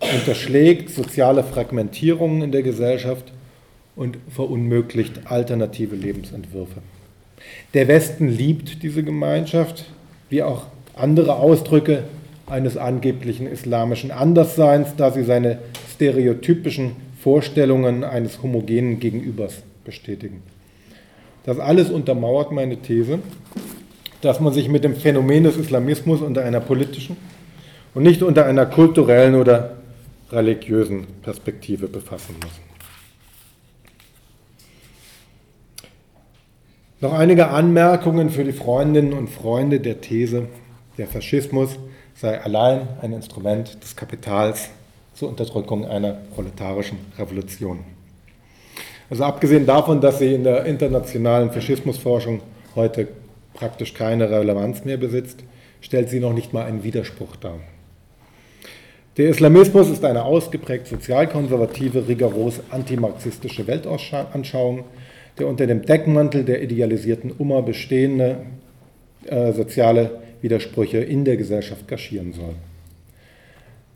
unterschlägt 0.00 0.90
soziale 0.90 1.44
Fragmentierungen 1.44 2.42
in 2.42 2.52
der 2.52 2.62
Gesellschaft 2.62 3.32
und 3.96 4.18
verunmöglicht 4.28 5.30
alternative 5.30 5.96
Lebensentwürfe. 5.96 6.82
Der 7.72 7.88
Westen 7.88 8.28
liebt 8.28 8.82
diese 8.82 9.02
Gemeinschaft, 9.02 9.86
wie 10.28 10.42
auch 10.42 10.66
andere 10.94 11.36
Ausdrücke 11.36 12.02
eines 12.52 12.76
angeblichen 12.76 13.46
islamischen 13.46 14.10
Andersseins, 14.10 14.94
da 14.96 15.10
sie 15.10 15.24
seine 15.24 15.58
stereotypischen 15.94 16.92
Vorstellungen 17.18 18.04
eines 18.04 18.42
homogenen 18.42 19.00
Gegenübers 19.00 19.62
bestätigen. 19.84 20.42
Das 21.44 21.58
alles 21.58 21.90
untermauert 21.90 22.52
meine 22.52 22.76
These, 22.76 23.20
dass 24.20 24.38
man 24.38 24.52
sich 24.52 24.68
mit 24.68 24.84
dem 24.84 24.94
Phänomen 24.94 25.44
des 25.44 25.56
Islamismus 25.56 26.20
unter 26.20 26.44
einer 26.44 26.60
politischen 26.60 27.16
und 27.94 28.02
nicht 28.02 28.22
unter 28.22 28.44
einer 28.44 28.66
kulturellen 28.66 29.34
oder 29.34 29.78
religiösen 30.30 31.06
Perspektive 31.22 31.88
befassen 31.88 32.36
muss. 32.42 32.52
Noch 37.00 37.14
einige 37.14 37.48
Anmerkungen 37.48 38.30
für 38.30 38.44
die 38.44 38.52
Freundinnen 38.52 39.12
und 39.14 39.28
Freunde 39.28 39.80
der 39.80 40.00
These, 40.00 40.46
der 40.98 41.08
Faschismus 41.08 41.78
sei 42.22 42.40
allein 42.40 42.86
ein 43.02 43.12
Instrument 43.12 43.82
des 43.82 43.96
Kapitals 43.96 44.68
zur 45.12 45.28
Unterdrückung 45.28 45.84
einer 45.84 46.18
proletarischen 46.36 46.98
Revolution. 47.18 47.80
Also 49.10 49.24
abgesehen 49.24 49.66
davon, 49.66 50.00
dass 50.00 50.20
sie 50.20 50.32
in 50.32 50.44
der 50.44 50.64
internationalen 50.64 51.50
Faschismusforschung 51.50 52.40
heute 52.76 53.08
praktisch 53.54 53.92
keine 53.92 54.30
Relevanz 54.30 54.84
mehr 54.84 54.98
besitzt, 54.98 55.40
stellt 55.80 56.10
sie 56.10 56.20
noch 56.20 56.32
nicht 56.32 56.52
mal 56.52 56.64
einen 56.64 56.84
Widerspruch 56.84 57.34
dar. 57.34 57.58
Der 59.16 59.28
Islamismus 59.28 59.90
ist 59.90 60.04
eine 60.04 60.24
ausgeprägt 60.24 60.86
sozialkonservative, 60.86 62.06
rigoros 62.06 62.60
antimarxistische 62.70 63.66
Weltanschauung, 63.66 64.84
der 65.40 65.48
unter 65.48 65.66
dem 65.66 65.82
Deckmantel 65.82 66.44
der 66.44 66.62
idealisierten 66.62 67.32
Umma 67.32 67.62
bestehende 67.62 68.46
äh, 69.26 69.52
soziale 69.52 70.21
Widersprüche 70.42 70.98
in 70.98 71.24
der 71.24 71.36
Gesellschaft 71.36 71.88
kaschieren 71.88 72.32
soll. 72.32 72.54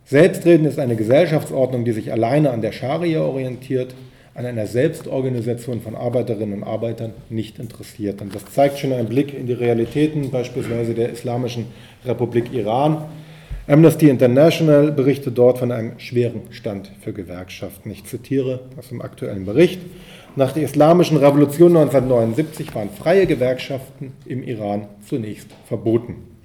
Selbstreden 0.05 0.67
ist 0.67 0.79
eine 0.79 0.97
Gesellschaftsordnung, 0.97 1.85
die 1.85 1.93
sich 1.93 2.13
alleine 2.13 2.51
an 2.51 2.63
der 2.63 2.73
Scharia 2.73 3.23
orientiert, 3.23 3.95
an 4.35 4.47
einer 4.47 4.67
Selbstorganisation 4.67 5.81
von 5.81 5.97
Arbeiterinnen 5.97 6.63
und 6.63 6.69
Arbeitern 6.69 7.13
nicht 7.29 7.59
interessiert. 7.59 8.21
Und 8.21 8.35
das 8.35 8.45
zeigt 8.53 8.79
schon 8.79 8.93
einen 8.93 9.09
Blick 9.09 9.35
in 9.35 9.47
die 9.47 9.55
Realitäten, 9.55 10.31
beispielsweise 10.31 10.95
der 10.95 11.11
Islamischen 11.11 11.67
Republik 12.05 12.53
Iran. 12.53 13.07
Amnesty 13.67 14.09
International 14.09 14.93
berichtet 14.93 15.37
dort 15.37 15.59
von 15.59 15.73
einem 15.73 15.99
schweren 15.99 16.43
Stand 16.51 16.93
für 17.01 17.13
Gewerkschaften. 17.13 17.91
Ich 17.91 18.05
zitiere 18.05 18.61
aus 18.79 18.91
dem 18.91 19.03
aktuellen 19.03 19.45
Bericht. 19.45 19.81
Nach 20.37 20.53
der 20.53 20.65
Islamischen 20.65 21.17
Revolution 21.17 21.77
1979 21.77 22.73
waren 22.75 22.91
freie 22.91 23.27
Gewerkschaften 23.27 24.13
im 24.27 24.45
Iran 24.45 24.87
zunächst 25.09 25.49
verboten. 25.67 26.36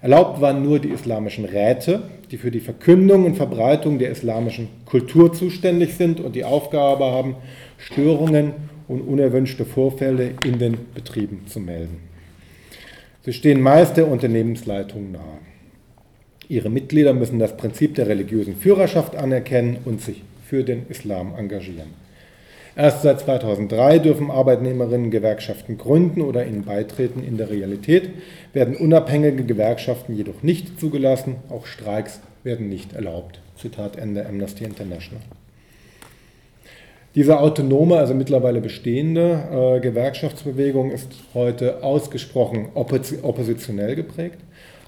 Erlaubt 0.00 0.40
waren 0.40 0.62
nur 0.62 0.78
die 0.78 0.90
islamischen 0.90 1.44
Räte, 1.44 2.04
die 2.30 2.36
für 2.36 2.52
die 2.52 2.60
Verkündung 2.60 3.24
und 3.24 3.36
Verbreitung 3.36 3.98
der 3.98 4.10
islamischen 4.10 4.68
Kultur 4.84 5.32
zuständig 5.32 5.94
sind 5.94 6.20
und 6.20 6.36
die 6.36 6.44
Aufgabe 6.44 7.06
haben, 7.06 7.34
Störungen 7.78 8.52
und 8.86 9.00
unerwünschte 9.00 9.64
Vorfälle 9.64 10.34
in 10.44 10.58
den 10.58 10.76
Betrieben 10.94 11.46
zu 11.48 11.58
melden. 11.58 11.98
Sie 13.22 13.32
stehen 13.32 13.60
meist 13.60 13.96
der 13.96 14.08
Unternehmensleitung 14.08 15.10
nahe. 15.12 15.38
Ihre 16.48 16.70
Mitglieder 16.70 17.12
müssen 17.12 17.38
das 17.38 17.56
Prinzip 17.56 17.96
der 17.96 18.06
religiösen 18.06 18.56
Führerschaft 18.56 19.16
anerkennen 19.16 19.78
und 19.84 20.00
sich 20.00 20.22
für 20.46 20.62
den 20.62 20.86
Islam 20.88 21.34
engagieren. 21.36 22.07
Erst 22.78 23.02
seit 23.02 23.18
2003 23.18 23.98
dürfen 23.98 24.30
Arbeitnehmerinnen 24.30 25.10
Gewerkschaften 25.10 25.78
gründen 25.78 26.22
oder 26.22 26.46
ihnen 26.46 26.62
beitreten. 26.62 27.24
In 27.24 27.36
der 27.36 27.50
Realität 27.50 28.08
werden 28.52 28.76
unabhängige 28.76 29.42
Gewerkschaften 29.42 30.14
jedoch 30.14 30.44
nicht 30.44 30.78
zugelassen, 30.78 31.34
auch 31.50 31.66
Streiks 31.66 32.20
werden 32.44 32.68
nicht 32.68 32.92
erlaubt. 32.92 33.40
Zitat 33.56 33.96
Ende 33.96 34.24
Amnesty 34.24 34.62
International. 34.62 35.24
Diese 37.16 37.40
autonome, 37.40 37.96
also 37.96 38.14
mittlerweile 38.14 38.60
bestehende 38.60 39.40
äh, 39.50 39.80
Gewerkschaftsbewegung 39.80 40.92
ist 40.92 41.08
heute 41.34 41.82
ausgesprochen 41.82 42.68
oppositionell 42.74 43.96
geprägt. 43.96 44.38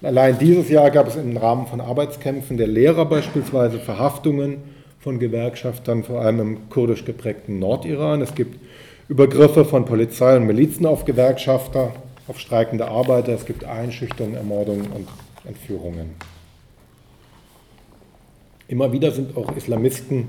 Allein 0.00 0.38
dieses 0.38 0.68
Jahr 0.68 0.92
gab 0.92 1.08
es 1.08 1.16
im 1.16 1.36
Rahmen 1.36 1.66
von 1.66 1.80
Arbeitskämpfen 1.80 2.56
der 2.56 2.68
Lehrer 2.68 3.04
beispielsweise 3.04 3.80
Verhaftungen 3.80 4.58
von 5.00 5.18
Gewerkschaftern, 5.18 6.04
vor 6.04 6.20
allem 6.20 6.40
im 6.40 6.68
kurdisch 6.68 7.04
geprägten 7.04 7.58
Nordiran. 7.58 8.20
Es 8.20 8.34
gibt 8.34 8.58
Übergriffe 9.08 9.64
von 9.64 9.84
Polizei 9.84 10.36
und 10.36 10.46
Milizen 10.46 10.86
auf 10.86 11.04
Gewerkschafter, 11.04 11.94
auf 12.28 12.38
streikende 12.38 12.86
Arbeiter. 12.86 13.32
Es 13.32 13.46
gibt 13.46 13.64
Einschüchterungen, 13.64 14.36
Ermordungen 14.36 14.86
und 14.92 15.08
Entführungen. 15.44 16.10
Immer 18.68 18.92
wieder 18.92 19.10
sind 19.10 19.36
auch 19.36 19.56
Islamisten 19.56 20.28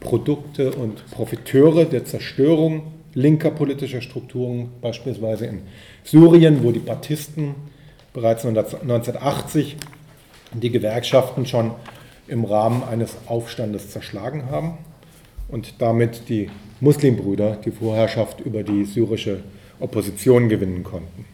Produkte 0.00 0.72
und 0.72 1.08
Profiteure 1.10 1.84
der 1.84 2.04
Zerstörung 2.06 2.82
linker 3.12 3.50
politischer 3.50 4.00
Strukturen, 4.00 4.70
beispielsweise 4.80 5.46
in 5.46 5.62
Syrien, 6.04 6.64
wo 6.64 6.72
die 6.72 6.78
Baptisten 6.78 7.54
bereits 8.12 8.44
1980 8.44 9.76
die 10.54 10.70
Gewerkschaften 10.70 11.46
schon 11.46 11.72
im 12.30 12.44
Rahmen 12.44 12.82
eines 12.84 13.16
Aufstandes 13.26 13.90
zerschlagen 13.90 14.50
haben 14.50 14.78
und 15.48 15.74
damit 15.80 16.28
die 16.28 16.48
Muslimbrüder 16.80 17.58
die 17.64 17.70
Vorherrschaft 17.70 18.40
über 18.40 18.62
die 18.62 18.84
syrische 18.84 19.40
Opposition 19.80 20.48
gewinnen 20.48 20.84
konnten. 20.84 21.24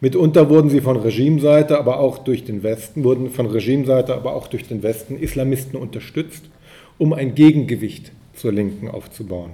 Mitunter 0.00 0.48
wurden 0.48 0.70
sie 0.70 0.80
von 0.80 0.96
Regimeseite, 0.96 1.78
aber 1.78 2.00
auch 2.00 2.18
durch 2.18 2.44
den 2.44 2.62
Westen, 2.62 3.04
wurden 3.04 3.30
von 3.30 3.46
Regimeseite, 3.46 4.14
aber 4.14 4.34
auch 4.34 4.46
durch 4.46 4.66
den 4.66 4.82
Westen 4.82 5.18
Islamisten 5.18 5.78
unterstützt, 5.78 6.44
um 6.96 7.12
ein 7.12 7.34
Gegengewicht 7.34 8.12
zur 8.34 8.52
Linken 8.52 8.88
aufzubauen. 8.88 9.50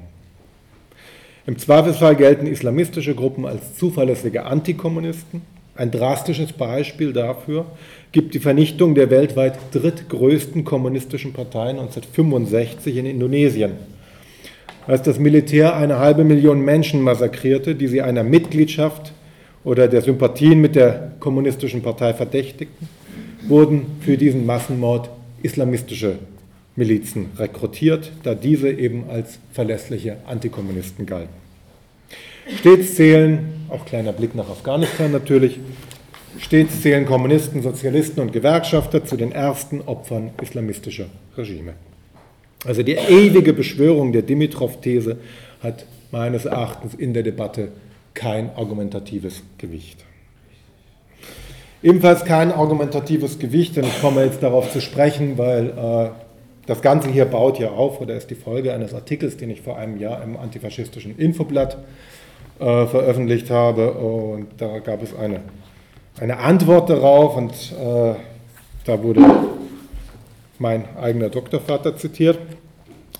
Im 1.46 1.58
Zweifelsfall 1.58 2.14
gelten 2.14 2.46
islamistische 2.46 3.14
Gruppen 3.14 3.44
als 3.44 3.76
zuverlässige 3.76 4.44
Antikommunisten. 4.44 5.42
Ein 5.76 5.90
drastisches 5.90 6.52
Beispiel 6.52 7.12
dafür 7.12 7.66
gibt 8.10 8.34
die 8.34 8.38
Vernichtung 8.38 8.94
der 8.94 9.10
weltweit 9.10 9.58
drittgrößten 9.72 10.64
kommunistischen 10.64 11.34
Partei 11.34 11.68
1965 11.68 12.96
in 12.96 13.04
Indonesien, 13.04 13.72
als 14.86 15.02
das 15.02 15.18
Militär 15.18 15.76
eine 15.76 15.98
halbe 15.98 16.24
Million 16.24 16.64
Menschen 16.64 17.02
massakrierte, 17.02 17.74
die 17.74 17.88
sie 17.88 18.00
einer 18.00 18.22
Mitgliedschaft 18.22 19.12
oder 19.64 19.86
der 19.86 20.00
Sympathien 20.00 20.62
mit 20.62 20.76
der 20.76 21.12
kommunistischen 21.20 21.82
Partei 21.82 22.14
verdächtigten, 22.14 22.88
wurden 23.46 23.84
für 24.00 24.16
diesen 24.16 24.46
Massenmord 24.46 25.10
islamistische 25.42 26.18
Milizen 26.74 27.26
rekrutiert, 27.36 28.12
da 28.22 28.34
diese 28.34 28.70
eben 28.70 29.10
als 29.10 29.38
verlässliche 29.52 30.16
Antikommunisten 30.26 31.04
galten. 31.04 31.45
Stets 32.54 32.94
zählen, 32.94 33.66
auch 33.68 33.84
kleiner 33.84 34.12
Blick 34.12 34.34
nach 34.34 34.48
Afghanistan 34.48 35.10
natürlich, 35.10 35.58
stets 36.38 36.80
zählen 36.80 37.04
Kommunisten, 37.04 37.62
Sozialisten 37.62 38.20
und 38.20 38.32
Gewerkschafter 38.32 39.04
zu 39.04 39.16
den 39.16 39.32
ersten 39.32 39.80
Opfern 39.80 40.30
islamistischer 40.40 41.06
Regime. 41.36 41.72
Also 42.64 42.82
die 42.82 42.92
ewige 42.92 43.52
Beschwörung 43.52 44.12
der 44.12 44.22
Dimitrov-These 44.22 45.18
hat 45.60 45.86
meines 46.12 46.44
Erachtens 46.44 46.94
in 46.94 47.14
der 47.14 47.24
Debatte 47.24 47.72
kein 48.14 48.50
argumentatives 48.56 49.42
Gewicht. 49.58 50.04
Ebenfalls 51.82 52.24
kein 52.24 52.52
argumentatives 52.52 53.38
Gewicht, 53.38 53.76
und 53.76 53.86
ich 53.86 54.00
komme 54.00 54.24
jetzt 54.24 54.42
darauf 54.42 54.72
zu 54.72 54.80
sprechen, 54.80 55.36
weil 55.36 55.68
äh, 55.68 56.10
das 56.66 56.80
Ganze 56.80 57.10
hier 57.10 57.26
baut 57.26 57.58
ja 57.58 57.70
auf, 57.70 58.00
oder 58.00 58.16
ist 58.16 58.30
die 58.30 58.34
Folge 58.34 58.72
eines 58.72 58.94
Artikels, 58.94 59.36
den 59.36 59.50
ich 59.50 59.62
vor 59.62 59.76
einem 59.76 59.98
Jahr 59.98 60.22
im 60.22 60.36
antifaschistischen 60.36 61.16
Infoblatt 61.18 61.78
äh, 62.58 62.86
veröffentlicht 62.86 63.50
habe. 63.50 63.92
Und 63.92 64.48
da 64.58 64.78
gab 64.78 65.02
es 65.02 65.14
eine, 65.14 65.40
eine 66.20 66.38
Antwort 66.38 66.90
darauf 66.90 67.36
und 67.36 67.52
äh, 67.52 68.14
da 68.84 69.02
wurde 69.02 69.24
mein 70.58 70.84
eigener 70.96 71.28
Doktorvater 71.28 71.96
zitiert. 71.96 72.38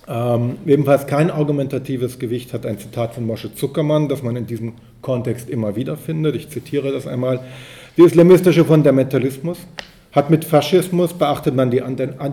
Ähm, 0.09 0.59
ebenfalls 0.66 1.07
kein 1.07 1.30
argumentatives 1.30 2.18
Gewicht 2.18 2.53
hat 2.53 2.64
ein 2.64 2.78
Zitat 2.78 3.14
von 3.14 3.26
Moshe 3.26 3.55
Zuckermann, 3.55 4.09
das 4.09 4.22
man 4.22 4.37
in 4.37 4.47
diesem 4.47 4.74
Kontext 5.03 5.51
immer 5.51 5.74
wieder 5.74 5.97
findet. 5.97 6.37
Ich 6.37 6.49
zitiere 6.49 6.93
das 6.93 7.07
einmal. 7.07 7.41
Der 7.99 8.07
islamistische 8.07 8.64
Fundamentalismus 8.64 9.59
hat 10.12 10.30
mit 10.30 10.45
Faschismus, 10.45 11.12
beachtet 11.12 11.55
man 11.55 11.70
die, 11.70 11.82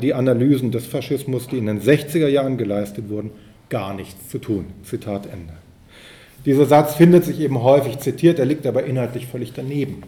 die 0.02 0.14
Analysen 0.14 0.72
des 0.72 0.86
Faschismus, 0.86 1.48
die 1.48 1.58
in 1.58 1.66
den 1.66 1.82
60er 1.82 2.28
Jahren 2.28 2.58
geleistet 2.58 3.10
wurden, 3.10 3.32
gar 3.70 3.94
nichts 3.94 4.30
zu 4.30 4.38
tun. 4.38 4.66
Zitat 4.84 5.26
Ende. 5.26 5.63
Dieser 6.46 6.66
Satz 6.66 6.96
findet 6.96 7.24
sich 7.24 7.40
eben 7.40 7.64
häufig 7.64 8.00
zitiert, 8.00 8.40
er 8.40 8.46
liegt 8.46 8.68
aber 8.68 8.84
inhaltlich 8.84 9.28
völlig 9.28 9.54
daneben. 9.54 10.04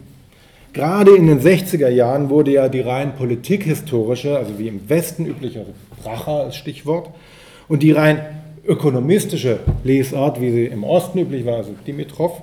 Gerade 0.73 1.15
in 1.15 1.27
den 1.27 1.39
60er 1.39 1.87
Jahren 1.87 2.29
wurde 2.29 2.51
ja 2.51 2.67
die 2.67 2.81
rein 2.81 3.15
politikhistorische, 3.15 4.37
also 4.37 4.59
wie 4.59 4.67
im 4.67 4.89
Westen 4.89 5.25
üblicher 5.25 5.61
Bracher 6.03 6.43
als 6.43 6.57
Stichwort, 6.57 7.09
und 7.69 7.81
die 7.81 7.93
rein 7.93 8.19
ökonomistische 8.67 9.59
Lesart, 9.85 10.41
wie 10.41 10.51
sie 10.51 10.65
im 10.65 10.83
Osten 10.83 11.19
üblich 11.19 11.45
war, 11.45 11.57
also 11.57 11.73
Dimitrov, 11.87 12.41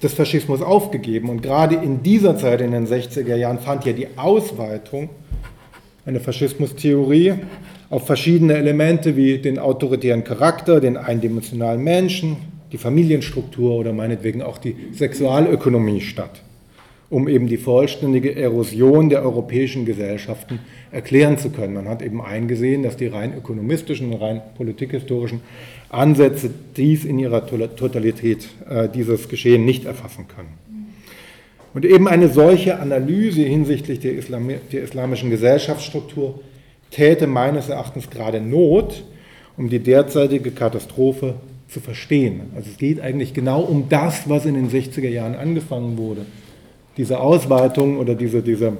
des 0.00 0.12
Faschismus 0.12 0.62
aufgegeben. 0.62 1.28
Und 1.28 1.42
gerade 1.42 1.74
in 1.74 2.04
dieser 2.04 2.36
Zeit, 2.36 2.60
in 2.60 2.70
den 2.70 2.86
60er 2.86 3.34
Jahren, 3.34 3.58
fand 3.58 3.84
ja 3.84 3.92
die 3.92 4.08
Ausweitung 4.16 5.08
einer 6.04 6.20
Faschismustheorie 6.20 7.34
auf 7.90 8.06
verschiedene 8.06 8.54
Elemente 8.54 9.16
wie 9.16 9.38
den 9.38 9.58
autoritären 9.58 10.22
Charakter, 10.22 10.80
den 10.80 10.96
eindimensionalen 10.96 11.82
Menschen, 11.82 12.36
die 12.76 12.82
Familienstruktur 12.82 13.74
oder 13.74 13.94
meinetwegen 13.94 14.42
auch 14.42 14.58
die 14.58 14.76
Sexualökonomie 14.92 16.02
statt 16.02 16.42
um 17.08 17.28
eben 17.28 17.46
die 17.46 17.56
vollständige 17.56 18.34
Erosion 18.34 19.08
der 19.08 19.22
europäischen 19.22 19.84
Gesellschaften 19.84 20.58
erklären 20.90 21.38
zu 21.38 21.50
können. 21.50 21.74
Man 21.74 21.88
hat 21.88 22.02
eben 22.02 22.20
eingesehen, 22.20 22.82
dass 22.82 22.96
die 22.96 23.06
rein 23.06 23.32
ökonomistischen, 23.32 24.12
rein 24.12 24.42
politikhistorischen 24.56 25.40
Ansätze 25.88 26.50
dies 26.76 27.04
in 27.04 27.18
ihrer 27.18 27.46
Totalität, 27.46 28.48
äh, 28.68 28.88
dieses 28.88 29.28
Geschehen 29.28 29.64
nicht 29.64 29.84
erfassen 29.84 30.26
können. 30.26 30.54
Und 31.74 31.84
eben 31.84 32.08
eine 32.08 32.28
solche 32.28 32.80
Analyse 32.80 33.42
hinsichtlich 33.42 34.00
der, 34.00 34.14
Islam 34.14 34.50
der 34.72 34.82
islamischen 34.82 35.30
Gesellschaftsstruktur 35.30 36.40
täte 36.90 37.26
meines 37.26 37.68
Erachtens 37.68 38.10
gerade 38.10 38.40
Not, 38.40 39.04
um 39.56 39.68
die 39.68 39.78
derzeitige 39.78 40.50
Katastrophe 40.50 41.34
zu 41.68 41.80
verstehen. 41.80 42.42
Also 42.54 42.70
es 42.70 42.78
geht 42.78 43.00
eigentlich 43.00 43.34
genau 43.34 43.60
um 43.60 43.88
das, 43.88 44.28
was 44.28 44.46
in 44.46 44.54
den 44.54 44.70
60er 44.70 45.08
Jahren 45.08 45.34
angefangen 45.34 45.98
wurde 45.98 46.26
diese 46.96 47.20
Ausweitung 47.20 47.98
oder 47.98 48.14
diese, 48.14 48.42
diese, 48.42 48.72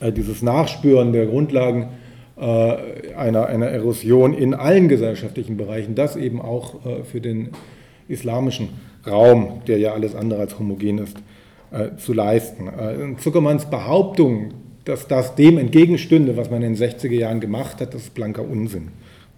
äh, 0.00 0.12
dieses 0.12 0.42
Nachspüren 0.42 1.12
der 1.12 1.26
Grundlagen 1.26 1.88
äh, 2.36 2.76
einer, 3.16 3.46
einer 3.46 3.66
Erosion 3.66 4.34
in 4.34 4.54
allen 4.54 4.88
gesellschaftlichen 4.88 5.56
Bereichen, 5.56 5.94
das 5.94 6.16
eben 6.16 6.40
auch 6.40 6.86
äh, 6.86 7.04
für 7.04 7.20
den 7.20 7.50
islamischen 8.08 8.68
Raum, 9.06 9.62
der 9.66 9.78
ja 9.78 9.92
alles 9.92 10.14
andere 10.14 10.40
als 10.40 10.58
homogen 10.58 10.98
ist, 10.98 11.16
äh, 11.72 11.96
zu 11.96 12.12
leisten. 12.12 12.68
Äh, 12.68 13.20
Zuckermanns 13.20 13.66
Behauptung, 13.66 14.52
dass 14.84 15.08
das 15.08 15.34
dem 15.34 15.58
entgegenstünde, 15.58 16.36
was 16.36 16.50
man 16.50 16.62
in 16.62 16.74
den 16.74 16.76
60er 16.76 17.14
Jahren 17.14 17.40
gemacht 17.40 17.80
hat, 17.80 17.94
das 17.94 18.02
ist 18.02 18.14
blanker 18.14 18.48
Unsinn, 18.48 18.88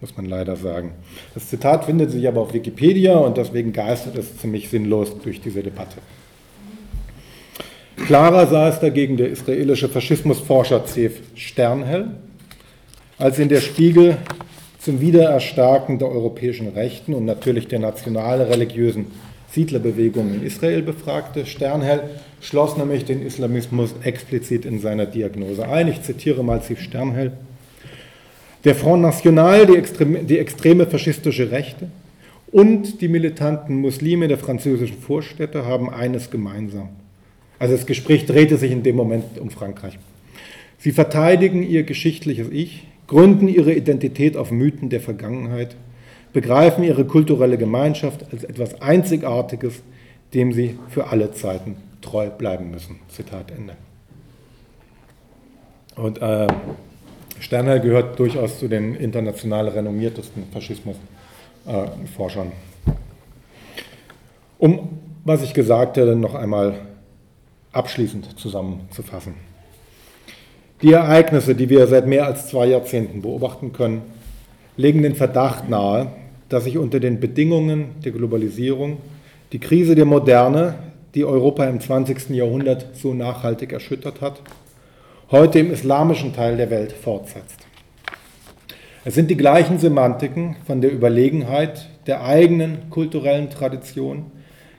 muss 0.01 0.15
man 0.15 0.25
leider 0.25 0.55
sagen. 0.55 0.93
Das 1.33 1.49
Zitat 1.49 1.85
findet 1.85 2.11
sich 2.11 2.27
aber 2.27 2.41
auf 2.41 2.53
Wikipedia 2.53 3.17
und 3.17 3.37
deswegen 3.37 3.73
geistert 3.73 4.17
es 4.17 4.37
ziemlich 4.37 4.69
sinnlos 4.69 5.17
durch 5.21 5.41
diese 5.41 5.61
Debatte. 5.61 5.97
Klarer 8.05 8.47
sah 8.47 8.69
es 8.69 8.79
dagegen 8.79 9.17
der 9.17 9.29
israelische 9.29 9.89
Faschismusforscher 9.89 10.85
Zef 10.85 11.19
Sternhell, 11.35 12.11
als 13.17 13.39
in 13.39 13.49
der 13.49 13.59
Spiegel 13.59 14.17
zum 14.79 15.01
Wiedererstarken 15.01 15.99
der 15.99 16.07
europäischen 16.07 16.69
Rechten 16.69 17.13
und 17.13 17.25
natürlich 17.25 17.67
der 17.67 17.79
national-religiösen 17.79 19.07
Siedlerbewegung 19.51 20.33
in 20.33 20.43
Israel 20.43 20.81
befragte. 20.81 21.45
Sternhell 21.45 22.03
schloss 22.39 22.77
nämlich 22.77 23.03
den 23.03 23.21
Islamismus 23.21 23.93
explizit 24.03 24.65
in 24.65 24.79
seiner 24.79 25.05
Diagnose 25.05 25.67
ein. 25.67 25.89
Ich 25.89 26.01
zitiere 26.01 26.43
mal 26.43 26.61
Zef 26.61 26.79
Sternhell. 26.79 27.33
Der 28.63 28.75
Front 28.75 29.01
National, 29.01 29.65
die 29.65 29.75
extreme, 29.75 30.19
die 30.23 30.37
extreme 30.37 30.85
faschistische 30.85 31.51
Rechte 31.51 31.89
und 32.51 33.01
die 33.01 33.07
militanten 33.07 33.75
Muslime 33.77 34.27
der 34.27 34.37
französischen 34.37 34.97
Vorstädte 34.97 35.65
haben 35.65 35.89
eines 35.89 36.29
gemeinsam. 36.29 36.89
Also 37.57 37.75
das 37.75 37.85
Gespräch 37.85 38.25
drehte 38.25 38.57
sich 38.57 38.71
in 38.71 38.83
dem 38.83 38.95
Moment 38.95 39.39
um 39.39 39.49
Frankreich. 39.49 39.97
Sie 40.77 40.91
verteidigen 40.91 41.61
ihr 41.63 41.83
geschichtliches 41.83 42.49
Ich, 42.51 42.87
gründen 43.07 43.47
ihre 43.47 43.73
Identität 43.73 44.37
auf 44.37 44.51
Mythen 44.51 44.89
der 44.89 45.01
Vergangenheit, 45.01 45.75
begreifen 46.31 46.83
ihre 46.83 47.05
kulturelle 47.05 47.57
Gemeinschaft 47.57 48.25
als 48.31 48.43
etwas 48.43 48.81
Einzigartiges, 48.81 49.81
dem 50.33 50.53
sie 50.53 50.77
für 50.89 51.07
alle 51.07 51.31
Zeiten 51.33 51.75
treu 52.01 52.29
bleiben 52.29 52.71
müssen. 52.71 52.99
Zitat 53.09 53.51
Ende. 53.51 53.75
Und 55.95 56.21
äh, 56.21 56.47
Sterner 57.39 57.79
gehört 57.79 58.19
durchaus 58.19 58.59
zu 58.59 58.67
den 58.67 58.95
international 58.95 59.69
renommiertesten 59.69 60.43
Faschismusforschern. 60.51 62.47
Äh, 62.47 62.91
um, 64.57 64.99
was 65.23 65.41
ich 65.41 65.53
gesagt 65.53 65.97
habe, 65.97 66.15
noch 66.15 66.35
einmal 66.35 66.75
abschließend 67.71 68.37
zusammenzufassen. 68.39 69.35
Die 70.81 70.93
Ereignisse, 70.93 71.55
die 71.55 71.69
wir 71.69 71.87
seit 71.87 72.07
mehr 72.07 72.25
als 72.25 72.47
zwei 72.47 72.67
Jahrzehnten 72.67 73.21
beobachten 73.21 73.73
können, 73.73 74.01
legen 74.77 75.03
den 75.03 75.15
Verdacht 75.15 75.69
nahe, 75.69 76.07
dass 76.47 76.63
sich 76.63 76.77
unter 76.77 76.99
den 76.99 77.19
Bedingungen 77.19 77.95
der 78.03 78.11
Globalisierung 78.11 78.97
die 79.51 79.59
Krise 79.59 79.95
der 79.95 80.05
Moderne, 80.05 80.75
die 81.15 81.25
Europa 81.25 81.65
im 81.65 81.79
20. 81.79 82.29
Jahrhundert 82.29 82.95
so 82.95 83.13
nachhaltig 83.13 83.73
erschüttert 83.73 84.21
hat, 84.21 84.41
heute 85.31 85.59
im 85.59 85.71
islamischen 85.71 86.33
Teil 86.33 86.57
der 86.57 86.71
Welt 86.71 86.91
fortsetzt. 86.91 87.67
Es 89.05 89.13
sind 89.13 89.29
die 89.29 89.37
gleichen 89.37 89.77
Semantiken 89.77 90.55
von 90.65 90.81
der 90.81 90.91
Überlegenheit 90.91 91.87
der 92.07 92.23
eigenen 92.23 92.89
kulturellen 92.89 93.51
Tradition 93.51 94.31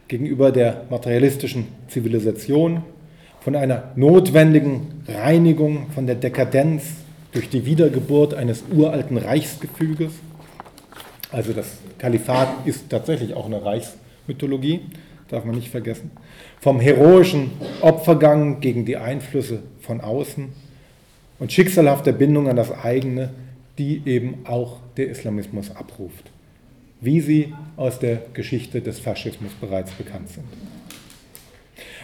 gegenüber 0.08 0.50
der 0.50 0.86
materialistischen 0.90 1.68
Zivilisation, 1.86 2.82
von 3.40 3.54
einer 3.54 3.92
notwendigen 3.94 5.04
Reinigung 5.08 5.86
von 5.94 6.06
der 6.06 6.16
Dekadenz 6.16 6.82
durch 7.32 7.48
die 7.48 7.64
Wiedergeburt 7.64 8.34
eines 8.34 8.64
uralten 8.70 9.16
Reichsgefüges. 9.16 10.12
Also 11.30 11.52
das 11.52 11.78
Kalifat 11.98 12.48
ist 12.66 12.90
tatsächlich 12.90 13.34
auch 13.34 13.46
eine 13.46 13.64
Reichsmythologie, 13.64 14.80
darf 15.28 15.44
man 15.44 15.54
nicht 15.54 15.70
vergessen. 15.70 16.10
Vom 16.60 16.80
heroischen 16.80 17.52
Opfergang 17.80 18.60
gegen 18.60 18.84
die 18.84 18.96
Einflüsse 18.96 19.60
von 19.90 20.00
außen 20.00 20.44
und 21.40 21.52
schicksalhafter 21.52 22.12
Bindung 22.12 22.48
an 22.48 22.54
das 22.54 22.70
eigene, 22.70 23.30
die 23.76 24.02
eben 24.06 24.46
auch 24.46 24.76
der 24.96 25.08
Islamismus 25.08 25.74
abruft, 25.74 26.30
wie 27.00 27.20
sie 27.20 27.52
aus 27.76 27.98
der 27.98 28.22
Geschichte 28.32 28.82
des 28.82 29.00
Faschismus 29.00 29.50
bereits 29.60 29.90
bekannt 29.90 30.28
sind. 30.28 30.44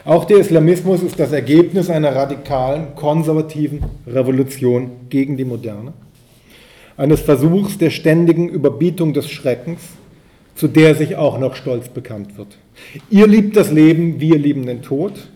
Auch 0.04 0.24
der 0.24 0.38
Islamismus 0.38 1.04
ist 1.04 1.20
das 1.20 1.30
Ergebnis 1.30 1.88
einer 1.88 2.12
radikalen, 2.12 2.96
konservativen 2.96 3.84
Revolution 4.04 4.90
gegen 5.08 5.36
die 5.36 5.44
Moderne, 5.44 5.92
eines 6.96 7.20
Versuchs 7.20 7.78
der 7.78 7.90
ständigen 7.90 8.48
Überbietung 8.48 9.12
des 9.12 9.30
Schreckens, 9.30 9.80
zu 10.56 10.66
der 10.66 10.96
sich 10.96 11.14
auch 11.14 11.38
noch 11.38 11.54
stolz 11.54 11.88
bekannt 11.88 12.36
wird. 12.36 12.58
Ihr 13.10 13.28
liebt 13.28 13.56
das 13.56 13.70
Leben, 13.70 14.18
wir 14.18 14.38
lieben 14.38 14.66
den 14.66 14.82
Tod, 14.82 15.28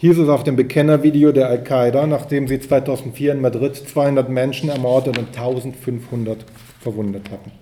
hieß 0.00 0.18
es 0.18 0.28
auf 0.28 0.44
dem 0.44 0.56
Bekennervideo 0.56 1.30
der 1.30 1.48
Al-Qaida, 1.48 2.06
nachdem 2.06 2.48
sie 2.48 2.58
2004 2.58 3.32
in 3.32 3.40
Madrid 3.42 3.76
200 3.76 4.30
Menschen 4.30 4.70
ermordet 4.70 5.18
und 5.18 5.28
1500 5.28 6.38
verwundet 6.80 7.30
hatten. 7.30 7.52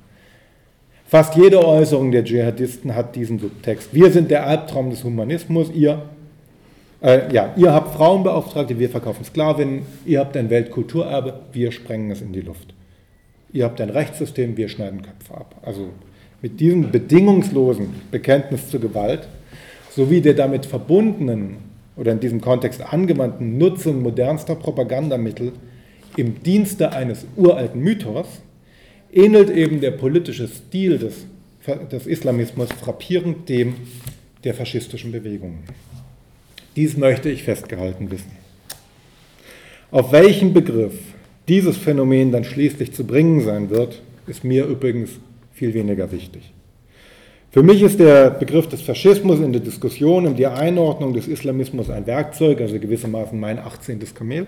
Fast 1.04 1.34
jede 1.34 1.66
Äußerung 1.66 2.12
der 2.12 2.22
Dschihadisten 2.22 2.94
hat 2.94 3.16
diesen 3.16 3.40
Subtext. 3.40 3.92
Wir 3.92 4.12
sind 4.12 4.30
der 4.30 4.46
Albtraum 4.46 4.90
des 4.90 5.02
Humanismus, 5.02 5.70
ihr 5.74 6.02
äh, 7.00 7.32
ja, 7.32 7.54
ihr 7.56 7.72
habt 7.72 7.94
Frauenbeauftragte, 7.94 8.78
wir 8.78 8.88
verkaufen 8.88 9.24
Sklavinnen, 9.24 9.82
ihr 10.04 10.20
habt 10.20 10.36
ein 10.36 10.50
Weltkulturerbe, 10.50 11.40
wir 11.52 11.72
sprengen 11.72 12.10
es 12.10 12.20
in 12.20 12.32
die 12.32 12.40
Luft. 12.40 12.74
Ihr 13.52 13.64
habt 13.64 13.80
ein 13.80 13.90
Rechtssystem, 13.90 14.56
wir 14.56 14.68
schneiden 14.68 15.02
Köpfe 15.02 15.34
ab. 15.34 15.56
Also 15.62 15.88
mit 16.42 16.60
diesem 16.60 16.90
bedingungslosen 16.90 17.88
Bekenntnis 18.10 18.68
zur 18.68 18.80
Gewalt 18.80 19.28
sowie 19.90 20.20
der 20.20 20.34
damit 20.34 20.66
verbundenen 20.66 21.67
oder 21.98 22.12
in 22.12 22.20
diesem 22.20 22.40
Kontext 22.40 22.80
angewandten 22.80 23.58
Nutzung 23.58 24.02
modernster 24.02 24.54
Propagandamittel 24.54 25.52
im 26.16 26.42
Dienste 26.42 26.92
eines 26.92 27.26
uralten 27.36 27.80
Mythos 27.80 28.26
ähnelt 29.12 29.50
eben 29.50 29.80
der 29.80 29.90
politische 29.90 30.48
Stil 30.48 30.98
des, 30.98 31.26
des 31.90 32.06
Islamismus 32.06 32.68
frappierend 32.72 33.48
dem 33.48 33.74
der 34.44 34.54
faschistischen 34.54 35.12
Bewegungen. 35.12 35.64
Dies 36.76 36.96
möchte 36.96 37.28
ich 37.28 37.42
festgehalten 37.42 38.10
wissen. 38.10 38.30
Auf 39.90 40.12
welchen 40.12 40.52
Begriff 40.54 40.94
dieses 41.48 41.76
Phänomen 41.76 42.30
dann 42.30 42.44
schließlich 42.44 42.92
zu 42.92 43.04
bringen 43.04 43.40
sein 43.40 43.70
wird, 43.70 44.02
ist 44.26 44.44
mir 44.44 44.66
übrigens 44.66 45.10
viel 45.52 45.74
weniger 45.74 46.12
wichtig. 46.12 46.52
Für 47.50 47.62
mich 47.62 47.80
ist 47.80 47.98
der 47.98 48.28
Begriff 48.28 48.68
des 48.68 48.82
Faschismus 48.82 49.40
in 49.40 49.52
der 49.52 49.62
Diskussion 49.62 50.26
um 50.26 50.36
die 50.36 50.46
Einordnung 50.46 51.14
des 51.14 51.26
Islamismus 51.26 51.88
ein 51.88 52.06
Werkzeug, 52.06 52.60
also 52.60 52.78
gewissermaßen 52.78 53.40
mein 53.40 53.58
18. 53.58 54.00
Kamel, 54.14 54.46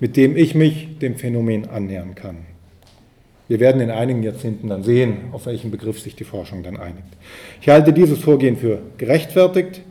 mit 0.00 0.16
dem 0.16 0.36
ich 0.36 0.56
mich 0.56 0.98
dem 0.98 1.14
Phänomen 1.14 1.68
annähern 1.68 2.16
kann. 2.16 2.38
Wir 3.46 3.60
werden 3.60 3.80
in 3.80 3.90
einigen 3.90 4.24
Jahrzehnten 4.24 4.70
dann 4.70 4.82
sehen, 4.82 5.18
auf 5.30 5.46
welchen 5.46 5.70
Begriff 5.70 6.00
sich 6.00 6.16
die 6.16 6.24
Forschung 6.24 6.64
dann 6.64 6.76
einigt. 6.78 7.06
Ich 7.60 7.68
halte 7.68 7.92
dieses 7.92 8.18
Vorgehen 8.18 8.56
für 8.56 8.80
gerechtfertigt, 8.98 9.82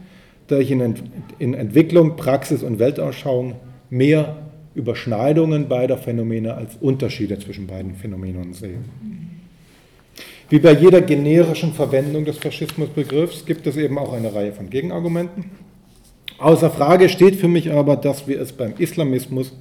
da 0.48 0.58
ich 0.58 0.72
in, 0.72 0.82
Ent 0.82 1.04
in 1.40 1.54
Entwicklung, 1.54 2.18
Praxis 2.18 2.64
und 2.64 2.80
Weltanschauung 2.80 3.56
mehr 3.90 4.36
Überschneidungen 4.76 5.70
beider 5.70 5.98
Phänomene 5.98 6.56
als 6.56 6.76
Unterschiede 6.82 7.40
zwischen 7.40 7.66
beiden 7.66 7.96
Phänomenen 7.96 8.54
sehe. 8.54 8.80
Wie 10.50 10.60
bei 10.60 10.74
jeder 10.74 11.02
generischen 11.02 11.74
Verwendung 11.74 12.26
des 12.26 12.38
Faschismusbegriffs 12.38 13.46
gibt 13.46 13.66
es 13.66 13.78
eben 13.78 13.98
auch 13.98 14.14
eine 14.14 14.34
Reihe 14.34 14.52
von 14.52 14.70
Gegenargumenten. 14.70 15.46
Außer 16.38 16.70
Frage 16.70 17.10
steht 17.10 17.38
für 17.38 17.48
mich 17.48 17.72
aber, 17.72 17.96
dass 17.96 18.28
wir 18.28 18.40
es 18.42 18.52
beim 18.52 18.74
Islamismus 18.78 19.54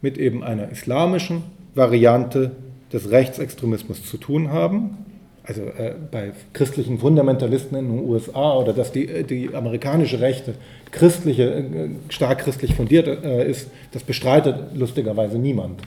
mit 0.00 0.16
eben 0.16 0.44
einer 0.44 0.70
islamischen 0.70 1.42
Variante 1.74 2.52
des 2.92 3.10
Rechtsextremismus 3.10 4.04
zu 4.04 4.16
tun 4.16 4.50
haben, 4.50 4.98
also 5.44 5.62
äh, 5.62 5.94
bei 6.10 6.32
christlichen 6.52 6.98
Fundamentalisten 6.98 7.76
in 7.78 7.88
den 7.88 8.08
USA 8.08 8.54
oder 8.54 8.72
dass 8.72 8.92
die, 8.92 9.08
äh, 9.08 9.24
die 9.24 9.54
amerikanische 9.54 10.20
Rechte 10.20 10.54
christliche, 10.90 11.44
äh, 11.50 11.88
stark 12.08 12.40
christlich 12.40 12.74
fundiert 12.74 13.08
äh, 13.08 13.48
ist, 13.48 13.68
das 13.92 14.02
bestreitet 14.02 14.56
lustigerweise 14.74 15.38
niemand. 15.38 15.80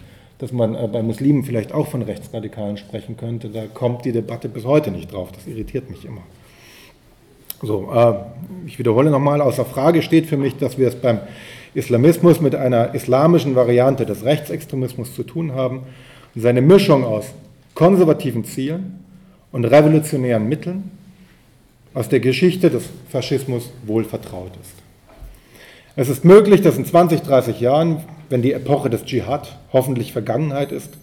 Dass 0.44 0.52
man 0.52 0.76
äh, 0.76 0.89
bei 0.91 1.02
Muslimen 1.02 1.46
vielleicht 1.46 1.72
auch 1.72 1.88
von 1.88 2.02
Rechtsradikalen 2.02 2.76
sprechen 2.76 3.16
könnte, 3.16 3.48
da 3.48 3.64
kommt 3.74 4.04
die 4.04 4.12
Debatte 4.12 4.50
bis 4.50 4.66
heute 4.66 4.91
nicht 4.91 5.14
drauf. 5.14 5.32
Das 5.32 5.48
irritiert 5.48 5.89
mich 5.89 6.04
immer. 6.04 6.24
So, 7.62 7.89
äh, 7.94 8.16
ich 8.68 8.78
wiederhole 8.78 9.10
nochmal, 9.10 9.39
außer 9.39 9.64
Frage 9.64 10.02
steht 10.02 10.26
für 10.26 10.36
mich, 10.36 10.58
dass 10.58 10.78
wir 10.78 10.89
es 10.89 10.96
beim 10.96 11.22
Islamismus 11.74 12.41
mit 12.41 12.56
einer 12.56 12.94
islamischen 12.94 13.56
Variante 13.56 14.06
des 14.06 14.26
Rechtsextremismus 14.26 15.16
zu 15.16 15.24
tun 15.24 15.54
haben 15.54 15.84
und 16.36 16.41
seine 16.41 16.62
Mischung 16.62 17.06
aus 17.06 17.34
konservativen 17.74 18.44
Zielen, 18.44 19.00
und 19.54 19.64
revolutionären 19.64 20.50
Mitteln 20.50 20.91
aus 21.94 22.10
der 22.10 22.20
Geschichte 22.20 22.70
des 22.70 22.84
Faschismus 23.10 23.72
wohl 23.86 24.04
vertraut 24.04 24.52
ist. 24.62 24.74
Es 25.96 26.10
ist 26.10 26.26
möglich, 26.26 26.62
dass 26.62 26.76
in 26.76 26.86
20, 26.86 27.22
30 27.22 27.62
Jahren, 27.62 28.04
wenn 28.34 28.42
die 28.42 28.54
Epoche 28.54 28.90
des 28.90 29.06
Dschihad 29.06 29.60
hoffentlich 29.74 30.12
Vergangenheit 30.12 30.72
ist, 30.72 30.98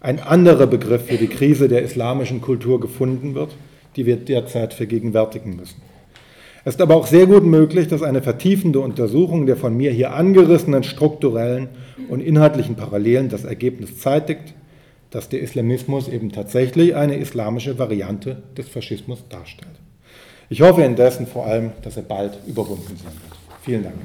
ein 0.00 0.18
anderer 0.18 0.66
Begriff 0.66 1.04
für 1.08 1.18
die 1.18 1.26
Krise 1.26 1.68
der 1.68 1.82
islamischen 1.82 2.40
Kultur 2.40 2.80
gefunden 2.80 3.34
wird, 3.34 3.50
die 3.96 4.06
wir 4.06 4.16
derzeit 4.16 4.72
vergegenwärtigen 4.72 5.56
müssen. 5.56 5.82
Es 6.64 6.76
ist 6.76 6.80
aber 6.80 6.96
auch 6.96 7.06
sehr 7.06 7.26
gut 7.26 7.44
möglich, 7.44 7.88
dass 7.88 8.02
eine 8.02 8.22
vertiefende 8.22 8.80
Untersuchung 8.80 9.44
der 9.44 9.58
von 9.58 9.76
mir 9.76 9.90
hier 9.90 10.14
angerissenen 10.14 10.82
strukturellen 10.82 11.68
und 12.08 12.20
inhaltlichen 12.20 12.76
Parallelen 12.76 13.28
das 13.28 13.44
Ergebnis 13.44 13.98
zeitigt, 13.98 14.54
dass 15.10 15.28
der 15.28 15.42
Islamismus 15.42 16.08
eben 16.08 16.32
tatsächlich 16.32 16.96
eine 16.96 17.16
islamische 17.16 17.78
Variante 17.78 18.42
des 18.56 18.70
Faschismus 18.70 19.22
darstellt. 19.28 19.78
Ich 20.48 20.62
hoffe 20.62 20.80
indessen 20.80 21.26
vor 21.26 21.44
allem, 21.44 21.72
dass 21.82 21.98
er 21.98 22.04
bald 22.04 22.38
überwunden 22.46 22.96
sein 22.96 23.12
wird. 23.12 23.38
Vielen 23.62 23.82
Dank. 23.82 23.96